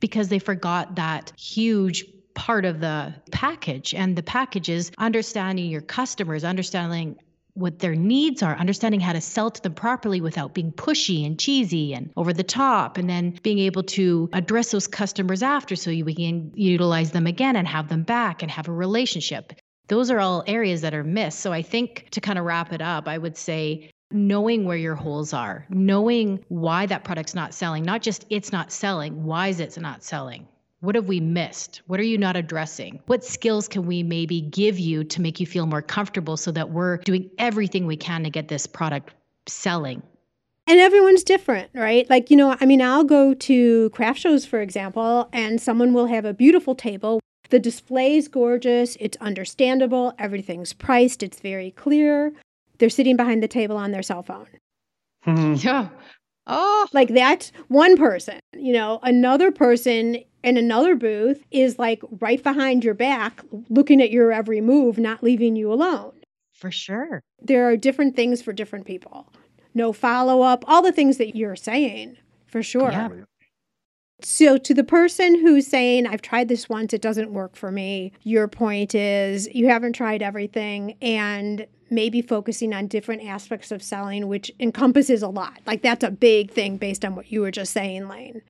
because 0.00 0.28
they 0.28 0.38
forgot 0.38 0.96
that 0.96 1.32
huge 1.38 2.04
part 2.34 2.64
of 2.64 2.80
the 2.80 3.14
package. 3.32 3.94
And 3.94 4.14
the 4.14 4.22
package 4.22 4.68
is 4.68 4.92
understanding 4.98 5.70
your 5.70 5.80
customers, 5.80 6.44
understanding 6.44 7.16
what 7.54 7.80
their 7.80 7.96
needs 7.96 8.40
are, 8.42 8.56
understanding 8.56 9.00
how 9.00 9.12
to 9.12 9.20
sell 9.20 9.50
to 9.50 9.60
them 9.62 9.74
properly 9.74 10.20
without 10.20 10.54
being 10.54 10.70
pushy 10.70 11.26
and 11.26 11.38
cheesy 11.38 11.92
and 11.92 12.12
over 12.16 12.32
the 12.32 12.44
top, 12.44 12.96
and 12.96 13.10
then 13.10 13.36
being 13.42 13.58
able 13.58 13.82
to 13.82 14.30
address 14.32 14.70
those 14.70 14.86
customers 14.86 15.42
after 15.42 15.74
so 15.74 15.90
you 15.90 16.04
can 16.04 16.52
utilize 16.54 17.10
them 17.10 17.26
again 17.26 17.56
and 17.56 17.66
have 17.66 17.88
them 17.88 18.04
back 18.04 18.42
and 18.42 18.50
have 18.52 18.68
a 18.68 18.72
relationship. 18.72 19.52
Those 19.88 20.10
are 20.10 20.20
all 20.20 20.44
areas 20.46 20.82
that 20.82 20.94
are 20.94 21.02
missed. 21.02 21.40
So 21.40 21.52
I 21.52 21.62
think 21.62 22.08
to 22.12 22.20
kind 22.20 22.38
of 22.38 22.44
wrap 22.44 22.72
it 22.72 22.80
up, 22.80 23.08
I 23.08 23.18
would 23.18 23.36
say 23.36 23.90
knowing 24.10 24.64
where 24.64 24.76
your 24.76 24.94
holes 24.94 25.32
are, 25.32 25.66
knowing 25.68 26.44
why 26.48 26.86
that 26.86 27.04
product's 27.04 27.34
not 27.34 27.52
selling, 27.52 27.84
not 27.84 28.02
just 28.02 28.24
it's 28.30 28.52
not 28.52 28.72
selling, 28.72 29.24
why 29.24 29.48
is 29.48 29.60
it 29.60 29.78
not 29.78 30.02
selling? 30.02 30.46
What 30.80 30.94
have 30.94 31.08
we 31.08 31.20
missed? 31.20 31.82
What 31.86 31.98
are 31.98 32.04
you 32.04 32.18
not 32.18 32.36
addressing? 32.36 33.00
What 33.06 33.24
skills 33.24 33.66
can 33.66 33.84
we 33.86 34.02
maybe 34.02 34.40
give 34.40 34.78
you 34.78 35.02
to 35.04 35.20
make 35.20 35.40
you 35.40 35.46
feel 35.46 35.66
more 35.66 35.82
comfortable 35.82 36.36
so 36.36 36.52
that 36.52 36.70
we're 36.70 36.98
doing 36.98 37.30
everything 37.36 37.86
we 37.86 37.96
can 37.96 38.22
to 38.24 38.30
get 38.30 38.48
this 38.48 38.66
product 38.66 39.12
selling? 39.46 40.02
And 40.68 40.78
everyone's 40.78 41.24
different, 41.24 41.70
right? 41.74 42.08
Like, 42.08 42.30
you 42.30 42.36
know, 42.36 42.56
I 42.60 42.66
mean, 42.66 42.80
I'll 42.80 43.04
go 43.04 43.34
to 43.34 43.90
craft 43.90 44.20
shows, 44.20 44.46
for 44.46 44.60
example, 44.60 45.28
and 45.32 45.60
someone 45.60 45.94
will 45.94 46.06
have 46.06 46.24
a 46.24 46.34
beautiful 46.34 46.74
table. 46.74 47.20
The 47.50 47.58
display's 47.58 48.28
gorgeous, 48.28 48.96
it's 49.00 49.16
understandable, 49.16 50.14
everything's 50.18 50.74
priced, 50.74 51.22
it's 51.22 51.40
very 51.40 51.70
clear. 51.70 52.34
They're 52.78 52.90
sitting 52.90 53.16
behind 53.16 53.42
the 53.42 53.48
table 53.48 53.76
on 53.76 53.90
their 53.90 54.02
cell 54.02 54.22
phone. 54.22 54.46
Hmm. 55.22 55.54
Yeah. 55.58 55.88
Oh, 56.50 56.86
like 56.94 57.08
that's 57.08 57.52
one 57.68 57.98
person. 57.98 58.40
You 58.56 58.72
know, 58.72 59.00
another 59.02 59.52
person 59.52 60.16
in 60.42 60.56
another 60.56 60.96
booth 60.96 61.44
is 61.50 61.78
like 61.78 62.00
right 62.20 62.42
behind 62.42 62.84
your 62.84 62.94
back, 62.94 63.42
looking 63.68 64.00
at 64.00 64.10
your 64.10 64.32
every 64.32 64.62
move, 64.62 64.96
not 64.96 65.22
leaving 65.22 65.56
you 65.56 65.70
alone. 65.70 66.12
For 66.54 66.70
sure. 66.70 67.20
There 67.40 67.68
are 67.68 67.76
different 67.76 68.16
things 68.16 68.40
for 68.40 68.54
different 68.54 68.86
people. 68.86 69.30
No 69.74 69.92
follow 69.92 70.40
up, 70.40 70.64
all 70.66 70.80
the 70.80 70.90
things 70.92 71.18
that 71.18 71.36
you're 71.36 71.54
saying, 71.54 72.16
for 72.46 72.62
sure. 72.62 72.90
Yeah. 72.90 73.08
So, 74.20 74.58
to 74.58 74.74
the 74.74 74.84
person 74.84 75.38
who's 75.38 75.66
saying, 75.66 76.06
I've 76.06 76.22
tried 76.22 76.48
this 76.48 76.68
once, 76.68 76.92
it 76.92 77.00
doesn't 77.00 77.32
work 77.32 77.54
for 77.54 77.70
me, 77.70 78.12
your 78.24 78.48
point 78.48 78.94
is 78.94 79.48
you 79.54 79.68
haven't 79.68 79.92
tried 79.92 80.22
everything 80.22 80.96
and 81.00 81.66
maybe 81.88 82.20
focusing 82.20 82.74
on 82.74 82.88
different 82.88 83.24
aspects 83.24 83.70
of 83.70 83.82
selling, 83.82 84.26
which 84.26 84.50
encompasses 84.58 85.22
a 85.22 85.28
lot. 85.28 85.60
Like, 85.66 85.82
that's 85.82 86.02
a 86.02 86.10
big 86.10 86.50
thing 86.50 86.78
based 86.78 87.04
on 87.04 87.14
what 87.14 87.30
you 87.30 87.42
were 87.42 87.52
just 87.52 87.72
saying, 87.72 88.08
Lane. 88.08 88.42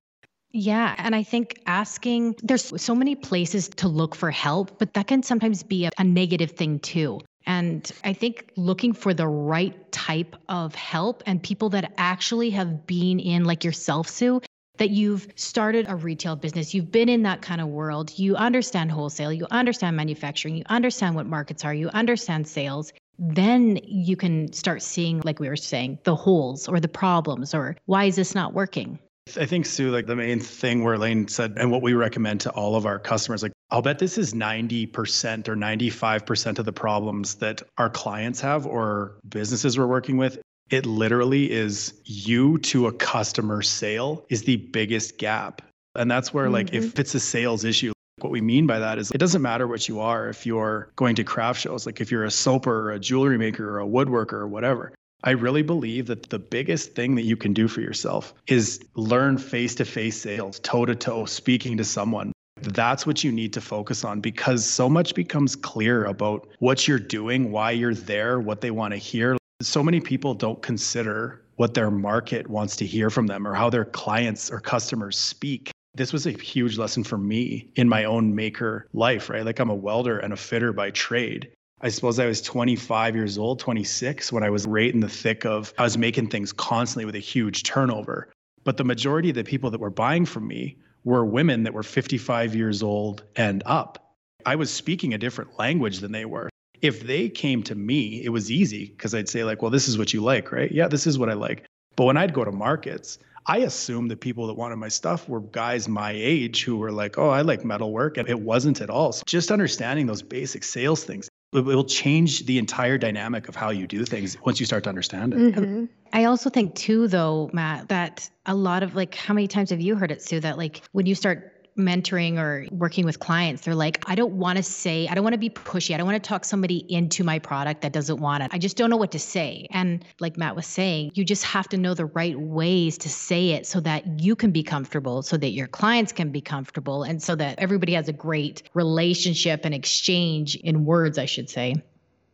Yeah. 0.53 0.95
And 0.97 1.14
I 1.14 1.23
think 1.23 1.61
asking, 1.66 2.37
there's 2.43 2.81
so 2.81 2.95
many 2.95 3.14
places 3.14 3.69
to 3.69 3.89
look 3.89 4.14
for 4.14 4.31
help, 4.31 4.79
but 4.79 4.95
that 4.95 5.07
can 5.07 5.23
sometimes 5.23 5.62
be 5.62 5.85
a, 5.85 5.91
a, 5.99 6.05
negative 6.05 6.53
thing 6.53 6.79
too. 6.79 7.21
And 7.47 7.91
I 8.03 8.14
think 8.14 8.51
looking 8.57 8.95
for 8.95 9.12
the 9.12 9.29
right 9.29 9.93
type 9.93 10.37
of 10.49 10.75
help 10.75 11.23
and 11.27 11.43
people 11.43 11.69
that 11.71 11.93
actually 11.99 12.51
have 12.51 12.87
been 12.87 13.21
in, 13.21 13.45
like 13.45 13.62
yourself, 13.62 14.09
Sue, 14.09 14.41
that 14.79 14.91
you've 14.91 15.29
started 15.37 15.87
a 15.89 15.97
retail 15.97 16.37
business, 16.37 16.74
you've 16.74 16.91
been 16.91 17.09
in 17.09 17.22
that 17.22 17.43
kind 17.43 17.61
of 17.61 17.68
world, 17.68 18.18
you 18.18 18.37
understand 18.37 18.91
wholesale, 18.91 19.33
you 19.33 19.47
understand 19.51 19.97
manufacturing, 19.97 20.57
you 20.57 20.64
understand 20.66 21.14
what 21.14 21.26
markets 21.26 21.64
are, 21.64 21.74
you 21.74 21.89
understand 21.91 22.49
sales, 22.49 22.93
then 23.18 23.79
you 23.85 24.16
can 24.16 24.53
start 24.53 24.81
seeing, 24.81 25.20
like 25.24 25.41
we 25.41 25.49
were 25.49 25.57
saying, 25.57 25.99
the 26.05 26.14
holes 26.14 26.68
or 26.68 26.81
the 26.81 26.89
problems 26.89 27.55
or 27.55 27.76
why 27.87 28.05
is 28.05 28.16
this 28.16 28.35
not 28.35 28.55
working? 28.55 28.99
I 29.37 29.45
think, 29.45 29.66
Sue, 29.66 29.91
like 29.91 30.07
the 30.07 30.16
main 30.16 30.41
thing 30.41 30.85
where 30.85 30.95
Elaine 30.95 31.29
said, 31.29 31.55
and 31.59 31.70
what 31.70 31.83
we 31.83 31.93
recommend 31.93 32.41
to 32.43 32.51
all 32.51 32.76
of 32.76 32.87
our 32.87 32.99
customers, 32.99 33.43
like, 33.43 33.53
I'll 33.70 33.83
bet 33.83 33.99
this 33.99 34.16
is 34.16 34.33
90% 34.33 35.49
or 35.49 35.57
95% 35.57 36.59
of 36.59 36.64
the 36.64 36.72
problems 36.72 37.35
that 37.35 37.62
our 37.76 37.91
clients 37.91 38.41
have 38.41 38.66
or 38.66 39.18
businesses 39.29 39.76
we're 39.76 39.87
working 39.87 40.16
with. 40.16 40.39
It 40.71 40.85
literally 40.85 41.51
is 41.51 41.95
you 42.05 42.59
to 42.59 42.87
a 42.87 42.93
customer 42.93 43.62
sale 43.62 44.25
is 44.29 44.43
the 44.43 44.57
biggest 44.57 45.19
gap. 45.19 45.62
And 45.95 46.11
that's 46.11 46.35
where, 46.35 46.51
like, 46.51 46.66
mm-hmm. 46.66 46.85
if 46.85 46.99
it's 46.99 47.14
a 47.14 47.21
sales 47.21 47.64
issue, 47.64 47.93
what 48.21 48.31
we 48.31 48.41
mean 48.41 48.66
by 48.66 48.79
that 48.79 48.99
is 48.99 49.11
it 49.11 49.19
doesn't 49.19 49.43
matter 49.43 49.66
what 49.66 49.89
you 49.89 50.01
are 50.01 50.29
if 50.29 50.45
you're 50.45 50.91
going 50.97 51.16
to 51.16 51.25
craft 51.25 51.61
shows, 51.61 51.87
like 51.87 52.01
if 52.01 52.11
you're 52.11 52.25
a 52.25 52.31
soaper 52.31 52.89
or 52.89 52.93
a 52.93 52.99
jewelry 52.99 53.39
maker 53.39 53.69
or 53.69 53.81
a 53.81 53.87
woodworker 53.87 54.35
or 54.35 54.49
whatever. 54.49 54.93
I 55.25 55.31
really 55.31 55.62
believe 55.62 56.07
that 56.07 56.29
the 56.29 56.39
biggest 56.39 56.95
thing 56.95 57.16
that 57.16 57.23
you 57.23 57.37
can 57.37 57.53
do 57.53 57.66
for 57.66 57.81
yourself 57.81 58.35
is 58.47 58.81
learn 58.95 59.39
face 59.39 59.75
to 59.77 59.85
face 59.85 60.21
sales, 60.21 60.61
toe 60.61 60.87
to 60.87 60.95
toe, 60.95 61.25
speaking 61.25 61.77
to 61.79 61.85
someone. 61.85 62.33
That's 62.61 63.07
what 63.07 63.25
you 63.25 63.33
need 63.33 63.53
to 63.55 63.61
focus 63.61 64.05
on 64.05 64.21
because 64.21 64.64
so 64.64 64.89
much 64.89 65.14
becomes 65.14 65.57
clear 65.57 66.05
about 66.05 66.49
what 66.59 66.87
you're 66.87 66.99
doing, 66.99 67.51
why 67.51 67.73
you're 67.73 67.95
there, 67.95 68.41
what 68.41 68.61
they 68.61 68.71
want 68.71 68.93
to 68.93 68.99
hear. 68.99 69.37
So 69.61 69.83
many 69.83 70.01
people 70.01 70.35
don't 70.35 70.63
consider 70.63 71.43
what 71.57 71.75
their 71.75 71.91
market 71.91 72.47
wants 72.47 72.77
to 72.77 72.87
hear 72.87 73.11
from 73.11 73.27
them 73.27 73.45
or 73.45 73.55
how 73.55 73.69
their 73.69 73.85
clients 73.85 74.53
or 74.53 74.61
customers 74.61 75.19
speak. 75.19 75.73
This 75.97 76.13
was 76.13 76.29
a 76.29 76.31
huge 76.31 76.79
lesson 76.79 77.03
for 77.03 77.19
me 77.19 77.73
in 77.75 77.89
my 77.89 78.05
own 78.05 78.37
maker 78.37 78.87
life, 78.93 79.29
right? 79.29 79.45
Like 79.45 79.59
I'm 79.59 79.69
a 79.69 79.75
welder 79.75 80.21
and 80.21 80.33
a 80.33 80.37
fitter 80.37 80.73
by 80.73 80.93
trade. 80.93 81.51
I 81.81 81.89
suppose 81.89 82.21
I 82.21 82.27
was 82.27 82.41
25 82.41 83.17
years 83.17 83.37
old, 83.37 83.59
26, 83.59 84.31
when 84.31 84.45
I 84.45 84.51
was 84.51 84.65
right 84.65 84.95
in 84.95 85.01
the 85.01 85.09
thick 85.09 85.45
of, 85.45 85.75
I 85.77 85.83
was 85.83 85.99
making 85.99 86.29
things 86.29 86.53
constantly 86.53 87.05
with 87.05 87.17
a 87.17 87.21
huge 87.21 87.65
turnover. 87.65 88.29
But 88.63 88.77
the 88.77 88.85
majority 88.85 89.31
of 89.31 89.35
the 89.35 89.43
people 89.43 89.73
that 89.73 89.81
were 89.81 89.91
buying 89.91 90.25
from 90.25 90.47
me 90.47 90.77
were 91.03 91.25
women 91.25 91.65
that 91.65 91.75
were 91.75 91.83
55 91.83 92.55
years 92.55 92.81
old 92.81 93.25
and 93.35 93.65
up. 93.67 94.15
I 94.47 94.55
was 94.55 94.73
speaking 94.73 95.15
a 95.15 95.19
different 95.19 95.59
language 95.59 95.99
than 95.99 96.13
they 96.13 96.27
were. 96.27 96.49
If 96.81 97.07
they 97.07 97.29
came 97.29 97.62
to 97.64 97.74
me, 97.74 98.24
it 98.24 98.31
was 98.31 98.51
easy 98.51 98.87
because 98.87 99.14
I'd 99.14 99.29
say, 99.29 99.45
like, 99.45 99.62
well, 99.62 99.70
this 99.70 99.89
is 99.89 99.99
what 99.99 100.12
you 100.12 100.22
like, 100.22 100.53
right? 100.53 100.70
Yeah, 100.70 100.89
this 100.89 101.07
is 101.07 101.18
what 101.18 101.29
I 101.29 101.35
like. 101.35 101.64
But 101.97 102.05
when 102.05 102.16
I'd 102.16 102.33
go 102.33 102.45
to 102.45 102.53
markets, 102.53 103.18
I 103.47 103.59
assumed 103.59 104.11
that 104.11 104.20
people 104.20 104.47
that 104.47 104.55
wanted 104.55 104.76
my 104.76 104.89
stuff 104.89 105.29
were 105.29 105.41
guys 105.41 105.89
my 105.89 106.12
age 106.14 106.64
who 106.64 106.76
were 106.76 106.93
like, 106.93 107.18
oh, 107.18 107.31
I 107.31 107.41
like 107.43 107.64
metalwork. 107.64 108.18
And 108.18 108.29
it 108.29 108.39
wasn't 108.39 108.81
at 108.81 108.91
all. 108.91 109.12
So 109.12 109.22
just 109.26 109.51
understanding 109.51 110.07
those 110.07 110.22
basic 110.22 110.64
sales 110.64 111.05
things 111.05 111.29
it 111.53 111.64
will 111.64 111.85
change 111.85 112.45
the 112.45 112.59
entire 112.59 112.99
dynamic 112.99 113.49
of 113.49 113.57
how 113.57 113.70
you 113.70 113.87
do 113.87 114.05
things 114.05 114.37
once 114.45 114.61
you 114.61 114.66
start 114.66 114.85
to 114.85 114.91
understand 114.91 115.33
it. 115.33 115.55
Mm-hmm. 115.55 115.85
I 116.12 116.24
also 116.24 116.51
think 116.51 116.74
too 116.74 117.09
though, 117.09 117.49
Matt, 117.53 117.89
that 117.89 118.29
a 118.45 118.55
lot 118.55 118.83
of 118.83 118.95
like 118.95 119.14
how 119.14 119.33
many 119.33 119.49
times 119.49 119.70
have 119.70 119.81
you 119.81 119.97
heard 119.97 120.11
it, 120.11 120.22
Sue, 120.22 120.41
that 120.41 120.59
like 120.59 120.83
when 120.93 121.07
you 121.07 121.14
start 121.14 121.58
mentoring 121.79 122.39
or 122.39 122.66
working 122.70 123.05
with 123.05 123.18
clients, 123.20 123.62
they're 123.62 123.74
like, 123.74 124.03
I 124.07 124.14
don't 124.14 124.35
want 124.35 124.57
to 124.57 124.62
say, 124.62 125.09
I 125.09 125.14
don't 125.14 125.24
want 125.24 125.35
to 125.35 125.39
be 125.39 125.51
pushy. 125.51 125.95
I 125.95 125.97
don't 125.97 126.07
want 126.07 126.22
to 126.22 126.29
talk 126.29 126.45
somebody 126.45 126.85
into 126.89 127.24
my 127.24 127.39
product 127.39 127.83
that 127.83 127.93
doesn't 127.93 128.18
want 128.18 128.43
it. 128.43 128.51
I 128.53 128.59
just 128.59 128.76
don't 128.76 128.91
know 128.91 128.97
what 128.97 129.12
to 129.12 129.18
say. 129.18 129.66
And 129.70 130.05
like 130.20 130.37
Matt 130.37 130.57
was 130.57 130.66
saying, 130.66 131.12
you 131.14 131.24
just 131.24 131.45
have 131.45 131.68
to 131.70 131.76
know 131.76 131.95
the 131.95 132.07
right 132.07 132.39
ways 132.39 132.99
to 132.99 133.09
say 133.09 133.51
it 133.51 133.66
so 133.66 133.81
that 133.81 134.20
you 134.20 134.37
can 134.37 134.51
be 134.51 134.62
comfortable, 134.62 135.22
so 135.22 135.37
that 135.37 135.51
your 135.51 135.66
clients 135.66 136.12
can 136.12 136.31
be 136.31 136.41
comfortable, 136.41 137.03
and 137.03 137.22
so 137.22 137.35
that 137.37 137.59
everybody 137.59 137.95
has 137.95 138.09
a 138.09 138.12
great 138.12 138.62
relationship 138.74 139.61
and 139.64 139.74
exchange 139.74 140.57
in 140.57 140.85
words, 140.85 141.18
I 141.18 141.26
should 141.26 141.49
say. 141.49 141.76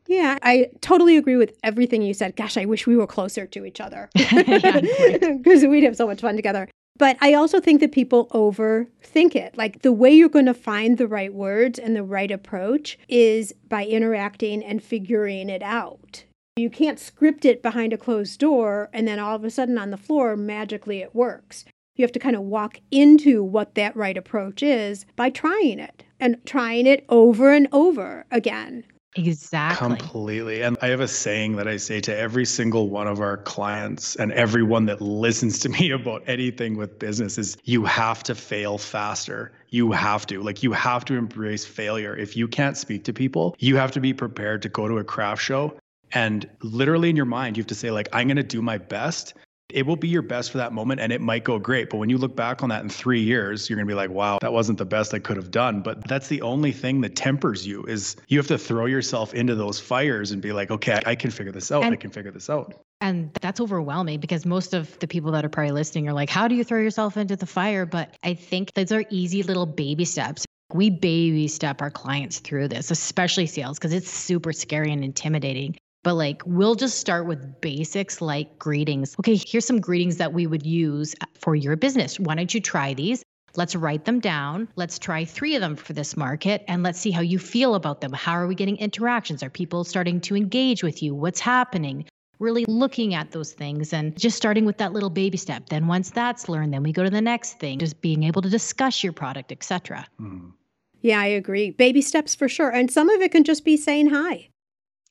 Yeah, 0.07 0.38
I 0.42 0.70
totally 0.80 1.16
agree 1.16 1.36
with 1.36 1.57
everything 1.62 2.03
you 2.03 2.12
said. 2.12 2.36
Gosh, 2.36 2.57
I 2.57 2.66
wish 2.66 2.86
we 2.86 2.97
were 2.97 3.07
closer 3.07 3.47
to 3.47 3.64
each 3.64 3.80
other 3.80 4.11
because 4.14 5.64
we'd 5.66 5.84
have 5.84 5.97
so 5.97 6.07
much 6.07 6.20
fun 6.20 6.36
together. 6.36 6.68
But 6.97 7.16
I 7.20 7.34
also 7.34 7.61
think 7.61 7.80
that 7.80 7.92
people 7.92 8.28
overthink 8.28 9.34
it. 9.34 9.57
Like 9.57 9.82
the 9.82 9.92
way 9.92 10.12
you're 10.12 10.28
going 10.28 10.47
to 10.47 10.55
find 10.55 10.97
the 10.97 11.09
right 11.09 11.34
words 11.34 11.78
and 11.78 11.97
the 11.97 12.05
right 12.05 12.30
approach 12.30 12.99
is 13.09 13.53
by 13.68 13.84
interacting 13.84 14.62
and 14.62 14.82
figuring 14.82 15.49
it 15.49 15.62
out. 15.62 16.24
You 16.57 16.70
can't 16.70 17.01
script 17.01 17.45
it 17.45 17.62
behind 17.62 17.92
a 17.92 17.99
closed 17.99 18.38
door 18.38 18.90
and 18.92 19.09
then 19.09 19.18
all 19.18 19.34
of 19.34 19.45
a 19.45 19.51
sudden 19.51 19.76
on 19.76 19.90
the 19.90 19.97
floor, 19.97 20.36
magically 20.36 20.99
it 20.99 21.14
works. 21.14 21.64
You 21.97 22.05
have 22.05 22.12
to 22.12 22.20
kind 22.20 22.36
of 22.36 22.42
walk 22.42 22.80
into 22.90 23.42
what 23.42 23.74
that 23.74 23.97
right 23.97 24.16
approach 24.16 24.62
is 24.62 25.05
by 25.16 25.30
trying 25.30 25.80
it 25.80 26.05
and 26.20 26.45
trying 26.47 26.86
it 26.86 27.05
over 27.09 27.53
and 27.53 27.68
over 27.72 28.24
again. 28.30 28.84
Exactly. 29.16 29.96
Completely. 29.96 30.62
And 30.62 30.76
I 30.82 30.88
have 30.88 31.00
a 31.00 31.08
saying 31.08 31.56
that 31.56 31.68
I 31.68 31.76
say 31.76 32.00
to 32.00 32.16
every 32.16 32.44
single 32.44 32.88
one 32.88 33.06
of 33.06 33.20
our 33.20 33.36
clients 33.36 34.16
and 34.16 34.32
everyone 34.32 34.86
that 34.86 35.00
listens 35.00 35.58
to 35.60 35.68
me 35.80 35.90
about 35.90 36.22
anything 36.26 36.76
with 36.76 36.98
business 36.98 37.38
is 37.38 37.56
you 37.64 37.84
have 37.84 38.22
to 38.24 38.34
fail 38.34 38.78
faster. 38.78 39.52
You 39.70 39.92
have 39.92 40.26
to. 40.26 40.42
Like 40.42 40.62
you 40.62 40.72
have 40.72 41.04
to 41.06 41.14
embrace 41.14 41.64
failure. 41.64 42.16
If 42.16 42.36
you 42.36 42.48
can't 42.48 42.76
speak 42.76 43.04
to 43.04 43.12
people, 43.12 43.56
you 43.58 43.76
have 43.76 43.92
to 43.92 44.00
be 44.00 44.12
prepared 44.12 44.62
to 44.62 44.68
go 44.68 44.88
to 44.88 44.98
a 44.98 45.04
craft 45.04 45.42
show 45.42 45.76
and 46.14 46.48
literally 46.62 47.10
in 47.10 47.16
your 47.16 47.24
mind 47.26 47.56
you 47.56 47.60
have 47.62 47.68
to 47.68 47.74
say 47.74 47.90
like 47.90 48.08
I'm 48.12 48.28
going 48.28 48.36
to 48.36 48.42
do 48.42 48.62
my 48.62 48.78
best 48.78 49.34
it 49.75 49.85
will 49.85 49.97
be 49.97 50.09
your 50.09 50.22
best 50.22 50.53
for 50.53 50.59
that 50.59 50.72
moment 50.72 51.01
and 51.01 51.12
it 51.12 51.20
might 51.20 51.43
go 51.43 51.59
great. 51.59 51.91
But 51.91 51.97
when 51.97 52.09
you 52.09 52.16
look 52.16 52.37
back 52.37 52.62
on 52.62 52.68
that 52.68 52.85
in 52.85 52.89
three 52.89 53.20
years, 53.20 53.68
you're 53.68 53.77
going 53.77 53.87
to 53.87 53.91
be 53.91 53.97
like, 53.97 54.11
wow, 54.11 54.39
that 54.41 54.53
wasn't 54.53 54.79
the 54.79 54.85
best 54.85 55.12
I 55.12 55.18
could 55.18 55.37
have 55.37 55.51
done. 55.51 55.83
But 55.83 56.07
that's 56.07 56.29
the 56.29 56.41
only 56.43 56.70
thing 56.70 57.01
that 57.01 57.16
tempers 57.16 57.66
you 57.66 57.83
is 57.85 58.16
you 58.29 58.39
have 58.39 58.47
to 58.47 58.57
throw 58.57 58.87
yourself 58.87 59.35
into 59.35 59.57
those 59.57 59.81
fires 59.81 60.31
and 60.31 60.41
be 60.41 60.53
like, 60.53 60.70
okay, 60.70 61.01
I 61.05 61.16
can 61.16 61.33
figure 61.33 61.51
this 61.51 61.72
out. 61.72 61.83
And, 61.83 61.93
I 61.93 61.97
can 61.97 62.11
figure 62.11 62.31
this 62.31 62.49
out. 62.49 62.72
And 63.01 63.33
that's 63.41 63.61
overwhelming 63.61 64.20
because 64.20 64.47
most 64.47 64.75
of 64.75 64.97
the 65.01 65.09
people 65.09 65.33
that 65.33 65.45
are 65.45 65.49
probably 65.49 65.72
listening 65.72 66.09
are 66.09 66.14
like, 66.14 66.31
how 66.31 66.47
do 66.47 66.55
you 66.55 66.62
throw 66.62 66.81
yourself 66.81 67.16
into 67.16 67.35
the 67.35 67.47
fire? 67.47 67.85
But 67.85 68.16
I 68.22 68.35
think 68.35 68.75
those 68.75 68.93
are 68.93 69.05
easy 69.11 69.43
little 69.43 69.66
baby 69.66 70.05
steps. 70.05 70.47
We 70.72 70.89
baby 70.91 71.49
step 71.49 71.83
our 71.83 71.91
clients 71.91 72.39
through 72.39 72.68
this, 72.68 72.93
especially 72.93 73.47
sales, 73.47 73.79
because 73.79 73.93
it's 73.93 74.11
super 74.11 74.53
scary 74.53 74.93
and 74.93 75.05
intimidating. 75.05 75.77
But 76.05 76.14
like, 76.14 76.42
we'll 76.46 76.76
just 76.76 76.98
start 76.98 77.26
with 77.26 77.61
basics 77.61 78.20
like 78.20 78.59
greetings. 78.59 79.16
Okay, 79.18 79.40
here's 79.44 79.64
some 79.64 79.80
greetings 79.80 80.18
that 80.18 80.32
we 80.32 80.46
would 80.46 80.64
use 80.64 81.16
for 81.34 81.57
your 81.57 81.74
business. 81.76 82.20
Why 82.20 82.36
don't 82.36 82.55
you 82.55 82.61
try 82.61 82.94
these? 82.94 83.24
Let's 83.57 83.74
write 83.74 84.05
them 84.05 84.20
down. 84.20 84.68
Let's 84.76 84.98
try 84.98 85.24
three 85.24 85.55
of 85.55 85.62
them 85.62 85.76
for 85.76 85.94
this 85.94 86.16
market 86.16 86.62
and 86.68 86.82
let's 86.82 87.00
see 87.00 87.11
how 87.11 87.22
you 87.22 87.38
feel 87.38 87.74
about 87.74 88.00
them. 88.00 88.12
How 88.12 88.32
are 88.32 88.46
we 88.46 88.55
getting 88.55 88.76
interactions? 88.76 89.42
Are 89.42 89.50
people 89.50 89.82
starting 89.82 90.20
to 90.22 90.36
engage 90.36 90.82
with 90.82 91.02
you? 91.02 91.14
What's 91.14 91.40
happening? 91.40 92.05
Really 92.38 92.66
looking 92.68 93.14
at 93.14 93.30
those 93.30 93.52
things 93.52 93.92
and 93.92 94.18
just 94.18 94.36
starting 94.36 94.66
with 94.66 94.76
that 94.78 94.92
little 94.92 95.09
baby 95.09 95.38
step. 95.38 95.70
Then 95.70 95.86
once 95.86 96.11
that's 96.11 96.48
learned, 96.48 96.74
then 96.74 96.82
we 96.82 96.92
go 96.92 97.05
to 97.05 97.11
the 97.11 97.22
next 97.22 97.59
thing, 97.61 97.78
just 97.78 98.00
being 98.02 98.24
able 98.24 98.42
to 98.42 98.50
discuss 98.50 99.02
your 99.02 99.12
product, 99.12 99.52
etc. 99.52 100.07
Mm. 100.20 100.52
Yeah, 101.00 101.20
I 101.20 101.26
agree. 101.26 101.70
Baby 101.70 102.02
steps 102.02 102.34
for 102.34 102.48
sure. 102.48 102.70
And 102.70 102.90
some 102.90 103.09
of 103.09 103.22
it 103.22 103.30
can 103.30 103.44
just 103.44 103.64
be 103.64 103.76
saying 103.76 104.09
hi. 104.11 104.48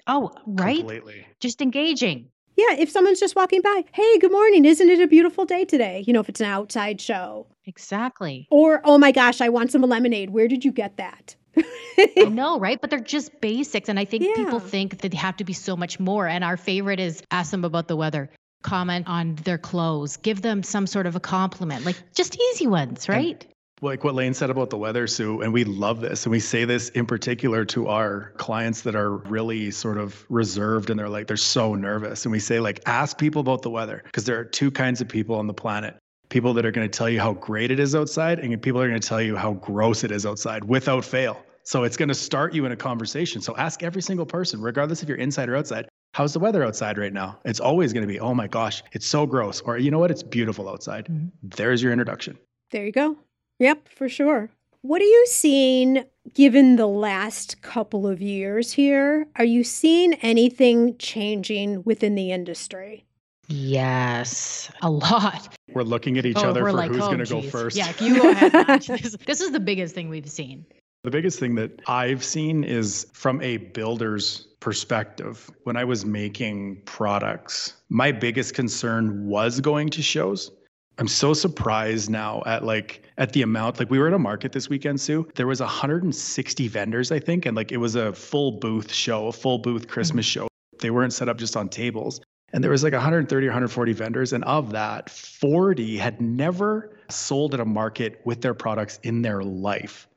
Oh, 0.07 0.31
right? 0.45 0.79
Completely. 0.79 1.25
Just 1.39 1.61
engaging. 1.61 2.29
Yeah, 2.55 2.75
if 2.77 2.91
someone's 2.91 3.19
just 3.19 3.35
walking 3.35 3.61
by, 3.61 3.83
hey, 3.93 4.19
good 4.19 4.31
morning. 4.31 4.65
Isn't 4.65 4.89
it 4.89 4.99
a 4.99 5.07
beautiful 5.07 5.45
day 5.45 5.65
today? 5.65 6.03
You 6.05 6.13
know, 6.13 6.19
if 6.19 6.29
it's 6.29 6.41
an 6.41 6.47
outside 6.47 7.01
show. 7.01 7.47
Exactly. 7.65 8.47
Or, 8.51 8.81
oh 8.83 8.97
my 8.97 9.11
gosh, 9.11 9.41
I 9.41 9.49
want 9.49 9.71
some 9.71 9.81
lemonade. 9.81 10.29
Where 10.29 10.47
did 10.47 10.63
you 10.63 10.71
get 10.71 10.97
that? 10.97 11.35
I 11.57 12.29
know, 12.31 12.59
right? 12.59 12.79
But 12.79 12.89
they're 12.89 12.99
just 12.99 13.39
basics. 13.41 13.89
And 13.89 13.99
I 13.99 14.05
think 14.05 14.23
yeah. 14.23 14.35
people 14.35 14.59
think 14.59 14.99
that 15.01 15.11
they 15.11 15.17
have 15.17 15.37
to 15.37 15.43
be 15.43 15.53
so 15.53 15.75
much 15.75 15.99
more. 15.99 16.27
And 16.27 16.43
our 16.43 16.57
favorite 16.57 16.99
is 16.99 17.23
ask 17.31 17.51
them 17.51 17.65
about 17.65 17.87
the 17.87 17.95
weather, 17.95 18.29
comment 18.61 19.07
on 19.07 19.35
their 19.35 19.57
clothes, 19.57 20.17
give 20.17 20.41
them 20.41 20.63
some 20.63 20.85
sort 20.85 21.07
of 21.07 21.15
a 21.15 21.19
compliment, 21.19 21.85
like 21.85 21.95
just 22.13 22.39
easy 22.39 22.67
ones, 22.67 23.09
right? 23.09 23.45
Like 23.83 24.03
what 24.03 24.15
Lane 24.15 24.33
said 24.33 24.49
about 24.49 24.69
the 24.69 24.77
weather, 24.77 25.07
Sue, 25.07 25.41
and 25.41 25.51
we 25.51 25.65
love 25.65 25.99
this. 25.99 26.25
And 26.25 26.31
we 26.31 26.39
say 26.39 26.63
this 26.63 26.89
in 26.89 27.05
particular 27.05 27.65
to 27.65 27.89
our 27.89 28.31
clients 28.37 28.81
that 28.81 28.95
are 28.95 29.17
really 29.17 29.71
sort 29.71 29.97
of 29.97 30.25
reserved 30.29 30.89
and 30.89 30.97
they're 30.97 31.09
like, 31.09 31.27
they're 31.27 31.37
so 31.37 31.75
nervous. 31.75 32.25
And 32.25 32.31
we 32.31 32.39
say, 32.39 32.59
like, 32.59 32.81
ask 32.85 33.17
people 33.17 33.41
about 33.41 33.61
the 33.61 33.69
weather 33.69 34.01
because 34.05 34.23
there 34.23 34.39
are 34.39 34.45
two 34.45 34.71
kinds 34.71 35.01
of 35.01 35.09
people 35.09 35.35
on 35.35 35.47
the 35.47 35.53
planet 35.53 35.97
people 36.29 36.53
that 36.55 36.65
are 36.65 36.71
going 36.71 36.89
to 36.89 36.97
tell 36.97 37.09
you 37.09 37.19
how 37.19 37.33
great 37.33 37.69
it 37.69 37.79
is 37.79 37.93
outside, 37.93 38.39
and 38.39 38.59
people 38.59 38.81
are 38.81 38.87
going 38.87 38.99
to 38.99 39.07
tell 39.07 39.21
you 39.21 39.35
how 39.35 39.53
gross 39.53 40.03
it 40.03 40.09
is 40.09 40.25
outside 40.25 40.63
without 40.63 41.05
fail. 41.05 41.39
So 41.63 41.83
it's 41.83 41.95
going 41.95 42.09
to 42.09 42.15
start 42.15 42.55
you 42.55 42.65
in 42.65 42.71
a 42.71 42.75
conversation. 42.75 43.39
So 43.39 43.55
ask 43.55 43.83
every 43.83 44.01
single 44.01 44.25
person, 44.25 44.59
regardless 44.59 45.03
if 45.03 45.07
you're 45.09 45.19
inside 45.19 45.47
or 45.47 45.55
outside, 45.55 45.87
how's 46.13 46.33
the 46.33 46.39
weather 46.39 46.63
outside 46.63 46.97
right 46.97 47.13
now? 47.13 47.39
It's 47.45 47.59
always 47.59 47.93
going 47.93 48.01
to 48.01 48.07
be, 48.07 48.19
oh 48.19 48.33
my 48.33 48.47
gosh, 48.47 48.81
it's 48.93 49.05
so 49.05 49.27
gross. 49.27 49.61
Or 49.61 49.77
you 49.77 49.91
know 49.91 49.99
what? 49.99 50.09
It's 50.09 50.23
beautiful 50.23 50.67
outside. 50.67 51.05
Mm-hmm. 51.05 51.27
There's 51.43 51.83
your 51.83 51.91
introduction. 51.91 52.37
There 52.71 52.83
you 52.83 52.91
go. 52.91 53.15
Yep, 53.59 53.89
for 53.89 54.09
sure. 54.09 54.49
What 54.81 55.01
are 55.01 55.05
you 55.05 55.25
seeing 55.27 56.03
given 56.33 56.75
the 56.75 56.87
last 56.87 57.61
couple 57.61 58.05
of 58.05 58.21
years 58.21 58.73
here? 58.73 59.27
Are 59.37 59.45
you 59.45 59.63
seeing 59.63 60.15
anything 60.15 60.97
changing 60.97 61.83
within 61.83 62.15
the 62.15 62.31
industry? 62.31 63.05
Yes, 63.47 64.69
a 64.81 64.89
lot. 64.89 65.55
We're 65.73 65.83
looking 65.83 66.17
at 66.17 66.25
each 66.25 66.37
oh, 66.37 66.49
other 66.49 66.61
for 66.61 66.73
like, 66.73 66.91
who's 66.91 67.03
oh, 67.03 67.07
going 67.07 67.23
to 67.23 67.25
go 67.25 67.41
first. 67.41 67.77
Yeah, 67.77 67.93
you 67.99 68.21
go 68.21 68.31
ahead. 68.31 68.81
this, 68.87 69.15
this 69.25 69.41
is 69.41 69.51
the 69.51 69.59
biggest 69.59 69.95
thing 69.95 70.09
we've 70.09 70.29
seen. 70.29 70.65
The 71.03 71.11
biggest 71.11 71.39
thing 71.39 71.55
that 71.55 71.81
I've 71.87 72.23
seen 72.23 72.63
is 72.63 73.07
from 73.13 73.41
a 73.41 73.57
builder's 73.57 74.47
perspective. 74.61 75.51
When 75.63 75.75
I 75.75 75.83
was 75.83 76.05
making 76.05 76.81
products, 76.85 77.73
my 77.89 78.13
biggest 78.13 78.53
concern 78.53 79.27
was 79.27 79.59
going 79.59 79.89
to 79.89 80.01
shows 80.01 80.49
I'm 80.97 81.07
so 81.07 81.33
surprised 81.33 82.09
now 82.09 82.43
at 82.45 82.63
like 82.63 83.03
at 83.17 83.33
the 83.33 83.41
amount 83.41 83.79
like 83.79 83.89
we 83.89 83.99
were 83.99 84.07
at 84.07 84.13
a 84.13 84.19
market 84.19 84.51
this 84.51 84.69
weekend 84.69 85.01
Sue. 85.01 85.27
There 85.35 85.47
was 85.47 85.59
160 85.59 86.67
vendors 86.67 87.11
I 87.11 87.19
think 87.19 87.45
and 87.45 87.55
like 87.55 87.71
it 87.71 87.77
was 87.77 87.95
a 87.95 88.13
full 88.13 88.53
booth 88.53 88.91
show 88.91 89.27
a 89.27 89.31
full 89.31 89.57
booth 89.57 89.87
Christmas 89.87 90.25
mm-hmm. 90.27 90.41
show. 90.41 90.47
They 90.79 90.91
weren't 90.91 91.13
set 91.13 91.29
up 91.29 91.37
just 91.37 91.55
on 91.55 91.69
tables. 91.69 92.21
And 92.51 92.63
there 92.63 92.69
was 92.69 92.83
like 92.83 92.93
130 92.93 93.47
or 93.47 93.49
140 93.49 93.93
vendors 93.93 94.33
and 94.33 94.43
of 94.43 94.71
that 94.71 95.09
40 95.09 95.97
had 95.97 96.21
never 96.21 96.95
sold 97.09 97.53
at 97.55 97.59
a 97.59 97.65
market 97.65 98.21
with 98.25 98.41
their 98.41 98.53
products 98.53 98.99
in 99.01 99.23
their 99.23 99.41
life. 99.41 100.07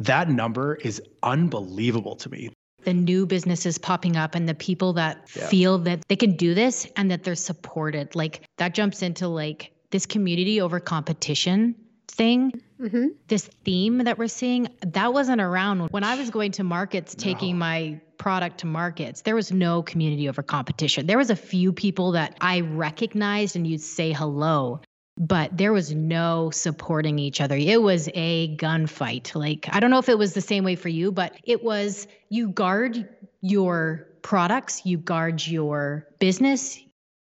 That 0.00 0.28
number 0.28 0.74
is 0.76 1.00
unbelievable 1.22 2.16
to 2.16 2.28
me. 2.28 2.50
The 2.82 2.92
new 2.92 3.26
businesses 3.26 3.78
popping 3.78 4.16
up 4.16 4.34
and 4.34 4.48
the 4.48 4.54
people 4.54 4.92
that 4.94 5.30
yeah. 5.36 5.46
feel 5.46 5.78
that 5.78 6.02
they 6.08 6.16
can 6.16 6.36
do 6.36 6.52
this 6.52 6.86
and 6.96 7.10
that 7.10 7.22
they're 7.22 7.36
supported. 7.36 8.14
Like 8.16 8.42
that 8.58 8.74
jumps 8.74 9.00
into 9.00 9.28
like 9.28 9.73
this 9.94 10.06
community 10.06 10.60
over 10.60 10.80
competition 10.80 11.76
thing, 12.08 12.50
mm-hmm. 12.80 13.06
this 13.28 13.48
theme 13.64 13.98
that 13.98 14.18
we're 14.18 14.26
seeing, 14.26 14.66
that 14.84 15.12
wasn't 15.12 15.40
around 15.40 15.88
when 15.92 16.02
I 16.02 16.16
was 16.16 16.30
going 16.30 16.50
to 16.52 16.64
markets, 16.64 17.14
taking 17.14 17.56
my 17.56 18.00
product 18.18 18.58
to 18.58 18.66
markets. 18.66 19.22
There 19.22 19.36
was 19.36 19.52
no 19.52 19.84
community 19.84 20.28
over 20.28 20.42
competition. 20.42 21.06
There 21.06 21.16
was 21.16 21.30
a 21.30 21.36
few 21.36 21.72
people 21.72 22.10
that 22.12 22.36
I 22.40 22.62
recognized 22.62 23.54
and 23.54 23.64
you'd 23.64 23.82
say 23.82 24.10
hello, 24.10 24.80
but 25.16 25.56
there 25.56 25.72
was 25.72 25.94
no 25.94 26.50
supporting 26.50 27.20
each 27.20 27.40
other. 27.40 27.54
It 27.54 27.80
was 27.80 28.08
a 28.14 28.56
gunfight. 28.56 29.36
Like, 29.36 29.68
I 29.70 29.78
don't 29.78 29.92
know 29.92 29.98
if 29.98 30.08
it 30.08 30.18
was 30.18 30.34
the 30.34 30.40
same 30.40 30.64
way 30.64 30.74
for 30.74 30.88
you, 30.88 31.12
but 31.12 31.36
it 31.44 31.62
was 31.62 32.08
you 32.30 32.48
guard 32.48 33.08
your 33.42 34.08
products, 34.22 34.84
you 34.84 34.98
guard 34.98 35.46
your 35.46 36.08
business, 36.18 36.80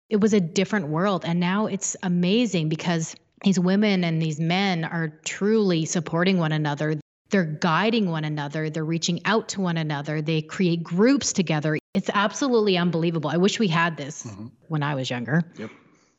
it 0.09 0.17
was 0.17 0.33
a 0.33 0.39
different 0.39 0.87
world. 0.87 1.23
And 1.25 1.39
now 1.39 1.65
it's 1.65 1.95
amazing 2.03 2.69
because 2.69 3.15
these 3.43 3.59
women 3.59 4.03
and 4.03 4.21
these 4.21 4.39
men 4.39 4.83
are 4.85 5.19
truly 5.25 5.85
supporting 5.85 6.37
one 6.37 6.51
another. 6.51 6.99
They're 7.29 7.43
guiding 7.43 8.09
one 8.09 8.23
another. 8.23 8.69
They're 8.69 8.85
reaching 8.85 9.19
out 9.25 9.49
to 9.49 9.61
one 9.61 9.77
another. 9.77 10.21
They 10.21 10.41
create 10.41 10.83
groups 10.83 11.33
together. 11.33 11.77
It's 11.93 12.09
absolutely 12.13 12.77
unbelievable. 12.77 13.29
I 13.29 13.37
wish 13.37 13.59
we 13.59 13.67
had 13.67 13.97
this 13.97 14.23
mm-hmm. 14.23 14.47
when 14.67 14.83
I 14.83 14.95
was 14.95 15.09
younger. 15.09 15.43
Yep. 15.57 15.71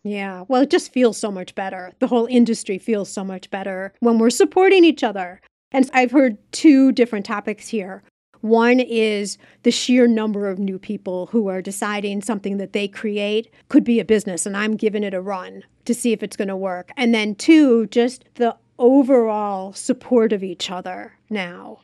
Yeah. 0.03 0.45
Well, 0.47 0.63
it 0.63 0.71
just 0.71 0.93
feels 0.93 1.19
so 1.19 1.33
much 1.33 1.55
better. 1.55 1.93
The 1.99 2.07
whole 2.07 2.27
industry 2.27 2.79
feels 2.79 3.13
so 3.13 3.25
much 3.25 3.51
better 3.51 3.93
when 4.01 4.19
we're 4.19 4.31
supporting 4.31 4.85
each 4.85 5.03
other. 5.03 5.41
And 5.73 5.91
I've 5.93 6.13
heard 6.13 6.39
two 6.53 6.93
different 6.93 7.27
topics 7.27 7.69
here. 7.69 8.05
One 8.41 8.81
is 8.81 9.39
the 9.63 9.71
sheer 9.71 10.07
number 10.07 10.49
of 10.49 10.59
new 10.59 10.79
people 10.79 11.27
who 11.27 11.49
are 11.49 11.63
deciding 11.63 12.23
something 12.23 12.59
that 12.59 12.73
they 12.73 12.89
create 12.89 13.53
could 13.69 13.85
be 13.85 14.01
a 14.01 14.05
business, 14.05 14.47
and 14.47 14.57
I'm 14.57 14.77
giving 14.77 15.03
it 15.03 15.15
a 15.15 15.21
run 15.21 15.63
to 15.85 15.95
see 15.95 16.13
if 16.13 16.23
it's 16.23 16.37
going 16.37 16.49
to 16.49 16.57
work. 16.57 16.91
And 16.97 17.15
then 17.15 17.35
two, 17.35 17.87
just 17.87 18.25
the 18.35 18.57
overall 18.79 19.73
support 19.73 20.33
of 20.33 20.45
each 20.45 20.71
other 20.71 21.13
now. 21.31 21.81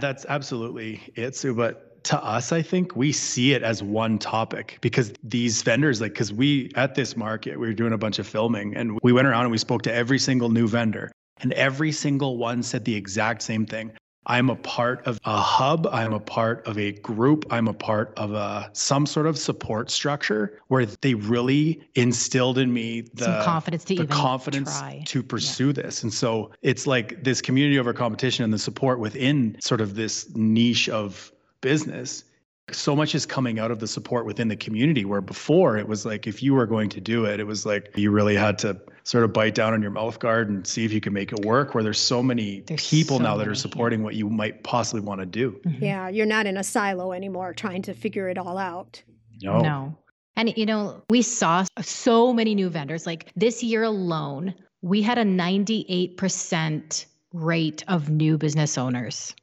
That's 0.00 0.26
absolutely 0.28 1.00
it, 1.14 1.36
Sue. 1.36 1.54
But 1.54 2.02
to 2.04 2.22
us, 2.22 2.52
I 2.52 2.60
think 2.60 2.96
we 2.96 3.12
see 3.12 3.54
it 3.54 3.62
as 3.62 3.82
one 3.82 4.18
topic 4.18 4.78
because 4.80 5.12
these 5.22 5.62
vendors, 5.62 6.00
like, 6.00 6.12
because 6.12 6.32
we 6.32 6.70
at 6.74 6.94
this 6.94 7.16
market, 7.16 7.58
we 7.58 7.66
were 7.66 7.72
doing 7.72 7.92
a 7.92 7.98
bunch 7.98 8.18
of 8.18 8.26
filming 8.26 8.76
and 8.76 8.98
we 9.02 9.12
went 9.12 9.26
around 9.26 9.42
and 9.42 9.50
we 9.50 9.58
spoke 9.58 9.82
to 9.82 9.92
every 9.92 10.18
single 10.18 10.48
new 10.48 10.66
vendor. 10.66 11.10
And 11.40 11.52
every 11.54 11.92
single 11.92 12.36
one 12.36 12.62
said 12.62 12.84
the 12.84 12.94
exact 12.94 13.42
same 13.42 13.66
thing. 13.66 13.92
I'm 14.26 14.48
a 14.48 14.56
part 14.56 15.06
of 15.06 15.20
a 15.24 15.36
hub. 15.36 15.86
I'm 15.92 16.12
a 16.12 16.20
part 16.20 16.66
of 16.66 16.78
a 16.78 16.92
group. 16.92 17.44
I'm 17.50 17.68
a 17.68 17.74
part 17.74 18.12
of 18.16 18.32
a 18.32 18.70
some 18.72 19.06
sort 19.06 19.26
of 19.26 19.38
support 19.38 19.90
structure 19.90 20.60
where 20.68 20.86
they 20.86 21.14
really 21.14 21.82
instilled 21.94 22.58
in 22.58 22.72
me 22.72 23.02
the 23.14 23.24
some 23.24 23.44
confidence 23.44 23.84
to 23.84 23.94
the 23.96 24.06
confidence 24.06 24.78
try. 24.78 25.02
to 25.06 25.22
pursue 25.22 25.68
yeah. 25.68 25.72
this. 25.72 26.02
And 26.02 26.12
so 26.12 26.50
it's 26.62 26.86
like 26.86 27.22
this 27.22 27.40
community 27.40 27.78
over 27.78 27.92
competition 27.92 28.44
and 28.44 28.52
the 28.52 28.58
support 28.58 28.98
within 28.98 29.56
sort 29.60 29.80
of 29.80 29.94
this 29.94 30.34
niche 30.34 30.88
of 30.88 31.32
business 31.60 32.24
so 32.72 32.96
much 32.96 33.14
is 33.14 33.26
coming 33.26 33.58
out 33.58 33.70
of 33.70 33.78
the 33.78 33.86
support 33.86 34.24
within 34.24 34.48
the 34.48 34.56
community 34.56 35.04
where 35.04 35.20
before 35.20 35.76
it 35.76 35.86
was 35.86 36.06
like 36.06 36.26
if 36.26 36.42
you 36.42 36.54
were 36.54 36.66
going 36.66 36.88
to 36.88 37.00
do 37.00 37.26
it 37.26 37.38
it 37.38 37.44
was 37.44 37.66
like 37.66 37.90
you 37.94 38.10
really 38.10 38.34
had 38.34 38.58
to 38.58 38.80
sort 39.02 39.22
of 39.22 39.34
bite 39.34 39.54
down 39.54 39.74
on 39.74 39.82
your 39.82 39.90
mouth 39.90 40.18
guard 40.18 40.48
and 40.48 40.66
see 40.66 40.84
if 40.84 40.92
you 40.92 41.00
can 41.00 41.12
make 41.12 41.30
it 41.30 41.44
work 41.44 41.74
where 41.74 41.84
there's 41.84 41.98
so 41.98 42.22
many 42.22 42.60
There's 42.60 42.88
people 42.88 43.18
so 43.18 43.22
now 43.22 43.36
that 43.36 43.46
are 43.46 43.50
yeah. 43.50 43.56
supporting 43.56 44.02
what 44.02 44.14
you 44.14 44.30
might 44.30 44.64
possibly 44.64 45.02
want 45.02 45.20
to 45.20 45.26
do 45.26 45.60
mm-hmm. 45.66 45.84
Yeah, 45.84 46.08
you're 46.08 46.24
not 46.24 46.46
in 46.46 46.56
a 46.56 46.64
silo 46.64 47.12
anymore 47.12 47.52
trying 47.52 47.82
to 47.82 47.92
figure 47.94 48.28
it 48.28 48.38
all 48.38 48.56
out. 48.56 49.02
no, 49.42 49.60
No. 49.60 49.98
And, 50.36 50.56
you 50.56 50.66
know, 50.66 51.02
we 51.10 51.22
saw 51.22 51.64
so 51.80 52.32
many 52.32 52.54
new 52.54 52.68
vendors. 52.68 53.06
Like 53.06 53.30
this 53.36 53.62
year 53.62 53.84
alone, 53.84 54.54
we 54.82 55.00
had 55.00 55.18
a 55.18 55.24
98% 55.24 57.06
rate 57.32 57.84
of 57.88 58.10
new 58.10 58.36
business 58.38 58.76
owners 58.76 59.34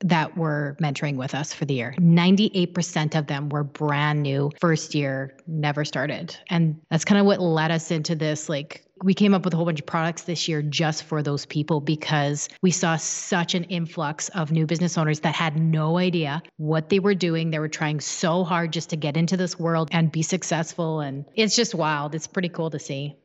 that 0.00 0.36
were 0.36 0.76
mentoring 0.80 1.16
with 1.16 1.34
us 1.34 1.52
for 1.52 1.64
the 1.64 1.74
year. 1.74 1.94
98% 1.98 3.18
of 3.18 3.26
them 3.26 3.48
were 3.48 3.64
brand 3.64 4.22
new, 4.22 4.50
first 4.60 4.94
year, 4.94 5.36
never 5.46 5.84
started. 5.84 6.36
And 6.48 6.80
that's 6.90 7.04
kind 7.04 7.20
of 7.20 7.26
what 7.26 7.40
led 7.40 7.70
us 7.70 7.90
into 7.90 8.14
this. 8.14 8.48
Like, 8.48 8.84
we 9.02 9.14
came 9.14 9.32
up 9.32 9.44
with 9.44 9.54
a 9.54 9.56
whole 9.56 9.64
bunch 9.64 9.80
of 9.80 9.86
products 9.86 10.22
this 10.22 10.46
year 10.46 10.62
just 10.62 11.04
for 11.04 11.22
those 11.22 11.46
people 11.46 11.80
because 11.80 12.48
we 12.62 12.70
saw 12.70 12.96
such 12.96 13.54
an 13.54 13.64
influx 13.64 14.28
of 14.30 14.52
new 14.52 14.66
business 14.66 14.98
owners 14.98 15.20
that 15.20 15.34
had 15.34 15.58
no 15.58 15.96
idea 15.98 16.42
what 16.58 16.90
they 16.90 16.98
were 16.98 17.14
doing. 17.14 17.50
They 17.50 17.58
were 17.58 17.68
trying 17.68 18.00
so 18.00 18.44
hard 18.44 18.72
just 18.72 18.90
to 18.90 18.96
get 18.96 19.16
into 19.16 19.36
this 19.36 19.58
world 19.58 19.88
and 19.92 20.12
be 20.12 20.22
successful. 20.22 21.00
And 21.00 21.24
it's 21.34 21.56
just 21.56 21.74
wild. 21.74 22.14
It's 22.14 22.26
pretty 22.26 22.50
cool 22.50 22.70
to 22.70 22.78
see. 22.78 23.16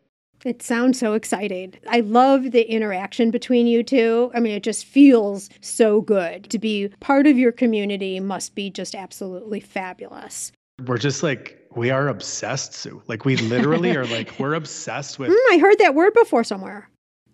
It 0.43 0.61
sounds 0.61 0.99
so 0.99 1.13
exciting. 1.13 1.73
I 1.89 2.01
love 2.01 2.51
the 2.51 2.69
interaction 2.69 3.31
between 3.31 3.65
you 3.67 3.81
two. 3.83 4.31
I 4.36 4.39
mean, 4.39 4.53
it 4.53 4.63
just 4.63 4.86
feels 4.86 5.49
so 5.61 6.01
good. 6.01 6.49
To 6.51 6.59
be 6.59 6.89
part 6.99 7.25
of 7.27 7.38
your 7.38 7.51
community 7.51 8.19
must 8.19 8.53
be 8.55 8.69
just 8.69 8.93
absolutely 8.95 9.59
fabulous. 9.59 10.51
we're 10.86 10.97
just 10.97 11.23
like 11.23 11.59
we 11.75 11.89
are 11.89 12.07
obsessed 12.07 12.73
sue 12.73 13.01
like 13.07 13.25
we 13.25 13.36
literally 13.38 13.95
are 13.95 14.05
like 14.05 14.33
we're 14.39 14.53
obsessed 14.61 15.17
with 15.19 15.29
Mm, 15.29 15.36
I 15.53 15.57
heard 15.57 15.77
that 15.79 15.95
word 15.95 16.13
before 16.13 16.43
somewhere. 16.43 16.89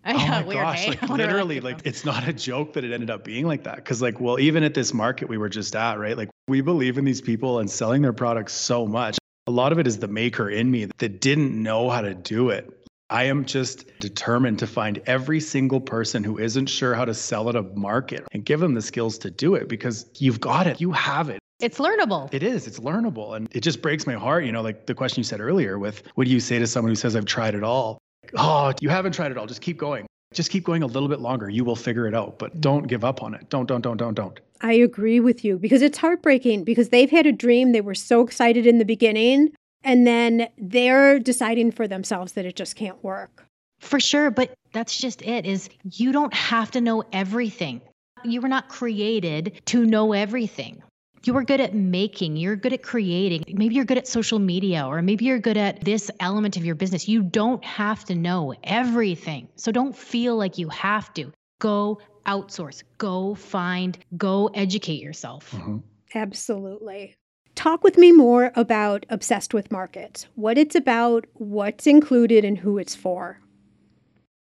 Oh 0.05 0.13
my 0.13 0.53
gosh, 0.53 0.87
like 0.87 1.01
literally, 1.09 1.59
like 1.59 1.81
it's 1.85 2.03
not 2.05 2.27
a 2.27 2.33
joke 2.33 2.73
that 2.73 2.83
it 2.83 2.91
ended 2.91 3.11
up 3.11 3.23
being 3.23 3.45
like 3.45 3.63
that. 3.65 3.83
Cause 3.85 4.01
like, 4.01 4.19
well, 4.19 4.39
even 4.39 4.63
at 4.63 4.73
this 4.73 4.93
market 4.95 5.29
we 5.29 5.37
were 5.37 5.49
just 5.49 5.75
at, 5.75 5.99
right? 5.99 6.17
Like 6.17 6.29
we 6.47 6.61
believe 6.61 6.97
in 6.97 7.05
these 7.05 7.21
people 7.21 7.59
and 7.59 7.69
selling 7.69 8.01
their 8.01 8.13
products 8.13 8.53
so 8.53 8.87
much. 8.87 9.17
A 9.47 9.51
lot 9.51 9.71
of 9.71 9.77
it 9.79 9.85
is 9.85 9.99
the 9.99 10.07
maker 10.07 10.49
in 10.49 10.71
me 10.71 10.85
that 10.97 11.21
didn't 11.21 11.51
know 11.61 11.89
how 11.89 12.01
to 12.01 12.15
do 12.15 12.49
it. 12.49 12.80
I 13.11 13.25
am 13.25 13.43
just 13.43 13.85
determined 13.99 14.57
to 14.59 14.67
find 14.67 15.01
every 15.05 15.41
single 15.41 15.81
person 15.81 16.23
who 16.23 16.39
isn't 16.39 16.67
sure 16.67 16.95
how 16.95 17.03
to 17.03 17.13
sell 17.13 17.49
at 17.49 17.57
a 17.57 17.63
market 17.63 18.25
and 18.31 18.45
give 18.45 18.61
them 18.61 18.73
the 18.73 18.81
skills 18.81 19.17
to 19.19 19.29
do 19.29 19.53
it 19.53 19.67
because 19.67 20.05
you've 20.17 20.39
got 20.39 20.65
it. 20.65 20.79
You 20.79 20.93
have 20.93 21.29
it. 21.29 21.39
It's 21.59 21.77
learnable. 21.77 22.33
It 22.33 22.41
is. 22.41 22.67
It's 22.67 22.79
learnable. 22.79 23.35
And 23.35 23.49
it 23.51 23.59
just 23.59 23.81
breaks 23.81 24.07
my 24.07 24.13
heart. 24.13 24.45
You 24.45 24.53
know, 24.53 24.61
like 24.61 24.85
the 24.85 24.95
question 24.95 25.19
you 25.19 25.25
said 25.25 25.41
earlier 25.41 25.77
with 25.77 26.03
what 26.15 26.25
do 26.25 26.31
you 26.31 26.39
say 26.39 26.57
to 26.57 26.65
someone 26.65 26.89
who 26.89 26.95
says, 26.95 27.15
I've 27.17 27.25
tried 27.25 27.53
it 27.53 27.63
all? 27.63 27.97
Oh, 28.37 28.71
you 28.79 28.87
haven't 28.87 29.11
tried 29.11 29.31
it 29.31 29.37
all. 29.37 29.45
Just 29.45 29.61
keep 29.61 29.77
going. 29.77 30.07
Just 30.33 30.49
keep 30.49 30.63
going 30.63 30.81
a 30.81 30.87
little 30.87 31.09
bit 31.09 31.19
longer. 31.19 31.49
You 31.49 31.65
will 31.65 31.75
figure 31.75 32.07
it 32.07 32.15
out, 32.15 32.39
but 32.39 32.61
don't 32.61 32.87
give 32.87 33.03
up 33.03 33.21
on 33.21 33.33
it. 33.33 33.49
Don't, 33.49 33.65
don't, 33.65 33.81
don't, 33.81 33.97
don't, 33.97 34.13
don't. 34.13 34.39
I 34.61 34.73
agree 34.73 35.19
with 35.19 35.43
you 35.43 35.57
because 35.57 35.81
it's 35.81 35.97
heartbreaking 35.97 36.63
because 36.63 36.89
they've 36.89 37.11
had 37.11 37.25
a 37.25 37.33
dream. 37.33 37.73
They 37.73 37.81
were 37.81 37.95
so 37.95 38.21
excited 38.21 38.65
in 38.65 38.77
the 38.77 38.85
beginning, 38.85 39.51
and 39.83 40.05
then 40.05 40.47
they're 40.57 41.19
deciding 41.19 41.71
for 41.71 41.87
themselves 41.87 42.33
that 42.33 42.45
it 42.45 42.55
just 42.55 42.75
can't 42.75 43.03
work. 43.03 43.45
For 43.79 43.99
sure, 43.99 44.29
but 44.29 44.53
that's 44.73 44.97
just 44.97 45.21
it 45.23 45.45
is 45.45 45.69
you 45.83 46.11
don't 46.11 46.33
have 46.33 46.71
to 46.71 46.81
know 46.81 47.03
everything. 47.11 47.81
You 48.23 48.41
were 48.41 48.47
not 48.47 48.69
created 48.69 49.61
to 49.65 49.85
know 49.85 50.13
everything. 50.13 50.83
You 51.23 51.35
are 51.37 51.43
good 51.43 51.59
at 51.61 51.75
making, 51.75 52.37
you're 52.37 52.55
good 52.55 52.73
at 52.73 52.81
creating. 52.81 53.43
Maybe 53.47 53.75
you're 53.75 53.85
good 53.85 53.97
at 53.97 54.07
social 54.07 54.39
media 54.39 54.87
or 54.87 55.01
maybe 55.01 55.25
you're 55.25 55.39
good 55.39 55.57
at 55.57 55.83
this 55.83 56.09
element 56.19 56.57
of 56.57 56.65
your 56.65 56.75
business. 56.75 57.07
You 57.07 57.21
don't 57.21 57.63
have 57.63 58.05
to 58.05 58.15
know 58.15 58.55
everything. 58.63 59.47
So 59.55 59.71
don't 59.71 59.95
feel 59.95 60.35
like 60.35 60.57
you 60.57 60.69
have 60.69 61.13
to. 61.15 61.31
Go 61.59 61.99
outsource, 62.25 62.83
go 62.97 63.35
find, 63.35 63.97
go 64.17 64.47
educate 64.53 65.01
yourself. 65.01 65.51
Mhm. 65.51 65.83
Absolutely. 66.13 67.15
Talk 67.61 67.83
with 67.83 67.95
me 67.95 68.11
more 68.11 68.51
about 68.55 69.05
Obsessed 69.11 69.53
with 69.53 69.71
Markets, 69.71 70.25
what 70.33 70.57
it's 70.57 70.73
about, 70.73 71.27
what's 71.33 71.85
included, 71.85 72.43
and 72.43 72.57
who 72.57 72.79
it's 72.79 72.95
for. 72.95 73.39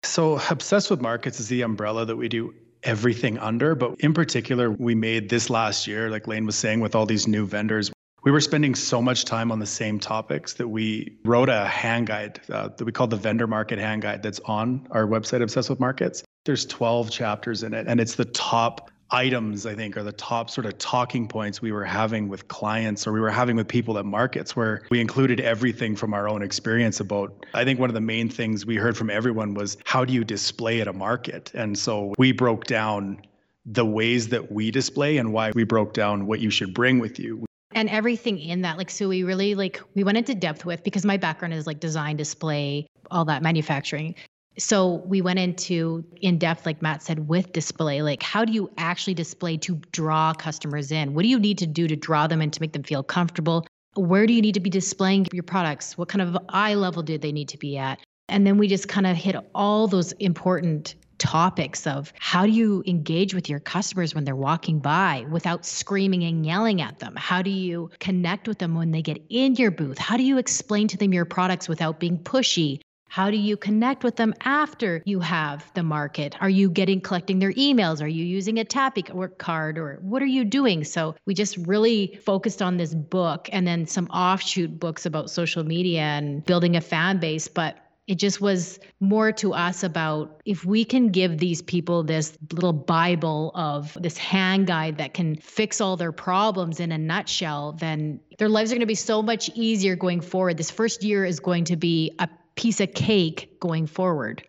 So, 0.03 0.41
Obsessed 0.51 0.91
with 0.91 1.01
Markets 1.01 1.39
is 1.39 1.47
the 1.47 1.63
umbrella 1.63 2.05
that 2.07 2.17
we 2.17 2.29
do 2.29 2.53
everything 2.83 3.39
under. 3.39 3.77
But 3.77 4.01
in 4.01 4.15
particular, 4.15 4.69
we 4.69 4.97
made 4.97 5.29
this 5.29 5.49
last 5.49 5.87
year, 5.87 6.11
like 6.11 6.27
Lane 6.27 6.45
was 6.45 6.57
saying, 6.57 6.81
with 6.81 6.97
all 6.97 7.07
these 7.07 7.29
new 7.29 7.47
vendors. 7.47 7.93
We 8.25 8.33
were 8.33 8.41
spending 8.41 8.75
so 8.75 9.01
much 9.01 9.27
time 9.27 9.53
on 9.53 9.61
the 9.61 9.67
same 9.67 10.01
topics 10.01 10.55
that 10.55 10.67
we 10.67 11.17
wrote 11.25 11.49
a 11.49 11.67
hand 11.67 12.09
guide 12.09 12.41
uh, 12.51 12.71
that 12.77 12.85
we 12.85 12.91
called 12.91 13.11
the 13.11 13.17
Vendor 13.17 13.47
Market 13.47 13.79
Hand 13.79 14.03
Guide 14.03 14.25
that's 14.25 14.41
on 14.47 14.89
our 14.91 15.07
website, 15.07 15.41
Obsessed 15.41 15.71
with 15.71 15.79
Markets. 15.79 16.25
There's 16.47 16.67
12 16.67 17.13
chapters 17.13 17.63
in 17.63 17.75
it, 17.75 17.87
and 17.87 18.01
it's 18.01 18.17
the 18.17 18.25
top 18.25 18.91
items, 19.11 19.67
I 19.67 19.75
think, 19.75 19.97
are 19.97 20.03
the 20.03 20.13
top 20.13 20.51
sort 20.51 20.67
of 20.67 20.79
talking 20.79 21.29
points 21.29 21.63
we 21.63 21.73
were 21.73 21.85
having 21.85 22.29
with 22.29 22.49
clients 22.49 23.07
or 23.07 23.13
we 23.13 23.21
were 23.21 23.31
having 23.31 23.57
with 23.57 23.69
people 23.69 23.99
at 23.99 24.05
markets 24.05 24.57
where 24.57 24.83
we 24.91 25.01
included 25.01 25.41
everything 25.41 25.97
from 25.97 26.15
our 26.15 26.29
own 26.29 26.43
experience 26.43 27.01
about. 27.01 27.47
I 27.55 27.65
think 27.65 27.79
one 27.79 27.91
of 27.91 27.95
the 27.95 28.01
main 28.01 28.29
things 28.29 28.67
we 28.67 28.77
heard 28.77 28.97
from 28.97 29.11
everyone 29.11 29.55
was 29.55 29.77
how 29.85 30.05
do 30.05 30.13
you 30.13 30.25
display 30.25 30.81
at 30.81 30.89
a 30.89 30.93
market? 30.93 31.53
And 31.55 31.79
so 31.79 32.13
we 32.19 32.33
broke 32.33 32.65
down 32.65 33.23
the 33.67 33.85
ways 33.85 34.29
that 34.29 34.53
we 34.53 34.71
display 34.71 35.17
and 35.17 35.33
why 35.33 35.53
we 35.55 35.65
broke 35.65 35.95
down 35.95 36.27
what 36.27 36.41
you 36.41 36.51
should 36.51 36.75
bring 36.75 36.99
with 36.99 37.19
you. 37.19 37.45
and 37.73 37.89
everything 37.89 38.39
in 38.39 38.63
that 38.63 38.77
like 38.79 38.91
so 38.91 39.09
we 39.09 39.23
really 39.25 39.55
like 39.55 39.81
we 39.95 40.05
went 40.05 40.17
into 40.17 40.35
depth 40.35 40.65
with 40.65 40.85
because 40.85 41.05
my 41.05 41.17
background 41.17 41.53
is 41.53 41.67
like 41.67 41.81
design 41.81 42.17
display 42.17 42.87
all 43.11 43.25
that 43.25 43.43
manufacturing 43.43 44.15
so 44.59 45.03
we 45.07 45.21
went 45.21 45.39
into 45.39 46.05
in 46.21 46.39
depth 46.39 46.67
like 46.67 46.81
matt 46.83 47.03
said 47.03 47.29
with 47.29 47.53
display 47.53 48.03
like 48.03 48.23
how 48.23 48.45
do 48.45 48.53
you 48.53 48.71
actually 48.79 49.15
display 49.15 49.57
to 49.57 49.77
draw 49.93 50.33
customers 50.33 50.93
in 50.93 51.15
what 51.15 51.23
do 51.23 51.29
you 51.29 51.39
need 51.39 51.59
to 51.59 51.67
do 51.67 51.89
to 51.89 51.97
draw 51.97 52.27
them 52.27 52.41
in 52.41 52.51
to 52.51 52.61
make 52.61 52.73
them 52.73 52.83
feel 52.83 53.03
comfortable 53.03 53.67
where 53.97 54.27
do 54.27 54.33
you 54.33 54.43
need 54.43 54.55
to 54.55 54.61
be 54.61 54.71
displaying 54.71 55.27
your 55.33 55.43
products 55.43 55.97
what 55.99 56.09
kind 56.09 56.23
of 56.23 56.37
eye 56.49 56.75
level 56.75 57.03
do 57.03 57.19
they 57.19 57.33
need 57.33 57.49
to 57.49 57.59
be 57.59 57.77
at 57.77 57.99
and 58.29 58.47
then 58.47 58.59
we 58.59 58.69
just 58.69 58.89
kind 58.89 59.07
of 59.07 59.17
hit 59.17 59.37
all 59.55 59.87
those 59.87 60.13
important 60.13 60.95
topics 61.19 61.87
of 61.87 62.13
how 62.19 62.45
do 62.45 62.53
you 62.53 62.83
engage 62.87 63.35
with 63.35 63.49
your 63.49 63.61
customers 63.61 64.15
when 64.15 64.25
they're 64.25 64.37
walking 64.37 64.79
by 64.79 65.25
without 65.31 65.65
screaming 65.65 66.25
and 66.25 66.45
yelling 66.45 66.81
at 66.81 66.99
them? 66.99 67.15
How 67.17 67.43
do 67.43 67.51
you 67.51 67.91
connect 68.01 68.49
with 68.49 68.59
them 68.59 68.75
when 68.75 68.91
they 68.91 69.03
get 69.03 69.25
in 69.29 69.55
your 69.55 69.71
booth? 69.71 69.99
How 69.99 70.17
do 70.17 70.23
you 70.23 70.39
explain 70.39 70.89
to 70.89 70.97
them 70.97 71.13
your 71.13 71.25
products 71.25 71.69
without 71.69 72.01
being 72.01 72.19
pushy? 72.19 72.81
How 73.15 73.31
do 73.31 73.37
you 73.37 73.57
connect 73.57 74.03
with 74.03 74.17
them 74.17 74.35
after 74.41 75.01
you 75.07 75.21
have 75.21 75.71
the 75.75 75.85
market? 75.85 76.35
Are 76.41 76.51
you 76.51 76.69
getting 76.69 77.01
collecting 77.01 77.39
their 77.39 77.53
emails? 77.53 78.03
Are 78.03 78.09
you 78.09 78.25
using 78.25 78.59
a 78.59 78.65
tappy 78.65 79.03
card 79.03 79.79
or 79.79 80.01
what 80.03 80.21
are 80.21 80.27
you 80.27 80.45
doing? 80.45 80.83
So 80.83 81.15
we 81.25 81.33
just 81.33 81.57
really 81.59 82.19
focused 82.27 82.61
on 82.61 82.77
this 82.77 82.93
book 82.93 83.49
and 83.53 83.65
then 83.65 83.87
some 83.87 84.09
offshoot 84.09 84.81
books 84.81 85.07
about 85.07 85.31
social 85.31 85.63
media 85.63 86.01
and 86.01 86.45
building 86.45 86.75
a 86.75 86.81
fan 86.81 87.21
base. 87.21 87.47
But 87.47 87.77
it 88.09 88.17
just 88.17 88.41
was 88.41 88.81
more 88.99 89.31
to 89.31 89.55
us 89.55 89.85
about 89.85 90.43
if 90.45 90.65
we 90.65 90.85
can 90.85 91.11
give 91.11 91.39
these 91.39 91.63
people 91.63 92.03
this 92.03 92.37
little 92.53 92.73
Bible 92.73 93.53
of 93.55 93.97
this 94.01 94.19
hand 94.19 94.67
guide 94.67 94.99
that 94.99 95.15
can 95.15 95.37
fix 95.37 95.81
all 95.81 95.97
their 95.97 96.11
problems 96.11 96.81
in 96.81 96.91
a 96.91 96.99
nutshell, 96.99 97.75
then 97.75 98.19
their 98.41 98.49
lives 98.49 98.73
are 98.73 98.75
going 98.75 98.81
to 98.81 98.87
be 98.87 98.97
so 98.97 99.23
much 99.23 99.51
easier 99.55 99.95
going 99.95 100.21
forward. 100.21 100.57
This 100.57 100.73
first 100.73 101.05
year 101.05 101.25
is 101.25 101.39
going 101.39 101.67
to 101.67 101.77
be 101.77 102.11
a 102.19 102.29
piece 102.57 102.81
of 102.81 102.93
cake 102.95 103.59
going 103.61 103.87
forward. 103.87 104.43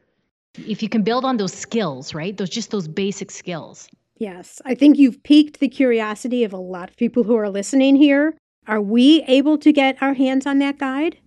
If 0.57 0.81
you 0.81 0.89
can 0.89 1.03
build 1.03 1.25
on 1.25 1.37
those 1.37 1.53
skills, 1.53 2.13
right? 2.13 2.35
Those 2.35 2.49
just 2.49 2.71
those 2.71 2.87
basic 2.87 3.31
skills. 3.31 3.89
Yes, 4.17 4.61
I 4.63 4.75
think 4.75 4.97
you've 4.97 5.21
piqued 5.23 5.59
the 5.59 5.67
curiosity 5.67 6.43
of 6.45 6.53
a 6.53 6.57
lot 6.57 6.89
of 6.89 6.95
people 6.95 7.23
who 7.23 7.35
are 7.35 7.49
listening 7.49 7.95
here. 7.97 8.37
Are 8.67 8.81
we 8.81 9.23
able 9.27 9.57
to 9.57 9.73
get 9.73 10.01
our 10.01 10.13
hands 10.13 10.45
on 10.45 10.59
that 10.59 10.79
guide? 10.79 11.17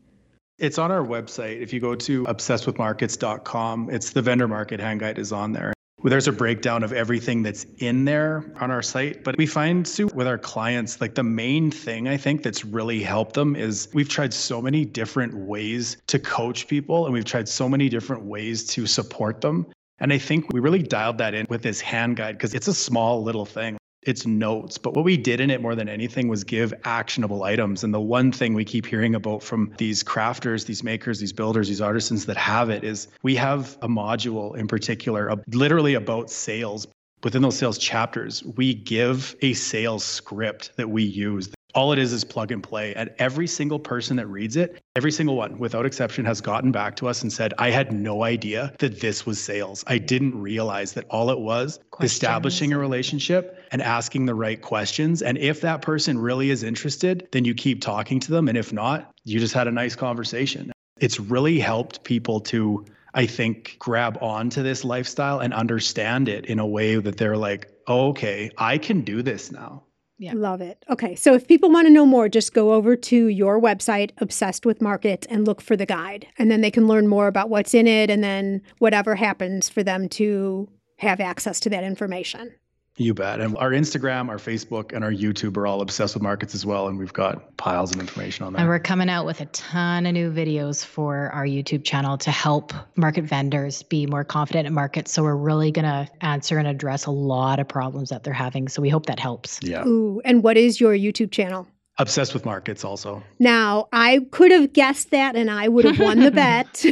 It's 0.59 0.79
on 0.79 0.91
our 0.91 1.05
website. 1.05 1.61
If 1.61 1.73
you 1.73 1.81
go 1.81 1.95
to 1.95 2.25
obsessedwithmarkets.com, 2.25 3.91
it's 3.91 4.11
the 4.11 4.23
vendor 4.23 4.49
market 4.49 4.81
hand 4.81 5.01
guide 5.01 5.19
is 5.19 5.33
on 5.33 5.53
there. 5.53 5.73
There's 6.05 6.29
a 6.29 6.33
breakdown 6.33 6.85
of 6.85 6.93
everything 6.93 7.43
that's 7.43 7.67
in 7.79 8.05
there 8.05 8.45
on 8.61 8.71
our 8.71 8.83
site. 8.83 9.25
But 9.25 9.37
we 9.37 9.47
find, 9.47 9.87
Sue, 9.87 10.07
with 10.15 10.29
our 10.29 10.39
clients, 10.39 11.01
like 11.01 11.15
the 11.15 11.25
main 11.25 11.71
thing 11.71 12.07
I 12.07 12.17
think 12.17 12.43
that's 12.43 12.65
really 12.65 13.03
helped 13.03 13.35
them 13.35 13.57
is 13.57 13.89
we've 13.93 14.09
tried 14.09 14.33
so 14.33 14.63
many 14.63 14.85
different 14.85 15.35
ways 15.35 15.97
to 16.07 16.19
coach 16.19 16.69
people 16.69 17.05
and 17.05 17.13
we've 17.13 17.25
tried 17.25 17.49
so 17.49 17.69
many 17.69 17.89
different 17.89 18.25
ways 18.25 18.65
to 18.67 18.87
support 18.87 19.41
them. 19.41 19.67
And 19.99 20.13
I 20.13 20.19
think 20.19 20.53
we 20.53 20.61
really 20.61 20.83
dialed 20.83 21.19
that 21.19 21.35
in 21.35 21.47
with 21.49 21.63
this 21.63 21.81
hand 21.81 22.17
guide 22.17 22.37
because 22.37 22.55
it's 22.55 22.69
a 22.69 22.75
small 22.75 23.23
little 23.23 23.45
thing. 23.45 23.77
It's 24.03 24.27
notes. 24.27 24.79
But 24.79 24.95
what 24.95 25.05
we 25.05 25.17
did 25.17 25.41
in 25.41 25.51
it 25.51 25.61
more 25.61 25.75
than 25.75 25.89
anything 25.89 26.29
was 26.29 26.45
give 26.45 26.73
actionable 26.85 27.43
items. 27.43 27.85
And 27.85 27.93
the 27.93 28.01
one 28.01 28.33
thing 28.33 28.55
we 28.55 28.65
keep 28.65 28.87
hearing 28.87 29.15
about 29.15 29.43
from 29.43 29.75
these 29.77 30.05
crafters, 30.05 30.67
these 30.67 30.85
makers, 30.85 31.19
these 31.19 31.33
builders, 31.33 31.69
these 31.69 31.81
artisans 31.81 32.27
that 32.27 32.37
have 32.37 32.71
it 32.71 32.85
is 32.85 33.09
we 33.23 33.35
have 33.37 33.77
a 33.83 33.89
module 33.89 34.57
in 34.57 34.69
particular, 34.69 35.31
uh, 35.31 35.37
literally 35.49 35.95
about 35.95 36.31
sales. 36.31 36.87
Within 37.25 37.43
those 37.43 37.59
sales 37.59 37.79
chapters, 37.79 38.45
we 38.45 38.75
give 38.75 39.35
a 39.43 39.53
sales 39.53 40.05
script 40.05 40.71
that 40.77 40.89
we 40.89 41.03
use 41.03 41.51
All 41.75 41.93
it 41.93 41.99
is 41.99 42.13
is 42.13 42.25
plug 42.25 42.51
and 42.51 42.63
play. 42.63 42.95
And 42.95 43.11
every 43.19 43.47
single 43.47 43.79
person 43.79 44.17
that 44.17 44.27
reads 44.27 44.57
it, 44.57 44.83
every 44.97 45.13
single 45.13 45.37
one, 45.37 45.59
without 45.59 45.85
exception, 45.85 46.25
has 46.25 46.41
gotten 46.41 46.73
back 46.73 46.97
to 46.97 47.09
us 47.09 47.23
and 47.23 47.33
said, 47.33 47.53
I 47.59 47.71
had 47.71 47.93
no 47.93 48.25
idea 48.25 48.73
that 48.79 49.01
this 49.01 49.27
was 49.27 49.39
sales. 49.39 49.85
I 49.87 49.99
didn't 49.99 50.41
realize 50.41 50.95
that 50.95 51.05
all 51.11 51.31
it 51.31 51.39
was 51.39 51.79
Questions. 51.91 52.13
establishing 52.13 52.73
a 52.73 52.79
relationship 52.79 53.63
and 53.71 53.83
asking 53.83 54.27
the 54.27 54.35
right 54.35 54.61
questions. 54.61 55.21
And 55.21 55.37
if 55.37 55.61
that 55.61 55.83
person 55.83 56.19
really 56.19 56.51
is 56.51 56.63
interested, 56.63 57.29
then 57.33 57.45
you 57.45 57.55
keep 57.55 57.83
talking 57.83 58.19
to 58.21 58.31
them. 58.31 58.49
And 58.49 58.57
if 58.57 58.73
not, 58.73 59.13
you 59.25 59.39
just 59.39 59.55
had 59.55 59.69
a 59.69 59.73
nice 59.73 59.95
conversation. 59.95 60.73
It's 61.01 61.21
really 61.21 61.59
helped 61.59 62.03
people 62.03 62.41
to, 62.41 62.87
I 63.13 63.27
think, 63.27 63.77
grab 63.79 64.19
onto 64.23 64.63
this 64.63 64.85
lifestyle 64.85 65.41
and 65.41 65.53
understand 65.53 66.29
it 66.29 66.47
in 66.47 66.59
a 66.59 66.67
way 66.67 66.97
that 66.97 67.19
they're 67.19 67.37
like, 67.37 67.71
oh, 67.87 68.09
okay, 68.09 68.51
I 68.57 68.79
can 68.79 69.03
do 69.03 69.23
this 69.23 69.53
now. 69.53 69.85
Yeah. 70.19 70.33
Love 70.35 70.61
it. 70.61 70.85
Okay. 70.91 71.15
So 71.15 71.35
if 71.35 71.47
people 71.47 71.71
want 71.71 71.87
to 71.87 71.93
know 71.93 72.05
more, 72.05 72.29
just 72.29 72.53
go 72.53 72.73
over 72.73 72.97
to 72.97 73.27
your 73.29 73.61
website, 73.61 74.11
Obsessed 74.19 74.67
with 74.67 74.83
Markets, 74.83 75.27
and 75.31 75.47
look 75.47 75.61
for 75.61 75.77
the 75.77 75.87
guide. 75.87 76.27
And 76.39 76.51
then 76.51 76.61
they 76.61 76.73
can 76.73 76.89
learn 76.89 77.07
more 77.07 77.29
about 77.29 77.51
what's 77.51 77.73
in 77.73 77.87
it 77.87 78.11
and 78.11 78.23
then 78.23 78.63
whatever 78.79 79.15
happens 79.15 79.69
for 79.69 79.85
them 79.85 80.09
to 80.11 80.69
have 80.97 81.21
access 81.21 81.61
to 81.61 81.71
that 81.71 81.85
information. 81.85 82.53
You 82.99 83.15
bet. 83.15 83.41
And 83.41 83.57
our 83.57 83.71
Instagram, 83.71 84.29
our 84.29 84.39
Facebook, 84.39 84.93
and 84.93 85.05
our 85.05 85.13
YouTube 85.13 85.57
are 85.57 85.67
all 85.67 85.81
obsessed 85.81 86.15
with 86.15 86.23
markets 86.23 86.55
as 86.55 86.67
well. 86.67 86.89
And 86.89 86.99
we've 86.99 87.13
got 87.13 87.57
piles 87.57 87.95
of 87.95 88.01
information 88.01 88.45
on 88.45 88.53
that. 88.53 88.59
And 88.59 88.69
we're 88.69 88.81
coming 88.81 89.09
out 89.09 89.25
with 89.25 89.41
a 89.41 89.47
ton 89.47 90.05
of 90.05 90.13
new 90.13 90.33
videos 90.33 90.85
for 90.85 91.31
our 91.31 91.47
YouTube 91.47 91.85
channel 91.85 92.19
to 92.19 92.31
help 92.33 92.73
market 92.97 93.25
vendors 93.25 93.85
be 93.85 94.07
more 94.07 94.25
confident 94.25 94.67
in 94.67 94.75
markets. 94.75 95.13
So 95.13 95.23
we're 95.23 95.37
really 95.37 95.71
going 95.71 95.85
to 95.85 96.09
answer 96.21 96.59
and 96.59 96.67
address 96.67 97.07
a 97.07 97.13
lot 97.13 97.61
of 97.61 97.69
problems 97.69 98.11
that 98.11 98.25
they're 98.25 98.35
having. 98.35 98.67
So 98.67 98.83
we 98.83 98.89
hope 98.89 99.07
that 99.07 99.21
helps. 99.21 99.61
Yeah. 99.63 99.87
Ooh. 99.87 100.21
And 100.25 100.43
what 100.43 100.57
is 100.57 100.81
your 100.81 100.93
YouTube 100.93 101.31
channel? 101.31 101.69
Obsessed 102.01 102.35
with 102.35 102.45
markets 102.45 102.85
also. 102.85 103.23
Now, 103.39 103.89
I 103.93 104.27
could 104.33 104.51
have 104.51 104.73
guessed 104.73 105.11
that 105.11 105.37
and 105.37 105.51
I 105.51 105.69
would 105.69 105.85
have 105.85 106.01
won 106.01 106.21
the 106.21 106.31
bet. 106.33 106.85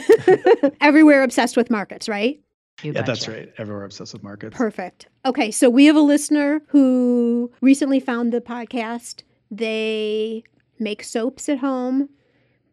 Everywhere 0.81 1.25
obsessed 1.25 1.57
with 1.57 1.71
markets, 1.71 2.09
right? 2.09 2.41
You 2.83 2.93
Yeah, 2.93 3.03
that's 3.03 3.27
right. 3.27 3.53
Everywhere 3.59 3.85
obsessed 3.85 4.13
with 4.13 4.23
markets. 4.23 4.57
Perfect. 4.57 5.09
Okay, 5.25 5.51
so 5.51 5.71
we 5.71 5.87
have 5.87 5.97
a 5.97 6.01
listener 6.01 6.61
who 6.69 7.51
recently 7.61 8.01
found 8.01 8.33
the 8.33 8.41
podcast. 8.41 9.23
They 9.51 10.45
make 10.79 11.03
soaps 11.03 11.49
at 11.49 11.59
home 11.59 12.11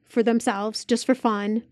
for 0.05 0.21
themselves 0.21 0.83
just 0.83 1.05
for 1.05 1.15
fun. 1.15 1.63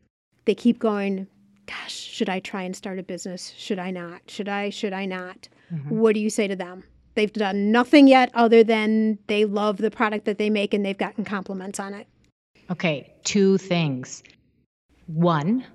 They 0.46 0.56
keep 0.56 0.80
going, 0.80 1.28
gosh, 1.66 1.94
should 1.94 2.30
I 2.30 2.40
try 2.40 2.64
and 2.64 2.76
start 2.76 3.00
a 3.00 3.04
business? 3.04 3.54
Should 3.58 3.80
I 3.80 3.92
not? 3.92 4.22
Should 4.28 4.48
I? 4.48 4.70
Should 4.70 4.94
I 4.94 5.06
not? 5.06 5.50
Mhm. 5.74 5.90
What 5.92 6.14
do 6.14 6.22
you 6.22 6.30
say 6.30 6.48
to 6.48 6.56
them? 6.56 6.84
They've 7.16 7.32
done 7.32 7.72
nothing 7.72 8.08
yet 8.08 8.32
other 8.34 8.64
than 8.64 9.20
they 9.28 9.44
love 9.44 9.78
the 9.78 9.92
product 9.92 10.24
that 10.26 10.38
they 10.38 10.50
make 10.50 10.74
and 10.74 10.86
they've 10.86 10.98
gotten 10.98 11.26
compliments 11.26 11.80
on 11.80 11.94
it. 11.94 12.08
Okay, 12.70 13.14
two 13.26 13.58
things. 13.58 14.24
One, 15.08 15.66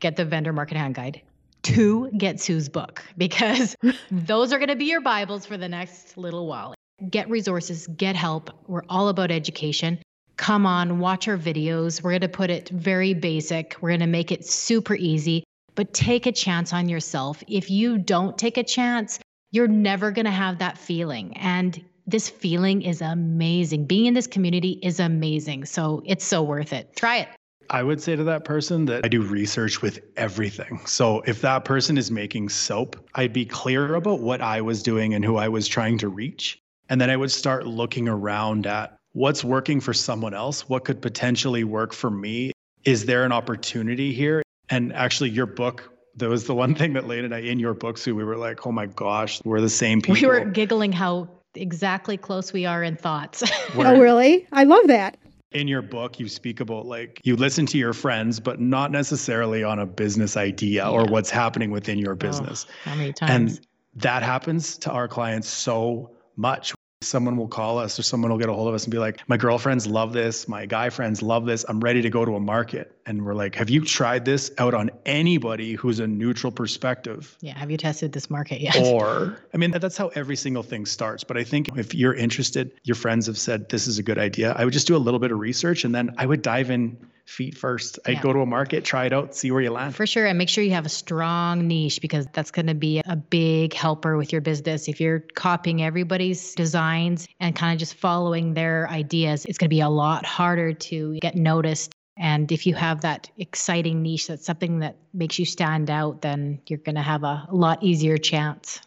get 0.00 0.16
the 0.16 0.24
vendor 0.24 0.52
market 0.52 0.76
hand 0.76 0.96
guide. 0.96 1.22
Two, 1.62 2.10
get 2.16 2.40
Sue's 2.40 2.68
book 2.68 3.04
because 3.16 3.76
those 4.10 4.52
are 4.52 4.58
going 4.58 4.68
to 4.68 4.76
be 4.76 4.86
your 4.86 5.00
Bibles 5.00 5.46
for 5.46 5.56
the 5.56 5.68
next 5.68 6.16
little 6.16 6.46
while. 6.46 6.74
Get 7.08 7.30
resources, 7.30 7.86
get 7.86 8.16
help. 8.16 8.50
We're 8.66 8.82
all 8.88 9.08
about 9.08 9.30
education. 9.30 9.98
Come 10.36 10.66
on, 10.66 10.98
watch 10.98 11.28
our 11.28 11.38
videos. 11.38 12.02
We're 12.02 12.12
going 12.12 12.22
to 12.22 12.28
put 12.28 12.50
it 12.50 12.68
very 12.68 13.14
basic. 13.14 13.76
We're 13.80 13.90
going 13.90 14.00
to 14.00 14.06
make 14.06 14.32
it 14.32 14.44
super 14.44 14.94
easy, 14.94 15.44
but 15.74 15.94
take 15.94 16.26
a 16.26 16.32
chance 16.32 16.72
on 16.72 16.88
yourself. 16.88 17.42
If 17.46 17.70
you 17.70 17.98
don't 17.98 18.36
take 18.36 18.56
a 18.56 18.64
chance, 18.64 19.20
you're 19.52 19.68
never 19.68 20.10
going 20.10 20.24
to 20.24 20.32
have 20.32 20.58
that 20.58 20.78
feeling. 20.78 21.36
And 21.36 21.80
this 22.06 22.28
feeling 22.28 22.82
is 22.82 23.00
amazing. 23.02 23.86
Being 23.86 24.06
in 24.06 24.14
this 24.14 24.26
community 24.26 24.80
is 24.82 24.98
amazing. 24.98 25.66
So 25.66 26.02
it's 26.06 26.24
so 26.24 26.42
worth 26.42 26.72
it. 26.72 26.96
Try 26.96 27.18
it. 27.18 27.28
I 27.72 27.82
would 27.82 28.02
say 28.02 28.14
to 28.14 28.24
that 28.24 28.44
person 28.44 28.84
that 28.84 29.02
I 29.02 29.08
do 29.08 29.22
research 29.22 29.80
with 29.80 30.00
everything. 30.16 30.80
So 30.84 31.22
if 31.22 31.40
that 31.40 31.64
person 31.64 31.96
is 31.96 32.10
making 32.10 32.50
soap, 32.50 32.96
I'd 33.14 33.32
be 33.32 33.46
clear 33.46 33.94
about 33.94 34.20
what 34.20 34.42
I 34.42 34.60
was 34.60 34.82
doing 34.82 35.14
and 35.14 35.24
who 35.24 35.38
I 35.38 35.48
was 35.48 35.66
trying 35.66 35.96
to 35.98 36.08
reach. 36.08 36.60
And 36.90 37.00
then 37.00 37.08
I 37.08 37.16
would 37.16 37.30
start 37.30 37.66
looking 37.66 38.08
around 38.08 38.66
at 38.66 38.98
what's 39.12 39.42
working 39.42 39.80
for 39.80 39.94
someone 39.94 40.34
else, 40.34 40.68
what 40.68 40.84
could 40.84 41.00
potentially 41.00 41.64
work 41.64 41.94
for 41.94 42.10
me. 42.10 42.52
Is 42.84 43.06
there 43.06 43.24
an 43.24 43.32
opportunity 43.32 44.12
here? 44.12 44.42
And 44.68 44.92
actually, 44.92 45.30
your 45.30 45.46
book, 45.46 45.90
that 46.16 46.28
was 46.28 46.44
the 46.44 46.54
one 46.54 46.74
thing 46.74 46.92
that 46.92 47.06
Lane 47.06 47.24
and 47.24 47.34
I, 47.34 47.38
in 47.38 47.58
your 47.58 47.72
book, 47.72 47.96
Sue, 47.96 48.14
we 48.14 48.22
were 48.22 48.36
like, 48.36 48.66
oh 48.66 48.72
my 48.72 48.84
gosh, 48.84 49.40
we're 49.44 49.62
the 49.62 49.70
same 49.70 50.02
people. 50.02 50.14
We 50.14 50.26
were 50.26 50.44
giggling 50.44 50.92
how 50.92 51.30
exactly 51.54 52.18
close 52.18 52.52
we 52.52 52.66
are 52.66 52.82
in 52.82 52.96
thoughts. 52.96 53.42
Oh, 53.74 53.98
really? 53.98 54.46
I 54.52 54.64
love 54.64 54.88
that. 54.88 55.16
In 55.54 55.68
your 55.68 55.82
book 55.82 56.18
you 56.18 56.28
speak 56.28 56.60
about 56.60 56.86
like 56.86 57.20
you 57.24 57.36
listen 57.36 57.66
to 57.66 57.78
your 57.78 57.92
friends 57.92 58.40
but 58.40 58.60
not 58.60 58.90
necessarily 58.90 59.62
on 59.64 59.78
a 59.78 59.86
business 59.86 60.36
idea 60.36 60.88
or 60.88 61.04
what's 61.04 61.30
happening 61.30 61.70
within 61.70 61.98
your 61.98 62.14
business. 62.14 62.66
Oh, 62.68 62.90
how 62.90 62.96
many 62.96 63.12
times? 63.12 63.58
and 63.58 63.66
that 63.94 64.22
happens 64.22 64.78
to 64.78 64.90
our 64.90 65.08
clients 65.08 65.48
so 65.48 66.10
much 66.36 66.74
someone 67.02 67.36
will 67.36 67.48
call 67.48 67.78
us 67.78 67.98
or 67.98 68.02
someone 68.02 68.30
will 68.30 68.38
get 68.38 68.48
a 68.48 68.52
hold 68.52 68.68
of 68.68 68.74
us 68.74 68.84
and 68.84 68.90
be 68.90 68.98
like 68.98 69.20
my 69.28 69.36
girlfriends 69.36 69.86
love 69.86 70.12
this. 70.12 70.48
My 70.48 70.66
guy 70.66 70.90
friends 70.90 71.22
love 71.22 71.46
this. 71.46 71.64
I'm 71.68 71.80
ready 71.80 72.02
to 72.02 72.10
go 72.10 72.24
to 72.24 72.36
a 72.36 72.40
market. 72.40 72.96
And 73.04 73.24
we're 73.24 73.34
like 73.34 73.54
have 73.56 73.70
you 73.70 73.84
tried 73.84 74.24
this 74.24 74.50
out 74.58 74.74
on 74.74 74.90
anybody 75.04 75.74
who's 75.74 76.00
a 76.00 76.06
neutral 76.06 76.52
perspective? 76.52 77.36
Yeah. 77.40 77.58
Have 77.58 77.70
you 77.70 77.76
tested 77.76 78.12
this 78.12 78.30
market 78.30 78.60
yet? 78.60 78.76
or 78.82 79.38
i 79.52 79.56
mean 79.56 79.70
that's 79.72 79.96
how 79.96 80.08
every 80.08 80.36
single 80.36 80.62
thing 80.62 80.86
starts. 80.86 81.24
But 81.24 81.36
i 81.36 81.44
think 81.44 81.68
if 81.76 81.94
you're 81.94 82.14
interested 82.14 82.72
your 82.84 82.96
friends 82.96 83.26
have 83.26 83.38
said 83.38 83.68
this 83.68 83.86
is 83.86 83.98
a 83.98 84.02
good 84.02 84.18
idea. 84.18 84.52
I 84.56 84.64
would 84.64 84.72
just 84.72 84.86
do 84.86 84.96
a 84.96 84.98
little 84.98 85.20
bit 85.20 85.32
of 85.32 85.38
research 85.38 85.84
and 85.84 85.94
then 85.94 86.14
i 86.18 86.26
would 86.26 86.42
dive 86.42 86.70
in 86.70 86.96
feet 87.26 87.56
first 87.56 87.98
i'd 88.06 88.14
Yeah. 88.14 88.20
go 88.20 88.32
to 88.32 88.40
a 88.40 88.46
market 88.46 88.84
try 88.84 89.06
it 89.06 89.12
out 89.12 89.34
see 89.34 89.50
where 89.50 89.62
you 89.62 89.70
land 89.70 89.94
For 89.94 90.06
sure. 90.06 90.26
And 90.26 90.36
make 90.36 90.48
sure 90.48 90.62
you 90.64 90.72
have 90.72 90.86
a 90.86 90.90
strong 90.90 91.66
niche 91.68 92.00
because 92.00 92.26
that's 92.32 92.50
going 92.50 92.66
to 92.66 92.74
be 92.74 93.00
a 93.04 93.16
big 93.16 93.72
helper 93.74 94.16
with 94.16 94.32
your 94.32 94.40
business. 94.40 94.88
If 94.88 95.00
you're 95.00 95.20
copying 95.34 95.82
everybody's 95.82 96.54
designs 96.54 97.28
and 97.40 97.54
kind 97.54 97.72
of 97.74 97.78
just 97.78 97.94
following 97.94 98.54
their 98.54 98.88
ideas, 98.90 99.44
it's 99.44 99.56
going 99.58 99.66
to 99.68 99.74
be 99.74 99.80
a 99.80 99.88
lot 99.88 100.24
harder 100.26 100.72
to 100.72 101.18
get 101.20 101.36
noticed. 101.36 101.92
And 102.16 102.50
if 102.52 102.66
you 102.66 102.74
have 102.74 103.00
that 103.02 103.30
exciting 103.38 104.02
niche, 104.02 104.26
that's 104.28 104.44
something 104.44 104.80
that 104.80 104.96
makes 105.14 105.38
you 105.38 105.44
stand 105.46 105.90
out, 105.90 106.22
then 106.22 106.60
you're 106.68 106.78
going 106.78 106.96
to 106.96 107.02
have 107.02 107.22
a, 107.24 107.46
a 107.48 107.54
lot 107.54 107.82
easier 107.82 108.18
chance. 108.18 108.80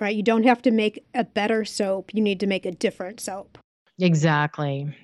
Right? 0.00 0.14
You 0.16 0.22
don't 0.22 0.44
have 0.44 0.62
to 0.62 0.70
make 0.70 1.04
a 1.14 1.24
better 1.24 1.64
soap, 1.64 2.12
you 2.14 2.22
need 2.22 2.40
to 2.40 2.46
make 2.46 2.64
a 2.66 2.72
different 2.72 3.20
soap 3.20 3.58
Exactly. 3.98 4.94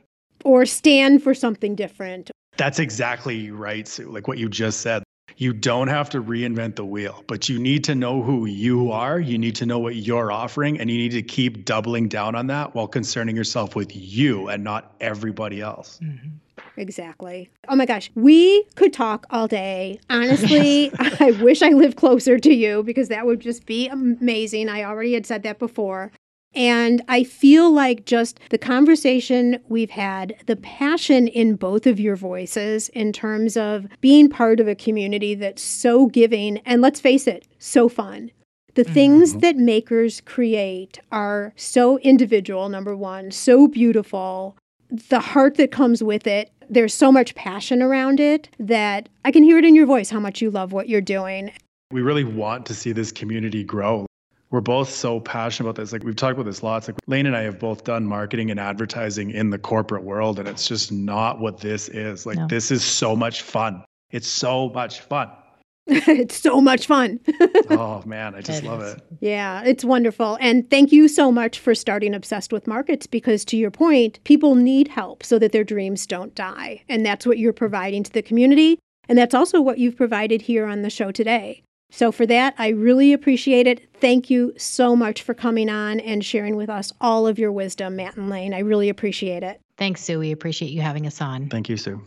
or 0.44 0.64
stand 0.66 1.22
for 1.22 1.34
something 1.34 1.74
different. 1.74 2.30
That's 2.58 2.78
exactly 2.78 3.50
right 3.50 3.88
sue 3.88 4.10
like 4.10 4.28
what 4.28 4.36
you 4.36 4.48
just 4.48 4.80
said 4.80 5.02
you 5.36 5.52
don't 5.52 5.88
have 5.88 6.10
to 6.10 6.22
reinvent 6.22 6.76
the 6.76 6.84
wheel 6.84 7.24
but 7.26 7.48
you 7.48 7.58
need 7.58 7.84
to 7.84 7.94
know 7.94 8.22
who 8.22 8.44
you 8.46 8.90
are 8.92 9.18
you 9.20 9.38
need 9.38 9.54
to 9.54 9.64
know 9.64 9.78
what 9.78 9.96
you're 9.96 10.30
offering 10.30 10.78
and 10.78 10.90
you 10.90 10.98
need 10.98 11.12
to 11.12 11.22
keep 11.22 11.64
doubling 11.64 12.08
down 12.08 12.34
on 12.34 12.48
that 12.48 12.74
while 12.74 12.88
concerning 12.88 13.36
yourself 13.36 13.74
with 13.76 13.94
you 13.94 14.48
and 14.48 14.62
not 14.62 14.94
everybody 15.00 15.60
else 15.62 15.98
Mhm. 16.02 16.32
Exactly. 16.76 17.50
Oh 17.68 17.74
my 17.74 17.86
gosh, 17.86 18.10
we 18.14 18.64
could 18.76 18.92
talk 18.92 19.26
all 19.30 19.48
day. 19.48 19.98
Honestly, 20.10 20.92
I 20.98 21.32
wish 21.42 21.60
I 21.60 21.70
lived 21.70 21.96
closer 21.96 22.38
to 22.38 22.54
you 22.54 22.84
because 22.84 23.08
that 23.08 23.26
would 23.26 23.40
just 23.40 23.66
be 23.66 23.88
amazing. 23.88 24.68
I 24.68 24.84
already 24.84 25.14
had 25.14 25.26
said 25.26 25.42
that 25.42 25.58
before. 25.58 26.12
And 26.54 27.02
I 27.08 27.24
feel 27.24 27.70
like 27.70 28.06
just 28.06 28.40
the 28.50 28.58
conversation 28.58 29.60
we've 29.68 29.90
had, 29.90 30.34
the 30.46 30.56
passion 30.56 31.28
in 31.28 31.56
both 31.56 31.86
of 31.86 32.00
your 32.00 32.16
voices 32.16 32.88
in 32.90 33.12
terms 33.12 33.56
of 33.56 33.86
being 34.00 34.28
part 34.28 34.58
of 34.58 34.66
a 34.66 34.74
community 34.74 35.34
that's 35.34 35.62
so 35.62 36.06
giving 36.06 36.58
and 36.58 36.80
let's 36.80 37.00
face 37.00 37.26
it, 37.26 37.46
so 37.58 37.88
fun. 37.88 38.30
The 38.74 38.84
mm-hmm. 38.84 38.94
things 38.94 39.34
that 39.36 39.56
makers 39.56 40.20
create 40.22 40.98
are 41.12 41.52
so 41.56 41.98
individual, 41.98 42.68
number 42.68 42.96
one, 42.96 43.30
so 43.30 43.68
beautiful. 43.68 44.56
The 44.90 45.20
heart 45.20 45.56
that 45.56 45.70
comes 45.70 46.02
with 46.02 46.26
it, 46.26 46.50
there's 46.70 46.94
so 46.94 47.12
much 47.12 47.34
passion 47.34 47.82
around 47.82 48.20
it 48.20 48.48
that 48.58 49.08
I 49.24 49.32
can 49.32 49.42
hear 49.42 49.58
it 49.58 49.64
in 49.64 49.74
your 49.74 49.86
voice 49.86 50.10
how 50.10 50.20
much 50.20 50.40
you 50.40 50.50
love 50.50 50.72
what 50.72 50.88
you're 50.88 51.00
doing. 51.00 51.52
we 51.90 52.02
really 52.02 52.24
want 52.24 52.66
to 52.66 52.74
see 52.74 52.92
this 52.92 53.10
community 53.10 53.64
grow. 53.64 54.06
We're 54.50 54.60
both 54.62 54.88
so 54.88 55.20
passionate 55.20 55.68
about 55.68 55.80
this. 55.82 55.92
Like 55.92 56.04
we've 56.04 56.16
talked 56.16 56.34
about 56.34 56.46
this 56.46 56.62
lots. 56.62 56.88
Like 56.88 56.96
Lane 57.06 57.26
and 57.26 57.36
I 57.36 57.42
have 57.42 57.58
both 57.58 57.84
done 57.84 58.04
marketing 58.06 58.50
and 58.50 58.58
advertising 58.58 59.30
in 59.30 59.50
the 59.50 59.58
corporate 59.58 60.04
world, 60.04 60.38
and 60.38 60.48
it's 60.48 60.66
just 60.66 60.90
not 60.90 61.38
what 61.40 61.60
this 61.60 61.88
is. 61.88 62.24
Like 62.24 62.38
No. 62.38 62.46
this 62.46 62.70
is 62.70 62.82
so 62.82 63.14
much 63.14 63.42
fun. 63.42 63.84
It's 64.10 64.26
so 64.28 64.70
much 64.70 65.00
fun. 65.00 65.30
it's 65.90 66.36
so 66.36 66.60
much 66.60 66.86
fun. 66.86 67.18
oh 67.70 68.02
man, 68.06 68.34
I 68.34 68.40
just 68.40 68.62
It 68.62 68.68
love 68.68 68.82
is. 68.82 68.94
it. 68.94 69.02
Yeah, 69.20 69.62
it's 69.64 69.84
wonderful. 69.84 70.36
And 70.40 70.68
thank 70.70 70.92
you 70.92 71.08
so 71.08 71.30
much 71.32 71.58
for 71.58 71.74
starting 71.74 72.14
Obsessed 72.14 72.52
with 72.52 72.66
Markets 72.66 73.06
because, 73.06 73.44
to 73.46 73.56
your 73.56 73.70
point, 73.70 74.18
people 74.24 74.54
need 74.54 74.88
help 74.88 75.22
so 75.24 75.38
that 75.38 75.52
their 75.52 75.64
dreams 75.64 76.06
don't 76.06 76.34
die. 76.34 76.82
And 76.88 77.04
that's 77.06 77.26
what 77.26 77.38
you're 77.38 77.52
providing 77.54 78.02
to 78.02 78.12
the 78.12 78.22
community. 78.22 78.78
And 79.10 79.16
that's 79.16 79.34
also 79.34 79.60
what 79.62 79.78
you've 79.78 79.96
provided 79.96 80.42
here 80.42 80.66
on 80.66 80.82
the 80.82 80.90
show 80.90 81.10
today. 81.10 81.62
So, 81.90 82.12
for 82.12 82.26
that, 82.26 82.54
I 82.58 82.68
really 82.68 83.12
appreciate 83.12 83.66
it. 83.66 83.88
Thank 83.94 84.28
you 84.28 84.52
so 84.56 84.94
much 84.94 85.22
for 85.22 85.32
coming 85.32 85.70
on 85.70 86.00
and 86.00 86.24
sharing 86.24 86.54
with 86.54 86.68
us 86.68 86.92
all 87.00 87.26
of 87.26 87.38
your 87.38 87.50
wisdom, 87.50 87.96
Matt 87.96 88.16
and 88.16 88.28
Lane. 88.28 88.52
I 88.52 88.58
really 88.58 88.88
appreciate 88.88 89.42
it. 89.42 89.60
Thanks, 89.78 90.02
Sue. 90.02 90.18
We 90.18 90.30
appreciate 90.30 90.70
you 90.70 90.82
having 90.82 91.06
us 91.06 91.20
on. 91.20 91.48
Thank 91.48 91.68
you, 91.68 91.76
Sue. 91.76 92.02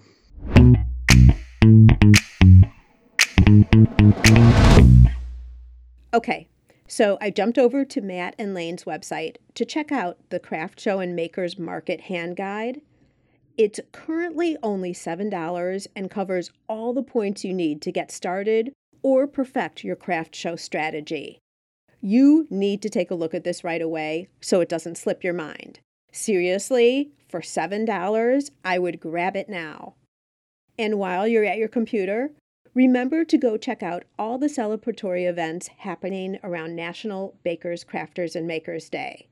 Okay, 6.13 6.47
so 6.87 7.17
I 7.19 7.29
jumped 7.29 7.57
over 7.57 7.83
to 7.83 8.01
Matt 8.01 8.35
and 8.37 8.53
Lane's 8.53 8.83
website 8.83 9.37
to 9.55 9.65
check 9.65 9.91
out 9.91 10.17
the 10.29 10.39
Craft 10.39 10.79
Show 10.79 10.99
and 10.99 11.15
Makers 11.15 11.57
Market 11.57 12.01
Hand 12.01 12.35
Guide. 12.35 12.81
It's 13.57 13.79
currently 13.91 14.57
only 14.61 14.93
$7 14.93 15.87
and 15.95 16.11
covers 16.11 16.51
all 16.67 16.93
the 16.93 17.03
points 17.03 17.43
you 17.43 17.53
need 17.53 17.81
to 17.81 17.91
get 17.91 18.11
started 18.11 18.73
or 19.03 19.27
perfect 19.27 19.83
your 19.83 19.95
craft 19.95 20.35
show 20.35 20.55
strategy. 20.55 21.39
You 22.01 22.47
need 22.49 22.81
to 22.81 22.89
take 22.89 23.11
a 23.11 23.15
look 23.15 23.35
at 23.35 23.43
this 23.43 23.63
right 23.63 23.81
away 23.81 24.29
so 24.41 24.59
it 24.59 24.69
doesn't 24.69 24.97
slip 24.97 25.23
your 25.23 25.33
mind. 25.33 25.79
Seriously, 26.11 27.11
for 27.29 27.41
$7, 27.41 28.49
I 28.65 28.79
would 28.79 28.99
grab 28.99 29.35
it 29.35 29.47
now. 29.47 29.93
And 30.77 30.97
while 30.97 31.27
you're 31.27 31.45
at 31.45 31.59
your 31.59 31.67
computer, 31.67 32.31
remember 32.73 33.23
to 33.25 33.37
go 33.37 33.55
check 33.55 33.83
out 33.83 34.05
all 34.17 34.39
the 34.39 34.47
celebratory 34.47 35.29
events 35.29 35.69
happening 35.77 36.39
around 36.43 36.75
National 36.75 37.35
Bakers, 37.43 37.83
Crafters, 37.83 38.35
and 38.35 38.47
Makers 38.47 38.89
Day. 38.89 39.27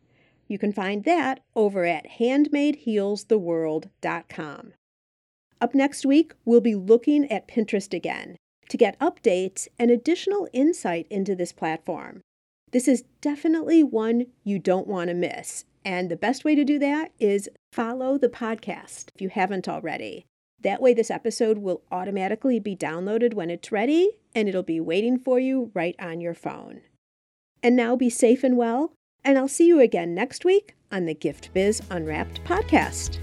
You 0.48 0.60
can 0.60 0.72
find 0.72 1.04
that 1.06 1.40
over 1.56 1.86
at 1.86 2.06
handmadehealstheworld.com. 2.20 4.74
Up 5.62 5.76
next 5.76 6.06
week, 6.06 6.34
we'll 6.46 6.62
be 6.62 6.76
looking 6.76 7.30
at 7.32 7.48
Pinterest 7.48 7.94
again 7.94 8.38
to 8.70 8.78
get 8.78 9.00
updates 9.00 9.68
and 9.78 9.92
additional 9.92 10.48
insight 10.54 11.08
into 11.10 11.36
this 11.36 11.52
platform. 11.52 12.22
This 12.72 12.88
is 12.88 13.04
definitely 13.22 13.84
one 13.84 14.28
you 14.44 14.60
don't 14.60 14.88
want 14.88 15.10
to 15.10 15.14
miss. 15.14 15.66
And 15.84 16.10
the 16.10 16.16
best 16.16 16.44
way 16.46 16.56
to 16.56 16.64
do 16.64 16.78
that 16.80 17.12
is 17.20 17.50
follow 17.74 18.18
the 18.18 18.30
podcast 18.30 19.10
if 19.16 19.22
you 19.22 19.30
haven't 19.30 19.68
already. 19.68 20.26
That 20.62 20.82
way, 20.82 20.94
this 20.94 21.10
episode 21.10 21.60
will 21.60 21.82
automatically 21.92 22.60
be 22.60 22.76
downloaded 22.76 23.34
when 23.34 23.50
it's 23.50 23.72
ready 23.72 24.12
and 24.36 24.48
it'll 24.48 24.62
be 24.62 24.80
waiting 24.80 25.18
for 25.18 25.40
you 25.40 25.72
right 25.74 25.96
on 26.00 26.22
your 26.22 26.34
phone. 26.34 26.82
And 27.64 27.76
now 27.76 27.96
be 27.96 28.10
safe 28.10 28.44
and 28.44 28.58
well, 28.58 28.94
and 29.24 29.38
I'll 29.38 29.48
see 29.48 29.68
you 29.68 29.80
again 29.80 30.14
next 30.14 30.46
week 30.46 30.76
on 30.92 31.06
the 31.06 31.14
Gift 31.14 31.50
Biz 31.54 31.82
Unwrapped 31.90 32.44
podcast. 32.44 33.20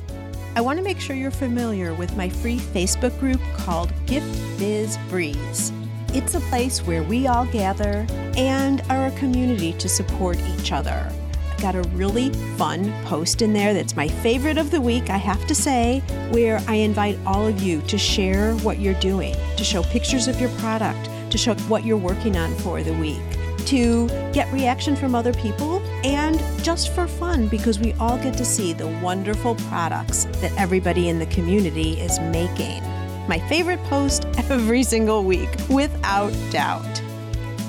I 0.56 0.62
want 0.62 0.78
to 0.78 0.82
make 0.82 0.98
sure 0.98 1.14
you're 1.14 1.30
familiar 1.30 1.92
with 1.92 2.16
my 2.16 2.30
free 2.30 2.56
Facebook 2.56 3.20
group 3.20 3.42
called 3.58 3.92
Gift 4.06 4.58
Biz 4.58 4.96
Breeze. 5.10 5.70
It's 6.14 6.34
a 6.34 6.40
place 6.40 6.78
where 6.80 7.02
we 7.02 7.26
all 7.26 7.44
gather 7.44 8.06
and 8.38 8.80
are 8.88 9.08
a 9.08 9.18
community 9.18 9.74
to 9.74 9.86
support 9.86 10.38
each 10.56 10.72
other. 10.72 11.12
I've 11.52 11.60
got 11.60 11.74
a 11.74 11.82
really 11.88 12.30
fun 12.56 12.90
post 13.04 13.42
in 13.42 13.52
there 13.52 13.74
that's 13.74 13.96
my 13.96 14.08
favorite 14.08 14.56
of 14.56 14.70
the 14.70 14.80
week, 14.80 15.10
I 15.10 15.18
have 15.18 15.46
to 15.46 15.54
say, 15.54 16.00
where 16.30 16.62
I 16.66 16.76
invite 16.76 17.18
all 17.26 17.46
of 17.46 17.60
you 17.60 17.82
to 17.82 17.98
share 17.98 18.54
what 18.56 18.78
you're 18.78 18.94
doing, 18.94 19.36
to 19.58 19.62
show 19.62 19.82
pictures 19.82 20.26
of 20.26 20.40
your 20.40 20.50
product, 20.58 21.10
to 21.32 21.36
show 21.36 21.54
what 21.68 21.84
you're 21.84 21.98
working 21.98 22.34
on 22.34 22.54
for 22.54 22.82
the 22.82 22.94
week 22.94 23.35
to 23.66 24.08
get 24.32 24.50
reaction 24.52 24.96
from 24.96 25.14
other 25.14 25.32
people 25.32 25.80
and 26.04 26.40
just 26.62 26.94
for 26.94 27.06
fun 27.06 27.48
because 27.48 27.78
we 27.78 27.92
all 27.94 28.18
get 28.18 28.36
to 28.38 28.44
see 28.44 28.72
the 28.72 28.86
wonderful 29.02 29.54
products 29.68 30.24
that 30.40 30.52
everybody 30.56 31.08
in 31.08 31.18
the 31.18 31.26
community 31.26 32.00
is 32.00 32.18
making. 32.20 32.82
My 33.28 33.38
favorite 33.48 33.82
post 33.84 34.24
every 34.50 34.82
single 34.82 35.24
week, 35.24 35.50
without 35.68 36.32
doubt. 36.50 37.02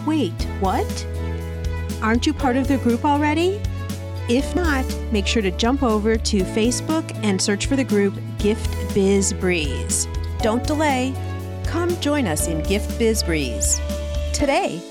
Wait, 0.05 0.33
what? 0.59 1.07
Aren't 2.01 2.27
you 2.27 2.33
part 2.33 2.57
of 2.57 2.67
the 2.67 2.77
group 2.77 3.03
already? 3.03 3.59
If 4.29 4.55
not, 4.55 4.85
make 5.11 5.25
sure 5.25 5.41
to 5.41 5.51
jump 5.51 5.83
over 5.83 6.17
to 6.17 6.39
Facebook 6.39 7.17
and 7.23 7.41
search 7.41 7.65
for 7.65 7.75
the 7.75 7.83
group 7.83 8.13
Gift 8.39 8.93
Biz 8.93 9.33
Breeze. 9.33 10.07
Don't 10.41 10.65
delay. 10.65 11.13
Come 11.65 11.99
join 12.01 12.27
us 12.27 12.47
in 12.47 12.61
Gift 12.63 12.97
Biz 12.99 13.23
Breeze. 13.23 13.81
Today, 14.33 14.81